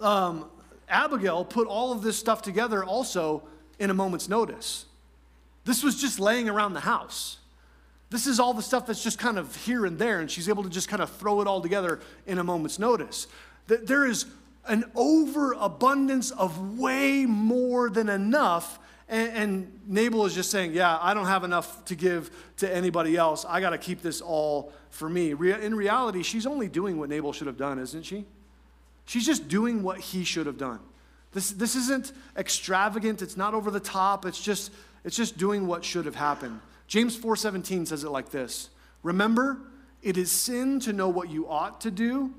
um, 0.00 0.46
Abigail 0.88 1.44
put 1.44 1.66
all 1.66 1.92
of 1.92 2.02
this 2.02 2.18
stuff 2.18 2.42
together 2.42 2.84
also 2.84 3.42
in 3.78 3.90
a 3.90 3.94
moment's 3.94 4.28
notice. 4.28 4.86
This 5.64 5.82
was 5.82 6.00
just 6.00 6.20
laying 6.20 6.48
around 6.48 6.74
the 6.74 6.80
house. 6.80 7.38
This 8.10 8.26
is 8.26 8.38
all 8.38 8.52
the 8.52 8.62
stuff 8.62 8.86
that's 8.86 9.02
just 9.02 9.18
kind 9.18 9.38
of 9.38 9.56
here 9.56 9.86
and 9.86 9.98
there, 9.98 10.20
and 10.20 10.30
she's 10.30 10.48
able 10.48 10.62
to 10.64 10.68
just 10.68 10.88
kind 10.88 11.02
of 11.02 11.10
throw 11.10 11.40
it 11.40 11.46
all 11.46 11.62
together 11.62 12.00
in 12.26 12.38
a 12.38 12.44
moment's 12.44 12.78
notice. 12.78 13.26
There 13.66 14.04
is 14.04 14.26
an 14.68 14.84
overabundance 14.94 16.30
of 16.30 16.78
way 16.78 17.24
more 17.26 17.88
than 17.88 18.08
enough 18.08 18.78
and, 19.08 19.32
and 19.36 19.80
Nabal 19.86 20.26
is 20.26 20.34
just 20.34 20.50
saying, 20.50 20.72
Yeah, 20.72 20.98
I 21.00 21.14
don't 21.14 21.26
have 21.26 21.44
enough 21.44 21.84
to 21.86 21.94
give 21.94 22.30
to 22.58 22.74
anybody 22.74 23.16
else. 23.16 23.44
I 23.48 23.60
got 23.60 23.70
to 23.70 23.78
keep 23.78 24.02
this 24.02 24.20
all 24.20 24.72
for 24.90 25.08
me. 25.08 25.30
In 25.30 25.74
reality, 25.74 26.22
she's 26.22 26.46
only 26.46 26.68
doing 26.68 26.98
what 26.98 27.08
Nabal 27.08 27.32
should 27.32 27.46
have 27.46 27.56
done, 27.56 27.78
isn't 27.78 28.04
she? 28.04 28.24
She's 29.06 29.26
just 29.26 29.48
doing 29.48 29.82
what 29.82 29.98
he 29.98 30.24
should 30.24 30.46
have 30.46 30.58
done. 30.58 30.80
This, 31.32 31.50
this 31.50 31.76
isn't 31.76 32.12
extravagant, 32.36 33.22
it's 33.22 33.36
not 33.36 33.54
over 33.54 33.70
the 33.70 33.80
top, 33.80 34.26
it's 34.26 34.40
just, 34.40 34.70
it's 35.02 35.16
just 35.16 35.38
doing 35.38 35.66
what 35.66 35.84
should 35.84 36.04
have 36.04 36.14
happened. 36.14 36.60
James 36.86 37.16
4:17 37.16 37.86
says 37.86 38.04
it 38.04 38.10
like 38.10 38.30
this. 38.30 38.68
Remember, 39.02 39.58
it 40.02 40.16
is 40.16 40.30
sin 40.30 40.78
to 40.80 40.92
know 40.92 41.08
what 41.08 41.30
you 41.30 41.48
ought 41.48 41.80
to 41.82 41.90
do 41.90 42.34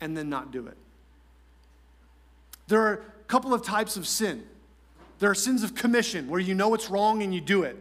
and 0.00 0.16
then 0.16 0.28
not 0.28 0.50
do 0.50 0.66
it. 0.66 0.76
There 2.66 2.80
are 2.80 2.94
a 2.94 3.24
couple 3.28 3.54
of 3.54 3.62
types 3.62 3.96
of 3.96 4.06
sin. 4.06 4.44
There 5.18 5.30
are 5.30 5.34
sins 5.34 5.62
of 5.62 5.74
commission 5.74 6.28
where 6.28 6.40
you 6.40 6.54
know 6.54 6.74
it's 6.74 6.90
wrong 6.90 7.22
and 7.22 7.34
you 7.34 7.40
do 7.40 7.62
it. 7.62 7.76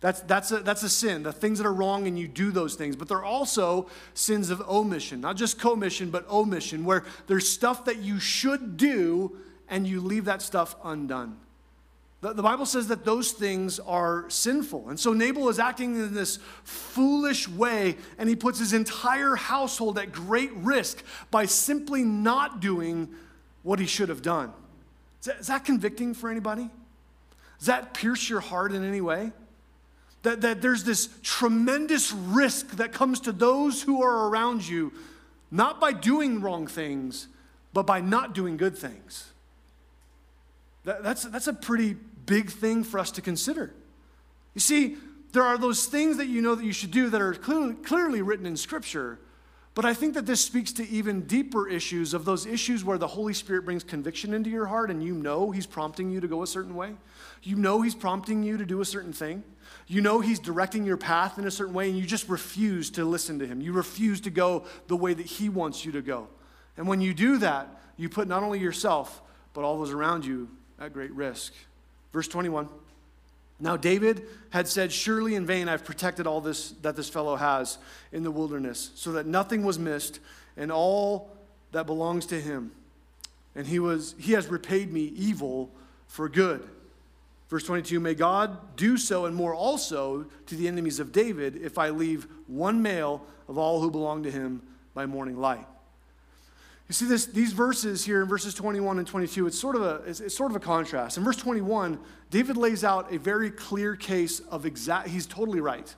That's, 0.00 0.20
that's, 0.22 0.50
a, 0.50 0.60
that's 0.60 0.82
a 0.82 0.88
sin, 0.88 1.22
the 1.22 1.32
things 1.32 1.58
that 1.58 1.66
are 1.66 1.74
wrong 1.74 2.06
and 2.06 2.18
you 2.18 2.26
do 2.26 2.50
those 2.50 2.74
things. 2.74 2.96
But 2.96 3.08
there 3.08 3.18
are 3.18 3.24
also 3.24 3.88
sins 4.14 4.48
of 4.48 4.62
omission, 4.62 5.20
not 5.20 5.36
just 5.36 5.58
commission, 5.58 6.10
but 6.10 6.26
omission, 6.30 6.84
where 6.86 7.04
there's 7.26 7.48
stuff 7.48 7.84
that 7.84 7.98
you 7.98 8.18
should 8.18 8.78
do 8.78 9.36
and 9.68 9.86
you 9.86 10.00
leave 10.00 10.24
that 10.24 10.40
stuff 10.40 10.74
undone. 10.82 11.36
The, 12.22 12.32
the 12.32 12.42
Bible 12.42 12.64
says 12.64 12.88
that 12.88 13.04
those 13.04 13.32
things 13.32 13.78
are 13.80 14.28
sinful. 14.28 14.88
And 14.88 14.98
so 14.98 15.12
Nabal 15.12 15.50
is 15.50 15.58
acting 15.58 15.94
in 15.96 16.14
this 16.14 16.38
foolish 16.64 17.46
way, 17.46 17.96
and 18.18 18.28
he 18.28 18.36
puts 18.36 18.58
his 18.58 18.72
entire 18.72 19.36
household 19.36 19.98
at 19.98 20.12
great 20.12 20.52
risk 20.54 21.02
by 21.30 21.44
simply 21.44 22.04
not 22.04 22.60
doing 22.60 23.08
what 23.62 23.78
he 23.78 23.86
should 23.86 24.08
have 24.08 24.22
done. 24.22 24.52
Is 25.20 25.26
that, 25.26 25.40
is 25.40 25.46
that 25.48 25.64
convicting 25.64 26.14
for 26.14 26.30
anybody? 26.30 26.68
Does 27.58 27.66
that 27.66 27.94
pierce 27.94 28.28
your 28.28 28.40
heart 28.40 28.72
in 28.72 28.84
any 28.84 29.00
way? 29.00 29.32
That, 30.22 30.40
that 30.42 30.62
there's 30.62 30.84
this 30.84 31.08
tremendous 31.22 32.12
risk 32.12 32.76
that 32.76 32.92
comes 32.92 33.20
to 33.20 33.32
those 33.32 33.82
who 33.82 34.02
are 34.02 34.28
around 34.28 34.66
you, 34.66 34.92
not 35.50 35.80
by 35.80 35.92
doing 35.92 36.40
wrong 36.40 36.66
things, 36.66 37.28
but 37.72 37.86
by 37.86 38.00
not 38.00 38.34
doing 38.34 38.56
good 38.56 38.76
things. 38.76 39.30
That, 40.84 41.02
that's, 41.02 41.24
that's 41.24 41.46
a 41.46 41.52
pretty 41.52 41.96
big 42.26 42.50
thing 42.50 42.84
for 42.84 42.98
us 42.98 43.10
to 43.12 43.22
consider. 43.22 43.74
You 44.54 44.60
see, 44.60 44.96
there 45.32 45.42
are 45.42 45.58
those 45.58 45.86
things 45.86 46.16
that 46.16 46.26
you 46.26 46.42
know 46.42 46.54
that 46.54 46.64
you 46.64 46.72
should 46.72 46.90
do 46.90 47.10
that 47.10 47.20
are 47.20 47.34
clearly, 47.34 47.74
clearly 47.74 48.22
written 48.22 48.46
in 48.46 48.56
Scripture, 48.56 49.18
but 49.80 49.88
I 49.88 49.94
think 49.94 50.12
that 50.12 50.26
this 50.26 50.44
speaks 50.44 50.72
to 50.72 50.86
even 50.90 51.22
deeper 51.22 51.66
issues 51.66 52.12
of 52.12 52.26
those 52.26 52.44
issues 52.44 52.84
where 52.84 52.98
the 52.98 53.06
Holy 53.06 53.32
Spirit 53.32 53.64
brings 53.64 53.82
conviction 53.82 54.34
into 54.34 54.50
your 54.50 54.66
heart 54.66 54.90
and 54.90 55.02
you 55.02 55.14
know 55.14 55.52
He's 55.52 55.64
prompting 55.64 56.10
you 56.10 56.20
to 56.20 56.28
go 56.28 56.42
a 56.42 56.46
certain 56.46 56.74
way. 56.74 56.92
You 57.42 57.56
know 57.56 57.80
He's 57.80 57.94
prompting 57.94 58.42
you 58.42 58.58
to 58.58 58.66
do 58.66 58.82
a 58.82 58.84
certain 58.84 59.14
thing. 59.14 59.42
You 59.86 60.02
know 60.02 60.20
He's 60.20 60.38
directing 60.38 60.84
your 60.84 60.98
path 60.98 61.38
in 61.38 61.46
a 61.46 61.50
certain 61.50 61.72
way, 61.72 61.88
and 61.88 61.98
you 61.98 62.04
just 62.04 62.28
refuse 62.28 62.90
to 62.90 63.06
listen 63.06 63.38
to 63.38 63.46
Him. 63.46 63.62
You 63.62 63.72
refuse 63.72 64.20
to 64.20 64.30
go 64.30 64.66
the 64.88 64.98
way 64.98 65.14
that 65.14 65.24
He 65.24 65.48
wants 65.48 65.82
you 65.86 65.92
to 65.92 66.02
go. 66.02 66.28
And 66.76 66.86
when 66.86 67.00
you 67.00 67.14
do 67.14 67.38
that, 67.38 67.66
you 67.96 68.10
put 68.10 68.28
not 68.28 68.42
only 68.42 68.58
yourself, 68.58 69.22
but 69.54 69.64
all 69.64 69.78
those 69.78 69.92
around 69.92 70.26
you 70.26 70.50
at 70.78 70.92
great 70.92 71.12
risk. 71.12 71.54
Verse 72.12 72.28
21. 72.28 72.68
Now, 73.60 73.76
David 73.76 74.26
had 74.50 74.66
said, 74.66 74.90
Surely 74.90 75.34
in 75.34 75.46
vain 75.46 75.68
I've 75.68 75.84
protected 75.84 76.26
all 76.26 76.40
this 76.40 76.70
that 76.82 76.96
this 76.96 77.08
fellow 77.08 77.36
has 77.36 77.78
in 78.10 78.22
the 78.22 78.30
wilderness, 78.30 78.90
so 78.94 79.12
that 79.12 79.26
nothing 79.26 79.64
was 79.64 79.78
missed, 79.78 80.18
and 80.56 80.72
all 80.72 81.30
that 81.72 81.86
belongs 81.86 82.26
to 82.26 82.40
him. 82.40 82.72
And 83.54 83.66
he, 83.66 83.78
was, 83.78 84.14
he 84.18 84.32
has 84.32 84.46
repaid 84.46 84.92
me 84.92 85.12
evil 85.16 85.70
for 86.06 86.28
good. 86.28 86.68
Verse 87.48 87.64
22 87.64 88.00
May 88.00 88.14
God 88.14 88.76
do 88.76 88.96
so 88.96 89.26
and 89.26 89.34
more 89.34 89.54
also 89.54 90.26
to 90.46 90.54
the 90.54 90.68
enemies 90.68 91.00
of 91.00 91.12
David 91.12 91.56
if 91.56 91.78
I 91.78 91.90
leave 91.90 92.28
one 92.46 92.80
male 92.80 93.26
of 93.48 93.58
all 93.58 93.80
who 93.80 93.90
belong 93.90 94.22
to 94.22 94.30
him 94.30 94.62
by 94.94 95.06
morning 95.06 95.36
light. 95.36 95.66
You 96.90 96.94
see 96.94 97.06
this, 97.06 97.26
these 97.26 97.52
verses 97.52 98.04
here 98.04 98.20
in 98.20 98.26
verses 98.26 98.52
21 98.52 98.98
and 98.98 99.06
22, 99.06 99.46
it's 99.46 99.56
sort, 99.56 99.76
of 99.76 99.82
a, 99.82 100.02
it's, 100.08 100.18
it's, 100.18 100.36
sort 100.36 100.50
of 100.50 100.56
a 100.56 100.60
contrast. 100.60 101.16
In 101.16 101.22
verse 101.22 101.36
21, 101.36 102.00
David 102.30 102.56
lays 102.56 102.82
out 102.82 103.12
a 103.12 103.16
very 103.16 103.48
clear 103.48 103.94
case 103.94 104.40
of 104.40 104.66
exact, 104.66 105.06
he's 105.06 105.24
totally 105.24 105.60
right. 105.60 105.94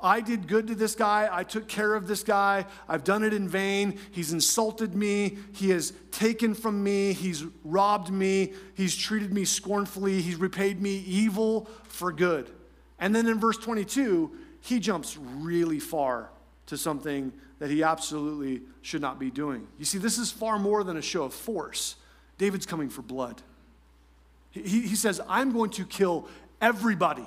I 0.00 0.20
did 0.20 0.48
good 0.48 0.66
to 0.66 0.74
this 0.74 0.96
guy. 0.96 1.28
I 1.30 1.44
took 1.44 1.68
care 1.68 1.94
of 1.94 2.08
this 2.08 2.24
guy. 2.24 2.66
I've 2.88 3.04
done 3.04 3.22
it 3.22 3.32
in 3.32 3.48
vain. 3.48 3.96
He's 4.10 4.32
insulted 4.32 4.96
me. 4.96 5.38
He 5.52 5.70
has 5.70 5.92
taken 6.10 6.52
from 6.52 6.82
me. 6.82 7.12
He's 7.12 7.44
robbed 7.62 8.10
me. 8.10 8.54
He's 8.74 8.96
treated 8.96 9.32
me 9.32 9.44
scornfully. 9.44 10.20
He's 10.20 10.34
repaid 10.34 10.82
me 10.82 10.96
evil 11.06 11.70
for 11.84 12.10
good. 12.10 12.50
And 12.98 13.14
then 13.14 13.28
in 13.28 13.38
verse 13.38 13.58
22, 13.58 14.32
he 14.62 14.80
jumps 14.80 15.16
really 15.16 15.78
far 15.78 16.30
to 16.66 16.76
something 16.76 17.32
that 17.62 17.70
he 17.70 17.84
absolutely 17.84 18.60
should 18.80 19.00
not 19.00 19.20
be 19.20 19.30
doing. 19.30 19.68
You 19.78 19.84
see, 19.84 19.98
this 19.98 20.18
is 20.18 20.32
far 20.32 20.58
more 20.58 20.82
than 20.82 20.96
a 20.96 21.00
show 21.00 21.22
of 21.22 21.32
force. 21.32 21.94
David's 22.36 22.66
coming 22.66 22.88
for 22.88 23.02
blood. 23.02 23.40
He, 24.50 24.80
he 24.80 24.96
says, 24.96 25.20
I'm 25.28 25.52
going 25.52 25.70
to 25.70 25.84
kill 25.84 26.26
everybody 26.60 27.24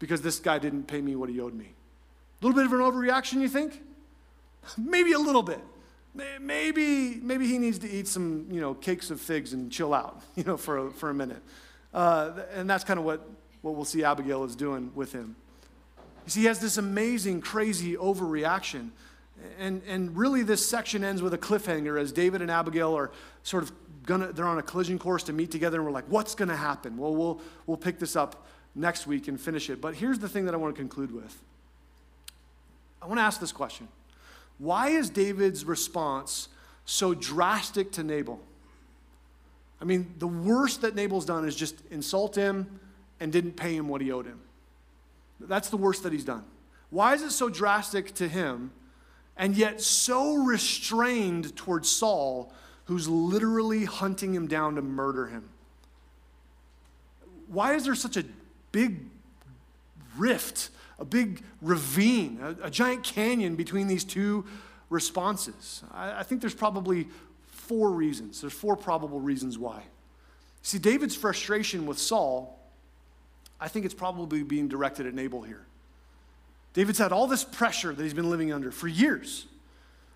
because 0.00 0.20
this 0.20 0.40
guy 0.40 0.58
didn't 0.58 0.88
pay 0.88 1.00
me 1.00 1.14
what 1.14 1.28
he 1.28 1.38
owed 1.38 1.54
me. 1.54 1.66
A 2.40 2.44
little 2.44 2.60
bit 2.60 2.66
of 2.66 2.72
an 2.72 2.80
overreaction, 2.80 3.40
you 3.40 3.48
think? 3.48 3.80
Maybe 4.76 5.12
a 5.12 5.18
little 5.20 5.44
bit. 5.44 5.60
Maybe, 6.40 7.20
maybe 7.22 7.46
he 7.46 7.58
needs 7.58 7.78
to 7.78 7.88
eat 7.88 8.08
some, 8.08 8.48
you 8.50 8.60
know, 8.60 8.74
cakes 8.74 9.12
of 9.12 9.20
figs 9.20 9.52
and 9.52 9.70
chill 9.70 9.94
out, 9.94 10.22
you 10.34 10.42
know, 10.42 10.56
for 10.56 10.88
a, 10.88 10.90
for 10.90 11.08
a 11.08 11.14
minute. 11.14 11.40
Uh, 11.94 12.32
and 12.52 12.68
that's 12.68 12.82
kind 12.82 12.98
of 12.98 13.06
what, 13.06 13.30
what 13.60 13.76
we'll 13.76 13.84
see 13.84 14.02
Abigail 14.02 14.42
is 14.42 14.56
doing 14.56 14.90
with 14.96 15.12
him. 15.12 15.36
You 16.24 16.30
see, 16.30 16.40
he 16.40 16.46
has 16.46 16.60
this 16.60 16.76
amazing, 16.76 17.40
crazy 17.40 17.96
overreaction. 17.96 18.90
And, 19.58 19.82
and 19.88 20.16
really, 20.16 20.42
this 20.42 20.68
section 20.68 21.02
ends 21.02 21.20
with 21.20 21.34
a 21.34 21.38
cliffhanger 21.38 22.00
as 22.00 22.12
David 22.12 22.42
and 22.42 22.50
Abigail 22.50 22.96
are 22.96 23.10
sort 23.42 23.64
of 23.64 23.72
gonna, 24.06 24.32
they're 24.32 24.46
on 24.46 24.58
a 24.58 24.62
collision 24.62 24.98
course 24.98 25.22
to 25.24 25.32
meet 25.32 25.50
together, 25.50 25.78
and 25.78 25.86
we're 25.86 25.92
like, 25.92 26.04
what's 26.08 26.34
gonna 26.34 26.56
happen? 26.56 26.96
Well, 26.96 27.14
we'll, 27.14 27.40
we'll 27.66 27.76
pick 27.76 27.98
this 27.98 28.16
up 28.16 28.46
next 28.74 29.06
week 29.06 29.28
and 29.28 29.40
finish 29.40 29.68
it. 29.70 29.80
But 29.80 29.94
here's 29.94 30.18
the 30.18 30.28
thing 30.28 30.44
that 30.44 30.54
I 30.54 30.56
wanna 30.56 30.74
conclude 30.74 31.12
with 31.12 31.42
I 33.00 33.06
wanna 33.06 33.22
ask 33.22 33.40
this 33.40 33.52
question 33.52 33.88
Why 34.58 34.88
is 34.88 35.10
David's 35.10 35.64
response 35.64 36.48
so 36.84 37.14
drastic 37.14 37.92
to 37.92 38.04
Nabal? 38.04 38.40
I 39.80 39.84
mean, 39.84 40.14
the 40.18 40.28
worst 40.28 40.82
that 40.82 40.94
Nabal's 40.94 41.24
done 41.24 41.44
is 41.44 41.56
just 41.56 41.74
insult 41.90 42.36
him 42.36 42.78
and 43.18 43.32
didn't 43.32 43.56
pay 43.56 43.74
him 43.74 43.88
what 43.88 44.00
he 44.00 44.12
owed 44.12 44.26
him. 44.26 44.40
That's 45.48 45.68
the 45.68 45.76
worst 45.76 46.02
that 46.02 46.12
he's 46.12 46.24
done. 46.24 46.44
Why 46.90 47.14
is 47.14 47.22
it 47.22 47.30
so 47.30 47.48
drastic 47.48 48.14
to 48.14 48.28
him 48.28 48.70
and 49.36 49.56
yet 49.56 49.80
so 49.80 50.34
restrained 50.34 51.56
towards 51.56 51.88
Saul, 51.88 52.52
who's 52.84 53.08
literally 53.08 53.84
hunting 53.84 54.34
him 54.34 54.46
down 54.46 54.74
to 54.74 54.82
murder 54.82 55.26
him? 55.26 55.48
Why 57.48 57.74
is 57.74 57.84
there 57.84 57.94
such 57.94 58.16
a 58.16 58.24
big 58.72 59.00
rift, 60.16 60.70
a 60.98 61.04
big 61.04 61.42
ravine, 61.60 62.38
a, 62.42 62.66
a 62.66 62.70
giant 62.70 63.04
canyon 63.04 63.56
between 63.56 63.86
these 63.86 64.04
two 64.04 64.44
responses? 64.90 65.82
I, 65.92 66.20
I 66.20 66.22
think 66.22 66.40
there's 66.40 66.54
probably 66.54 67.08
four 67.46 67.90
reasons. 67.90 68.40
There's 68.40 68.52
four 68.52 68.76
probable 68.76 69.20
reasons 69.20 69.58
why. 69.58 69.82
See, 70.62 70.78
David's 70.78 71.16
frustration 71.16 71.86
with 71.86 71.98
Saul 71.98 72.58
I 73.62 73.68
think 73.68 73.84
it's 73.84 73.94
probably 73.94 74.42
being 74.42 74.66
directed 74.66 75.06
at 75.06 75.14
Nabal 75.14 75.42
here. 75.42 75.64
David's 76.74 76.98
had 76.98 77.12
all 77.12 77.28
this 77.28 77.44
pressure 77.44 77.94
that 77.94 78.02
he's 78.02 78.12
been 78.12 78.28
living 78.28 78.52
under 78.52 78.72
for 78.72 78.88
years. 78.88 79.46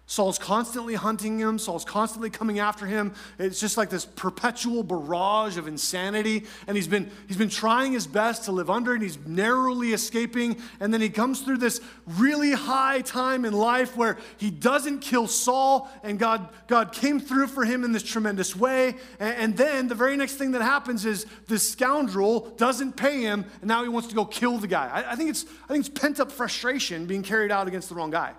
Saul's 0.08 0.38
constantly 0.38 0.94
hunting 0.94 1.40
him. 1.40 1.58
Saul's 1.58 1.84
constantly 1.84 2.30
coming 2.30 2.60
after 2.60 2.86
him. 2.86 3.12
It's 3.40 3.58
just 3.58 3.76
like 3.76 3.90
this 3.90 4.04
perpetual 4.04 4.84
barrage 4.84 5.56
of 5.56 5.66
insanity. 5.66 6.44
And 6.68 6.76
he's 6.76 6.86
been, 6.86 7.10
he's 7.26 7.36
been 7.36 7.48
trying 7.48 7.92
his 7.92 8.06
best 8.06 8.44
to 8.44 8.52
live 8.52 8.70
under. 8.70 8.94
And 8.94 9.02
he's 9.02 9.18
narrowly 9.26 9.92
escaping. 9.92 10.58
And 10.78 10.94
then 10.94 11.00
he 11.00 11.10
comes 11.10 11.40
through 11.40 11.56
this 11.58 11.80
really 12.06 12.52
high 12.52 13.00
time 13.00 13.44
in 13.44 13.52
life 13.52 13.96
where 13.96 14.16
he 14.36 14.48
doesn't 14.48 15.00
kill 15.00 15.26
Saul. 15.26 15.90
And 16.04 16.20
God, 16.20 16.50
God 16.68 16.92
came 16.92 17.18
through 17.18 17.48
for 17.48 17.64
him 17.64 17.82
in 17.82 17.90
this 17.90 18.04
tremendous 18.04 18.54
way. 18.54 18.94
And, 19.18 19.36
and 19.36 19.56
then 19.56 19.88
the 19.88 19.96
very 19.96 20.16
next 20.16 20.34
thing 20.34 20.52
that 20.52 20.62
happens 20.62 21.04
is 21.04 21.26
this 21.48 21.68
scoundrel 21.68 22.52
doesn't 22.56 22.96
pay 22.96 23.22
him. 23.22 23.44
And 23.60 23.66
now 23.66 23.82
he 23.82 23.88
wants 23.88 24.06
to 24.10 24.14
go 24.14 24.24
kill 24.24 24.58
the 24.58 24.68
guy. 24.68 24.88
I, 24.88 25.12
I 25.12 25.16
think, 25.16 25.30
it's, 25.30 25.46
I 25.64 25.72
think 25.72 25.84
it's 25.84 26.00
pent 26.00 26.20
up 26.20 26.30
frustration 26.30 27.06
being 27.06 27.24
carried 27.24 27.50
out 27.50 27.66
against 27.66 27.88
the 27.88 27.96
wrong 27.96 28.12
guy. 28.12 28.34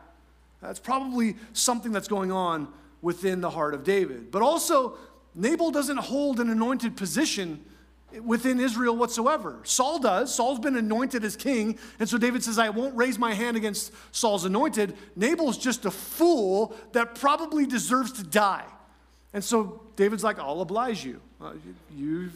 That's 0.61 0.79
probably 0.79 1.35
something 1.53 1.91
that's 1.91 2.07
going 2.07 2.31
on 2.31 2.67
within 3.01 3.41
the 3.41 3.49
heart 3.49 3.73
of 3.73 3.83
David. 3.83 4.31
But 4.31 4.41
also, 4.41 4.97
Nabal 5.35 5.71
doesn't 5.71 5.97
hold 5.97 6.39
an 6.39 6.49
anointed 6.49 6.97
position 6.97 7.63
within 8.23 8.59
Israel 8.59 8.95
whatsoever. 8.95 9.59
Saul 9.63 9.99
does. 9.99 10.33
Saul's 10.33 10.59
been 10.59 10.75
anointed 10.75 11.23
as 11.23 11.35
king. 11.35 11.77
And 11.99 12.07
so 12.07 12.17
David 12.17 12.43
says, 12.43 12.57
I 12.57 12.69
won't 12.69 12.95
raise 12.95 13.19
my 13.19 13.33
hand 13.33 13.57
against 13.57 13.93
Saul's 14.11 14.45
anointed. 14.45 14.95
Nabal's 15.15 15.57
just 15.57 15.85
a 15.85 15.91
fool 15.91 16.75
that 16.93 17.15
probably 17.15 17.65
deserves 17.65 18.13
to 18.13 18.23
die. 18.23 18.65
And 19.33 19.43
so 19.43 19.81
David's 19.95 20.23
like, 20.23 20.39
I'll 20.39 20.61
oblige 20.61 21.03
you. 21.03 21.21
Uh, 21.39 21.53
you 21.95 22.31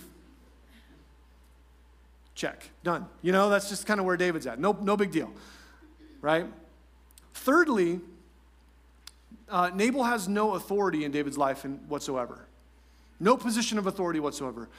check, 2.36 2.70
done. 2.84 3.08
You 3.22 3.32
know, 3.32 3.50
that's 3.50 3.70
just 3.70 3.86
kind 3.86 4.00
of 4.00 4.06
where 4.06 4.18
David's 4.18 4.46
at. 4.46 4.60
No, 4.60 4.78
no 4.82 4.98
big 4.98 5.12
deal, 5.12 5.32
right? 6.22 6.46
Thirdly, 7.34 8.02
uh, 9.52 9.70
Nabal 9.76 10.04
has 10.04 10.28
no 10.28 10.56
authority 10.56 11.06
in 11.06 11.12
David's 11.12 11.38
life 11.38 11.66
in, 11.66 11.74
whatsoever. 11.88 12.48
No 13.20 13.38
position 13.38 13.78
of 13.78 13.86
authority 13.86 14.20
whatsoever. 14.20 14.70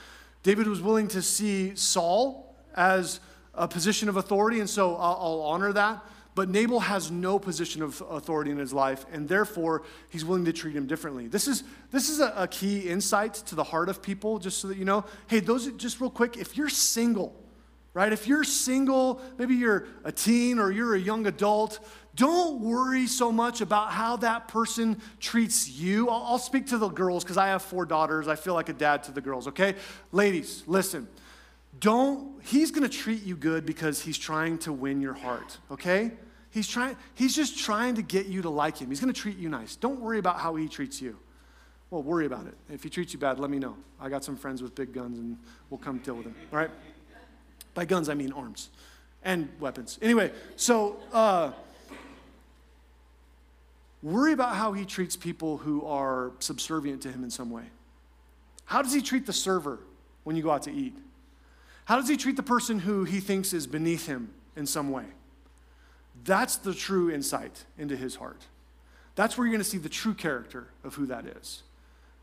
David 0.43 0.67
was 0.67 0.81
willing 0.81 1.07
to 1.09 1.23
see 1.23 1.77
Saul 1.77 2.57
as 2.75 3.21
a 3.55 3.69
position 3.69 4.09
of 4.09 4.17
authority, 4.17 4.59
and 4.59 4.69
so 4.69 4.97
I'll, 4.97 5.19
I'll 5.21 5.41
honor 5.43 5.73
that. 5.75 6.05
But 6.35 6.49
Nabal 6.49 6.81
has 6.81 7.11
no 7.11 7.39
position 7.39 7.83
of 7.83 8.03
authority 8.09 8.51
in 8.51 8.57
his 8.57 8.73
life, 8.73 9.05
and 9.13 9.29
therefore 9.29 9.83
he's 10.09 10.25
willing 10.25 10.47
to 10.47 10.53
treat 10.53 10.75
him 10.75 10.87
differently. 10.87 11.29
This 11.29 11.47
is, 11.47 11.63
this 11.91 12.09
is 12.09 12.21
a, 12.21 12.33
a 12.35 12.49
key 12.49 12.89
insight 12.89 13.35
to 13.35 13.55
the 13.55 13.65
heart 13.65 13.91
of 13.91 14.01
people, 14.01 14.39
just 14.39 14.59
so 14.59 14.69
that 14.69 14.79
you 14.79 14.87
know. 14.87 15.05
Hey, 15.27 15.41
those, 15.41 15.71
just 15.73 16.01
real 16.01 16.11
quick, 16.11 16.39
if 16.39 16.57
you're 16.57 16.71
single, 16.71 17.37
right? 17.93 18.11
If 18.11 18.27
you're 18.27 18.45
single, 18.45 19.21
maybe 19.37 19.55
you're 19.55 19.87
a 20.05 20.13
teen 20.13 20.59
or 20.59 20.71
you're 20.71 20.95
a 20.95 20.99
young 20.99 21.27
adult, 21.27 21.81
don't 22.15 22.61
worry 22.61 23.07
so 23.07 23.33
much 23.33 23.61
about 23.61 23.91
how 23.91 24.17
that 24.19 24.49
person 24.49 25.01
treats 25.19 25.69
you. 25.69 26.09
I'll, 26.09 26.23
I'll 26.25 26.39
speak 26.39 26.67
to 26.69 26.79
the 26.79 26.89
girls 26.89 27.25
because 27.25 27.39
I 27.39 27.49
have 27.49 27.63
four 27.63 27.87
daughters. 27.87 28.29
I 28.29 28.37
feel 28.37 28.55
like 28.55 28.69
a 28.69 28.75
dad 28.75 29.05
to 29.05 29.13
the 29.13 29.21
girls, 29.21 29.49
okay? 29.49 29.75
Ladies, 30.13 30.63
listen. 30.67 31.09
Don't, 31.81 32.43
he's 32.45 32.71
gonna 32.71 32.89
treat 32.89 33.23
you 33.23 33.35
good 33.35 33.65
because 33.65 34.01
he's 34.01 34.19
trying 34.19 34.59
to 34.59 34.73
win 34.73 35.01
your 35.01 35.15
heart, 35.15 35.59
okay? 35.71 36.13
He's 36.51 36.69
trying, 36.69 36.97
he's 37.15 37.35
just 37.35 37.59
trying 37.59 37.95
to 37.95 38.03
get 38.03 38.27
you 38.27 38.43
to 38.43 38.51
like 38.51 38.77
him. 38.77 38.89
He's 38.91 39.01
gonna 39.01 39.15
treat 39.15 39.39
you 39.39 39.49
nice. 39.49 39.75
Don't 39.77 39.99
worry 39.99 40.19
about 40.19 40.39
how 40.39 40.55
he 40.55 40.69
treats 40.69 41.01
you. 41.01 41.19
Well, 41.91 42.03
worry 42.03 42.27
about 42.27 42.47
it. 42.47 42.55
If 42.71 42.83
he 42.83 42.91
treats 42.91 43.15
you 43.15 43.19
bad, 43.19 43.41
let 43.41 43.51
me 43.51 43.59
know. 43.59 43.77
I 44.01 44.11
got 44.11 44.23
some 44.23 44.37
friends 44.37 44.63
with 44.63 44.75
big 44.75 44.93
guns 44.93 45.19
and 45.19 45.39
we'll 45.71 45.79
come 45.79 45.99
deal 45.99 46.15
with 46.15 46.27
him, 46.27 46.35
all 46.53 46.59
right? 46.59 46.71
By 47.75 47.87
guns, 47.87 48.11
I 48.11 48.15
mean 48.15 48.33
arms 48.33 48.69
and 49.25 49.49
weapons. 49.59 49.99
Anyway, 50.03 50.31
so, 50.57 50.99
uh, 51.13 51.53
Worry 54.03 54.33
about 54.33 54.57
how 54.57 54.73
he 54.73 54.85
treats 54.85 55.17
people 55.17 55.59
who 55.59 55.85
are 55.87 56.33
subservient 56.41 57.03
to 57.03 57.13
him 57.13 57.23
in 57.23 57.31
some 57.31 57.51
way. 57.51 57.65
How 58.65 58.83
does 58.83 58.93
he 58.93 59.03
treat 59.03 59.27
the 59.27 59.33
server 59.33 59.79
when 60.25 60.35
you 60.37 60.43
go 60.43 60.51
out 60.51 60.63
to 60.63 60.73
eat? 60.73 60.97
How 61.85 61.97
does 61.97 62.09
he 62.09 62.17
treat 62.17 62.37
the 62.37 62.43
person 62.43 62.81
who 62.81 63.05
he 63.05 63.21
thinks 63.21 63.53
is 63.53 63.67
beneath 63.67 64.07
him 64.07 64.33
in 64.57 64.67
some 64.67 64.91
way? 64.91 65.05
That's 66.25 66.57
the 66.57 66.75
true 66.75 67.11
insight 67.11 67.65
into 67.79 67.97
his 67.97 68.17
heart. 68.17 68.43
That's 69.15 69.37
where 69.37 69.47
you're 69.47 69.53
going 69.53 69.65
to 69.65 69.69
see 69.69 69.79
the 69.79 69.89
true 69.89 70.15
character 70.15 70.69
of 70.85 70.95
who 70.95 71.07
that 71.07 71.27
is. 71.27 71.63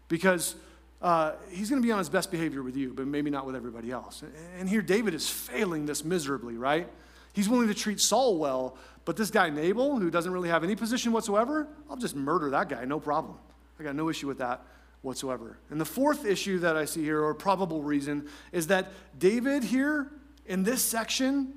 Because 0.07 0.55
uh, 1.01 1.33
he's 1.49 1.69
going 1.69 1.81
to 1.81 1.85
be 1.85 1.91
on 1.91 1.99
his 1.99 2.09
best 2.09 2.31
behavior 2.31 2.63
with 2.63 2.75
you, 2.75 2.93
but 2.93 3.07
maybe 3.07 3.29
not 3.29 3.45
with 3.45 3.55
everybody 3.55 3.91
else. 3.91 4.23
And 4.57 4.67
here, 4.67 4.81
David 4.81 5.13
is 5.13 5.29
failing 5.29 5.85
this 5.85 6.03
miserably, 6.03 6.55
right? 6.55 6.89
He's 7.33 7.47
willing 7.47 7.67
to 7.67 7.73
treat 7.73 7.99
Saul 7.99 8.37
well, 8.37 8.75
but 9.09 9.17
this 9.17 9.31
guy, 9.31 9.49
Nabal, 9.49 9.97
who 9.97 10.11
doesn't 10.11 10.31
really 10.31 10.49
have 10.49 10.63
any 10.63 10.75
position 10.75 11.11
whatsoever, 11.11 11.67
I'll 11.89 11.97
just 11.97 12.15
murder 12.15 12.51
that 12.51 12.69
guy, 12.69 12.85
no 12.85 12.99
problem. 12.99 13.39
I 13.79 13.83
got 13.83 13.95
no 13.95 14.07
issue 14.07 14.27
with 14.27 14.37
that 14.37 14.63
whatsoever. 15.01 15.57
And 15.71 15.81
the 15.81 15.85
fourth 15.85 16.25
issue 16.25 16.59
that 16.59 16.77
I 16.77 16.85
see 16.85 17.01
here, 17.01 17.23
or 17.23 17.33
probable 17.33 17.81
reason, 17.81 18.27
is 18.51 18.67
that 18.67 18.91
David 19.17 19.63
here 19.63 20.11
in 20.45 20.61
this 20.61 20.83
section, 20.83 21.55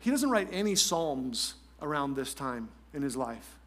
he 0.00 0.10
doesn't 0.10 0.28
write 0.28 0.48
any 0.50 0.74
Psalms 0.74 1.54
around 1.80 2.16
this 2.16 2.34
time 2.34 2.68
in 2.92 3.02
his 3.02 3.16
life 3.16 3.60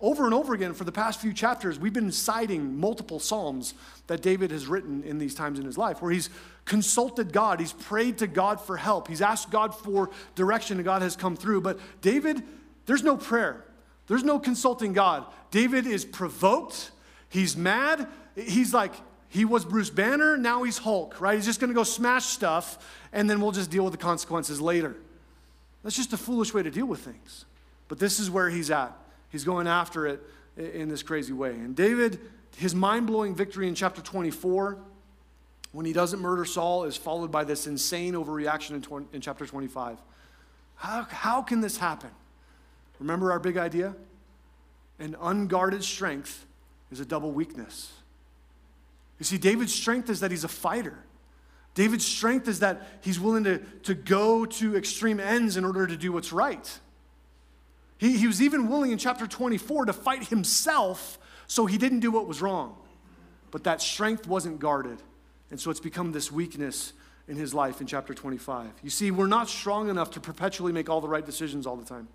over 0.00 0.24
and 0.24 0.34
over 0.34 0.54
again 0.54 0.72
for 0.72 0.84
the 0.84 0.92
past 0.92 1.20
few 1.20 1.32
chapters, 1.32 1.78
we've 1.78 1.92
been 1.92 2.12
citing 2.12 2.78
multiple 2.78 3.18
Psalms 3.18 3.74
that 4.06 4.22
David 4.22 4.50
has 4.50 4.66
written 4.66 5.02
in 5.04 5.18
these 5.18 5.34
times 5.34 5.58
in 5.58 5.66
his 5.66 5.76
life, 5.76 6.00
where 6.00 6.10
he's 6.10 6.30
consulted 6.64 7.32
God, 7.32 7.60
he's 7.60 7.72
prayed 7.72 8.18
to 8.18 8.26
God 8.26 8.60
for 8.60 8.76
help, 8.76 9.08
he's 9.08 9.22
asked 9.22 9.50
God 9.50 9.74
for 9.74 10.10
direction, 10.34 10.78
and 10.78 10.84
God 10.84 11.02
has 11.02 11.16
come 11.16 11.36
through. 11.36 11.60
But 11.60 11.78
David, 12.00 12.42
there's 12.86 13.02
no 13.02 13.16
prayer, 13.16 13.64
there's 14.06 14.24
no 14.24 14.38
consulting 14.38 14.92
God. 14.92 15.26
David 15.50 15.86
is 15.86 16.04
provoked, 16.04 16.90
he's 17.28 17.56
mad, 17.56 18.06
he's 18.36 18.72
like, 18.72 18.94
he 19.28 19.44
was 19.44 19.64
Bruce 19.64 19.90
Banner, 19.90 20.36
now 20.36 20.64
he's 20.64 20.78
Hulk, 20.78 21.20
right? 21.20 21.36
He's 21.36 21.46
just 21.46 21.60
gonna 21.60 21.74
go 21.74 21.84
smash 21.84 22.26
stuff, 22.26 22.78
and 23.12 23.28
then 23.28 23.40
we'll 23.40 23.52
just 23.52 23.70
deal 23.70 23.84
with 23.84 23.92
the 23.92 23.98
consequences 23.98 24.60
later. 24.60 24.96
That's 25.82 25.96
just 25.96 26.12
a 26.12 26.16
foolish 26.16 26.52
way 26.52 26.62
to 26.62 26.70
deal 26.70 26.86
with 26.86 27.00
things. 27.00 27.44
But 27.88 27.98
this 27.98 28.20
is 28.20 28.30
where 28.30 28.50
he's 28.50 28.70
at. 28.70 28.96
He's 29.30 29.44
going 29.44 29.66
after 29.66 30.06
it 30.06 30.22
in 30.56 30.88
this 30.88 31.02
crazy 31.02 31.32
way. 31.32 31.50
And 31.50 31.74
David, 31.74 32.20
his 32.56 32.74
mind 32.74 33.06
blowing 33.06 33.34
victory 33.34 33.68
in 33.68 33.74
chapter 33.74 34.02
24, 34.02 34.78
when 35.72 35.86
he 35.86 35.92
doesn't 35.92 36.20
murder 36.20 36.44
Saul, 36.44 36.84
is 36.84 36.96
followed 36.96 37.30
by 37.30 37.44
this 37.44 37.66
insane 37.66 38.14
overreaction 38.14 38.72
in, 38.72 38.82
20, 38.82 39.06
in 39.12 39.20
chapter 39.20 39.46
25. 39.46 39.98
How, 40.74 41.06
how 41.08 41.42
can 41.42 41.60
this 41.60 41.76
happen? 41.76 42.10
Remember 42.98 43.32
our 43.32 43.38
big 43.38 43.56
idea? 43.56 43.94
An 44.98 45.16
unguarded 45.20 45.84
strength 45.84 46.46
is 46.90 47.00
a 47.00 47.04
double 47.04 47.30
weakness. 47.30 47.92
You 49.18 49.24
see, 49.24 49.38
David's 49.38 49.74
strength 49.74 50.10
is 50.10 50.20
that 50.20 50.30
he's 50.30 50.44
a 50.44 50.48
fighter. 50.48 50.98
David's 51.74 52.06
strength 52.06 52.48
is 52.48 52.60
that 52.60 52.82
he's 53.02 53.20
willing 53.20 53.44
to, 53.44 53.58
to 53.84 53.94
go 53.94 54.44
to 54.44 54.76
extreme 54.76 55.20
ends 55.20 55.56
in 55.56 55.64
order 55.64 55.86
to 55.86 55.96
do 55.96 56.12
what's 56.12 56.32
right. 56.32 56.78
He, 58.00 58.16
he 58.16 58.26
was 58.26 58.40
even 58.40 58.68
willing 58.68 58.92
in 58.92 58.98
chapter 58.98 59.26
24 59.26 59.84
to 59.84 59.92
fight 59.92 60.24
himself 60.28 61.18
so 61.46 61.66
he 61.66 61.76
didn't 61.76 62.00
do 62.00 62.10
what 62.10 62.26
was 62.26 62.40
wrong. 62.40 62.76
But 63.50 63.64
that 63.64 63.82
strength 63.82 64.26
wasn't 64.26 64.58
guarded. 64.58 65.02
And 65.50 65.60
so 65.60 65.70
it's 65.70 65.80
become 65.80 66.10
this 66.10 66.32
weakness 66.32 66.94
in 67.28 67.36
his 67.36 67.52
life 67.52 67.82
in 67.82 67.86
chapter 67.86 68.14
25. 68.14 68.70
You 68.82 68.88
see, 68.88 69.10
we're 69.10 69.26
not 69.26 69.50
strong 69.50 69.90
enough 69.90 70.12
to 70.12 70.20
perpetually 70.20 70.72
make 70.72 70.88
all 70.88 71.02
the 71.02 71.08
right 71.08 71.26
decisions 71.26 71.66
all 71.66 71.76
the 71.76 71.84
time. 71.84 72.08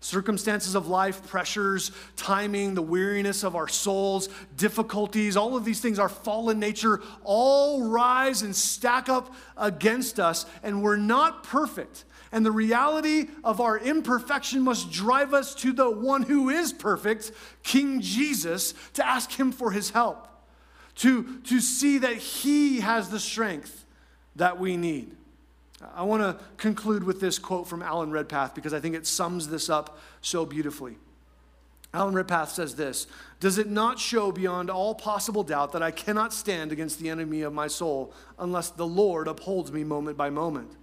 Circumstances 0.00 0.74
of 0.74 0.86
life, 0.86 1.26
pressures, 1.26 1.92
timing, 2.16 2.74
the 2.74 2.82
weariness 2.82 3.42
of 3.42 3.56
our 3.56 3.68
souls, 3.68 4.28
difficulties, 4.58 5.34
all 5.34 5.56
of 5.56 5.64
these 5.64 5.80
things, 5.80 5.98
our 5.98 6.10
fallen 6.10 6.60
nature, 6.60 7.00
all 7.24 7.88
rise 7.88 8.42
and 8.42 8.54
stack 8.54 9.08
up 9.08 9.34
against 9.56 10.20
us, 10.20 10.44
and 10.62 10.82
we're 10.82 10.98
not 10.98 11.42
perfect. 11.42 12.04
And 12.36 12.44
the 12.44 12.52
reality 12.52 13.28
of 13.42 13.62
our 13.62 13.78
imperfection 13.78 14.60
must 14.60 14.92
drive 14.92 15.32
us 15.32 15.54
to 15.54 15.72
the 15.72 15.90
one 15.90 16.20
who 16.20 16.50
is 16.50 16.70
perfect, 16.70 17.32
King 17.62 18.02
Jesus, 18.02 18.74
to 18.92 19.06
ask 19.06 19.32
him 19.32 19.52
for 19.52 19.70
his 19.70 19.88
help, 19.88 20.28
to, 20.96 21.38
to 21.44 21.60
see 21.62 21.96
that 21.96 22.16
he 22.16 22.80
has 22.80 23.08
the 23.08 23.18
strength 23.18 23.86
that 24.34 24.60
we 24.60 24.76
need. 24.76 25.16
I 25.94 26.02
want 26.02 26.24
to 26.24 26.44
conclude 26.58 27.04
with 27.04 27.22
this 27.22 27.38
quote 27.38 27.68
from 27.68 27.80
Alan 27.80 28.10
Redpath 28.10 28.54
because 28.54 28.74
I 28.74 28.80
think 28.80 28.94
it 28.94 29.06
sums 29.06 29.48
this 29.48 29.70
up 29.70 29.98
so 30.20 30.44
beautifully. 30.44 30.98
Alan 31.94 32.14
Redpath 32.14 32.50
says 32.50 32.74
this 32.74 33.06
Does 33.40 33.56
it 33.56 33.70
not 33.70 33.98
show 33.98 34.30
beyond 34.30 34.68
all 34.68 34.94
possible 34.94 35.42
doubt 35.42 35.72
that 35.72 35.82
I 35.82 35.90
cannot 35.90 36.34
stand 36.34 36.70
against 36.70 36.98
the 36.98 37.08
enemy 37.08 37.40
of 37.40 37.54
my 37.54 37.66
soul 37.66 38.12
unless 38.38 38.68
the 38.68 38.86
Lord 38.86 39.26
upholds 39.26 39.72
me 39.72 39.84
moment 39.84 40.18
by 40.18 40.28
moment? 40.28 40.76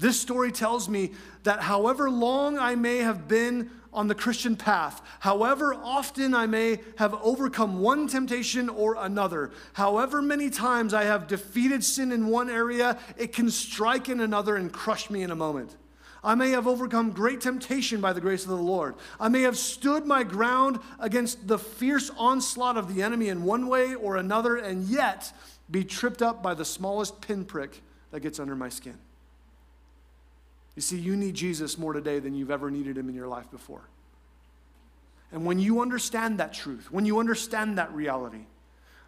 This 0.00 0.18
story 0.18 0.50
tells 0.50 0.88
me 0.88 1.12
that 1.42 1.60
however 1.60 2.10
long 2.10 2.58
I 2.58 2.74
may 2.74 2.98
have 2.98 3.28
been 3.28 3.70
on 3.92 4.08
the 4.08 4.14
Christian 4.14 4.56
path, 4.56 5.02
however 5.20 5.74
often 5.74 6.32
I 6.32 6.46
may 6.46 6.80
have 6.96 7.12
overcome 7.22 7.80
one 7.80 8.08
temptation 8.08 8.70
or 8.70 8.96
another, 8.98 9.50
however 9.74 10.22
many 10.22 10.48
times 10.48 10.94
I 10.94 11.04
have 11.04 11.26
defeated 11.26 11.84
sin 11.84 12.12
in 12.12 12.28
one 12.28 12.48
area, 12.48 12.98
it 13.18 13.34
can 13.34 13.50
strike 13.50 14.08
in 14.08 14.20
another 14.20 14.56
and 14.56 14.72
crush 14.72 15.10
me 15.10 15.22
in 15.22 15.30
a 15.30 15.36
moment. 15.36 15.76
I 16.24 16.34
may 16.34 16.50
have 16.52 16.66
overcome 16.66 17.10
great 17.10 17.42
temptation 17.42 18.00
by 18.00 18.14
the 18.14 18.22
grace 18.22 18.44
of 18.44 18.50
the 18.50 18.56
Lord. 18.56 18.94
I 19.18 19.28
may 19.28 19.42
have 19.42 19.58
stood 19.58 20.06
my 20.06 20.22
ground 20.22 20.80
against 20.98 21.46
the 21.46 21.58
fierce 21.58 22.10
onslaught 22.16 22.78
of 22.78 22.94
the 22.94 23.02
enemy 23.02 23.28
in 23.28 23.42
one 23.42 23.66
way 23.66 23.94
or 23.94 24.16
another, 24.16 24.56
and 24.56 24.84
yet 24.84 25.30
be 25.70 25.84
tripped 25.84 26.22
up 26.22 26.42
by 26.42 26.54
the 26.54 26.64
smallest 26.64 27.20
pinprick 27.20 27.82
that 28.12 28.20
gets 28.20 28.40
under 28.40 28.56
my 28.56 28.70
skin. 28.70 28.96
You 30.76 30.82
see, 30.82 30.98
you 30.98 31.16
need 31.16 31.34
Jesus 31.34 31.78
more 31.78 31.92
today 31.92 32.18
than 32.18 32.34
you've 32.34 32.50
ever 32.50 32.70
needed 32.70 32.96
him 32.96 33.08
in 33.08 33.14
your 33.14 33.28
life 33.28 33.50
before. 33.50 33.82
And 35.32 35.44
when 35.44 35.58
you 35.58 35.80
understand 35.80 36.38
that 36.38 36.52
truth, 36.52 36.90
when 36.90 37.04
you 37.04 37.20
understand 37.20 37.78
that 37.78 37.92
reality, 37.92 38.46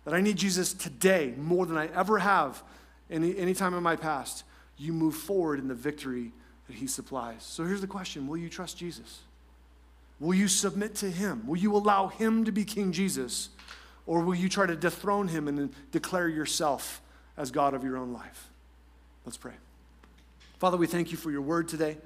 that 0.05 0.15
I 0.15 0.21
need 0.21 0.37
Jesus 0.37 0.73
today 0.73 1.35
more 1.37 1.67
than 1.67 1.77
I 1.77 1.89
ever 1.89 2.19
have 2.19 2.63
any, 3.11 3.37
any 3.37 3.55
time 3.55 3.75
in 3.75 3.83
my 3.83 3.97
past, 3.97 4.45
you 4.77 4.93
move 4.93 5.15
forward 5.15 5.59
in 5.59 5.69
the 5.69 5.75
victory 5.75 6.33
that 6.67 6.77
he 6.77 6.87
supplies. 6.87 7.43
So 7.43 7.65
here's 7.65 7.81
the 7.81 7.87
question 7.87 8.27
Will 8.27 8.37
you 8.37 8.49
trust 8.49 8.79
Jesus? 8.79 9.21
Will 10.21 10.35
you 10.35 10.49
submit 10.49 10.95
to 10.97 11.11
him? 11.11 11.47
Will 11.47 11.59
you 11.59 11.75
allow 11.77 12.09
him 12.09 12.45
to 12.45 12.53
be 12.53 12.65
King 12.65 12.93
Jesus? 12.93 13.49
Or 14.07 14.21
will 14.21 14.35
you 14.35 14.49
try 14.49 14.67
to 14.67 14.77
dethrone 14.77 15.29
him 15.29 15.49
and 15.49 15.73
declare 15.91 16.29
yourself 16.29 17.01
as 17.37 17.51
God 17.51 17.75
of 17.75 17.85
your 17.85 17.97
own 17.97 18.13
life? 18.13 18.49
Let's 19.25 19.37
pray. 19.37 19.55
Father, 20.63 20.77
we 20.77 20.87
thank 20.87 21.11
you 21.11 21.17
for 21.17 21.33
your 21.33 21.43
word 21.43 21.67
today. 21.67 21.97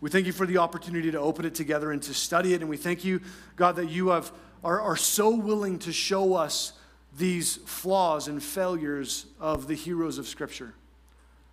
We 0.00 0.08
thank 0.08 0.24
you 0.24 0.32
for 0.32 0.46
the 0.46 0.56
opportunity 0.56 1.10
to 1.10 1.20
open 1.20 1.44
it 1.44 1.54
together 1.54 1.92
and 1.92 2.02
to 2.04 2.14
study 2.14 2.54
it. 2.54 2.62
And 2.62 2.70
we 2.70 2.78
thank 2.78 3.04
you, 3.04 3.20
God, 3.54 3.76
that 3.76 3.90
you 3.90 4.08
have, 4.08 4.32
are, 4.64 4.80
are 4.80 4.96
so 4.96 5.28
willing 5.28 5.78
to 5.80 5.92
show 5.92 6.32
us 6.32 6.72
these 7.18 7.56
flaws 7.66 8.26
and 8.26 8.42
failures 8.42 9.26
of 9.38 9.68
the 9.68 9.74
heroes 9.74 10.16
of 10.16 10.26
Scripture. 10.26 10.72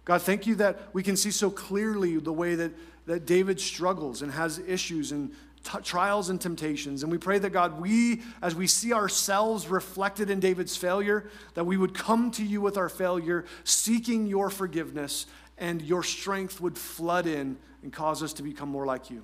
God, 0.06 0.22
thank 0.22 0.48
you 0.48 0.56
that 0.56 0.80
we 0.94 1.04
can 1.04 1.18
see 1.18 1.30
so 1.30 1.50
clearly 1.50 2.20
the 2.20 2.32
way 2.32 2.56
that, 2.56 2.72
that 3.06 3.26
David 3.26 3.60
struggles 3.60 4.22
and 4.22 4.32
has 4.32 4.58
issues 4.60 5.12
and 5.12 5.34
t- 5.66 5.80
trials 5.84 6.30
and 6.30 6.40
temptations. 6.40 7.04
And 7.04 7.12
we 7.12 7.18
pray 7.18 7.38
that, 7.38 7.50
God, 7.50 7.82
we, 7.82 8.22
as 8.42 8.56
we 8.56 8.68
see 8.68 8.94
ourselves 8.94 9.68
reflected 9.68 10.30
in 10.30 10.40
David's 10.40 10.78
failure, 10.78 11.30
that 11.56 11.66
we 11.66 11.76
would 11.76 11.94
come 11.94 12.32
to 12.32 12.46
you 12.46 12.62
with 12.62 12.78
our 12.78 12.88
failure, 12.88 13.44
seeking 13.66 14.26
your 14.26 14.50
forgiveness 14.50 15.26
and 15.58 15.82
your 15.82 16.04
strength 16.04 16.60
would 16.62 16.78
flood 16.78 17.28
in 17.28 17.58
and 17.84 17.94
cause 17.94 18.22
us 18.24 18.34
to 18.34 18.44
become 18.44 18.70
more 18.70 18.86
like 18.86 19.10
you. 19.10 19.24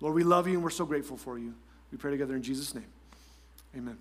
Lord, 0.00 0.14
we 0.14 0.24
love 0.24 0.46
you 0.48 0.54
and 0.54 0.62
we're 0.62 0.70
so 0.70 0.84
grateful 0.84 1.16
for 1.16 1.38
you. 1.38 1.54
We 1.90 1.98
pray 1.98 2.10
together 2.10 2.34
in 2.34 2.42
Jesus' 2.42 2.74
name. 2.74 2.86
Amen. 3.76 3.98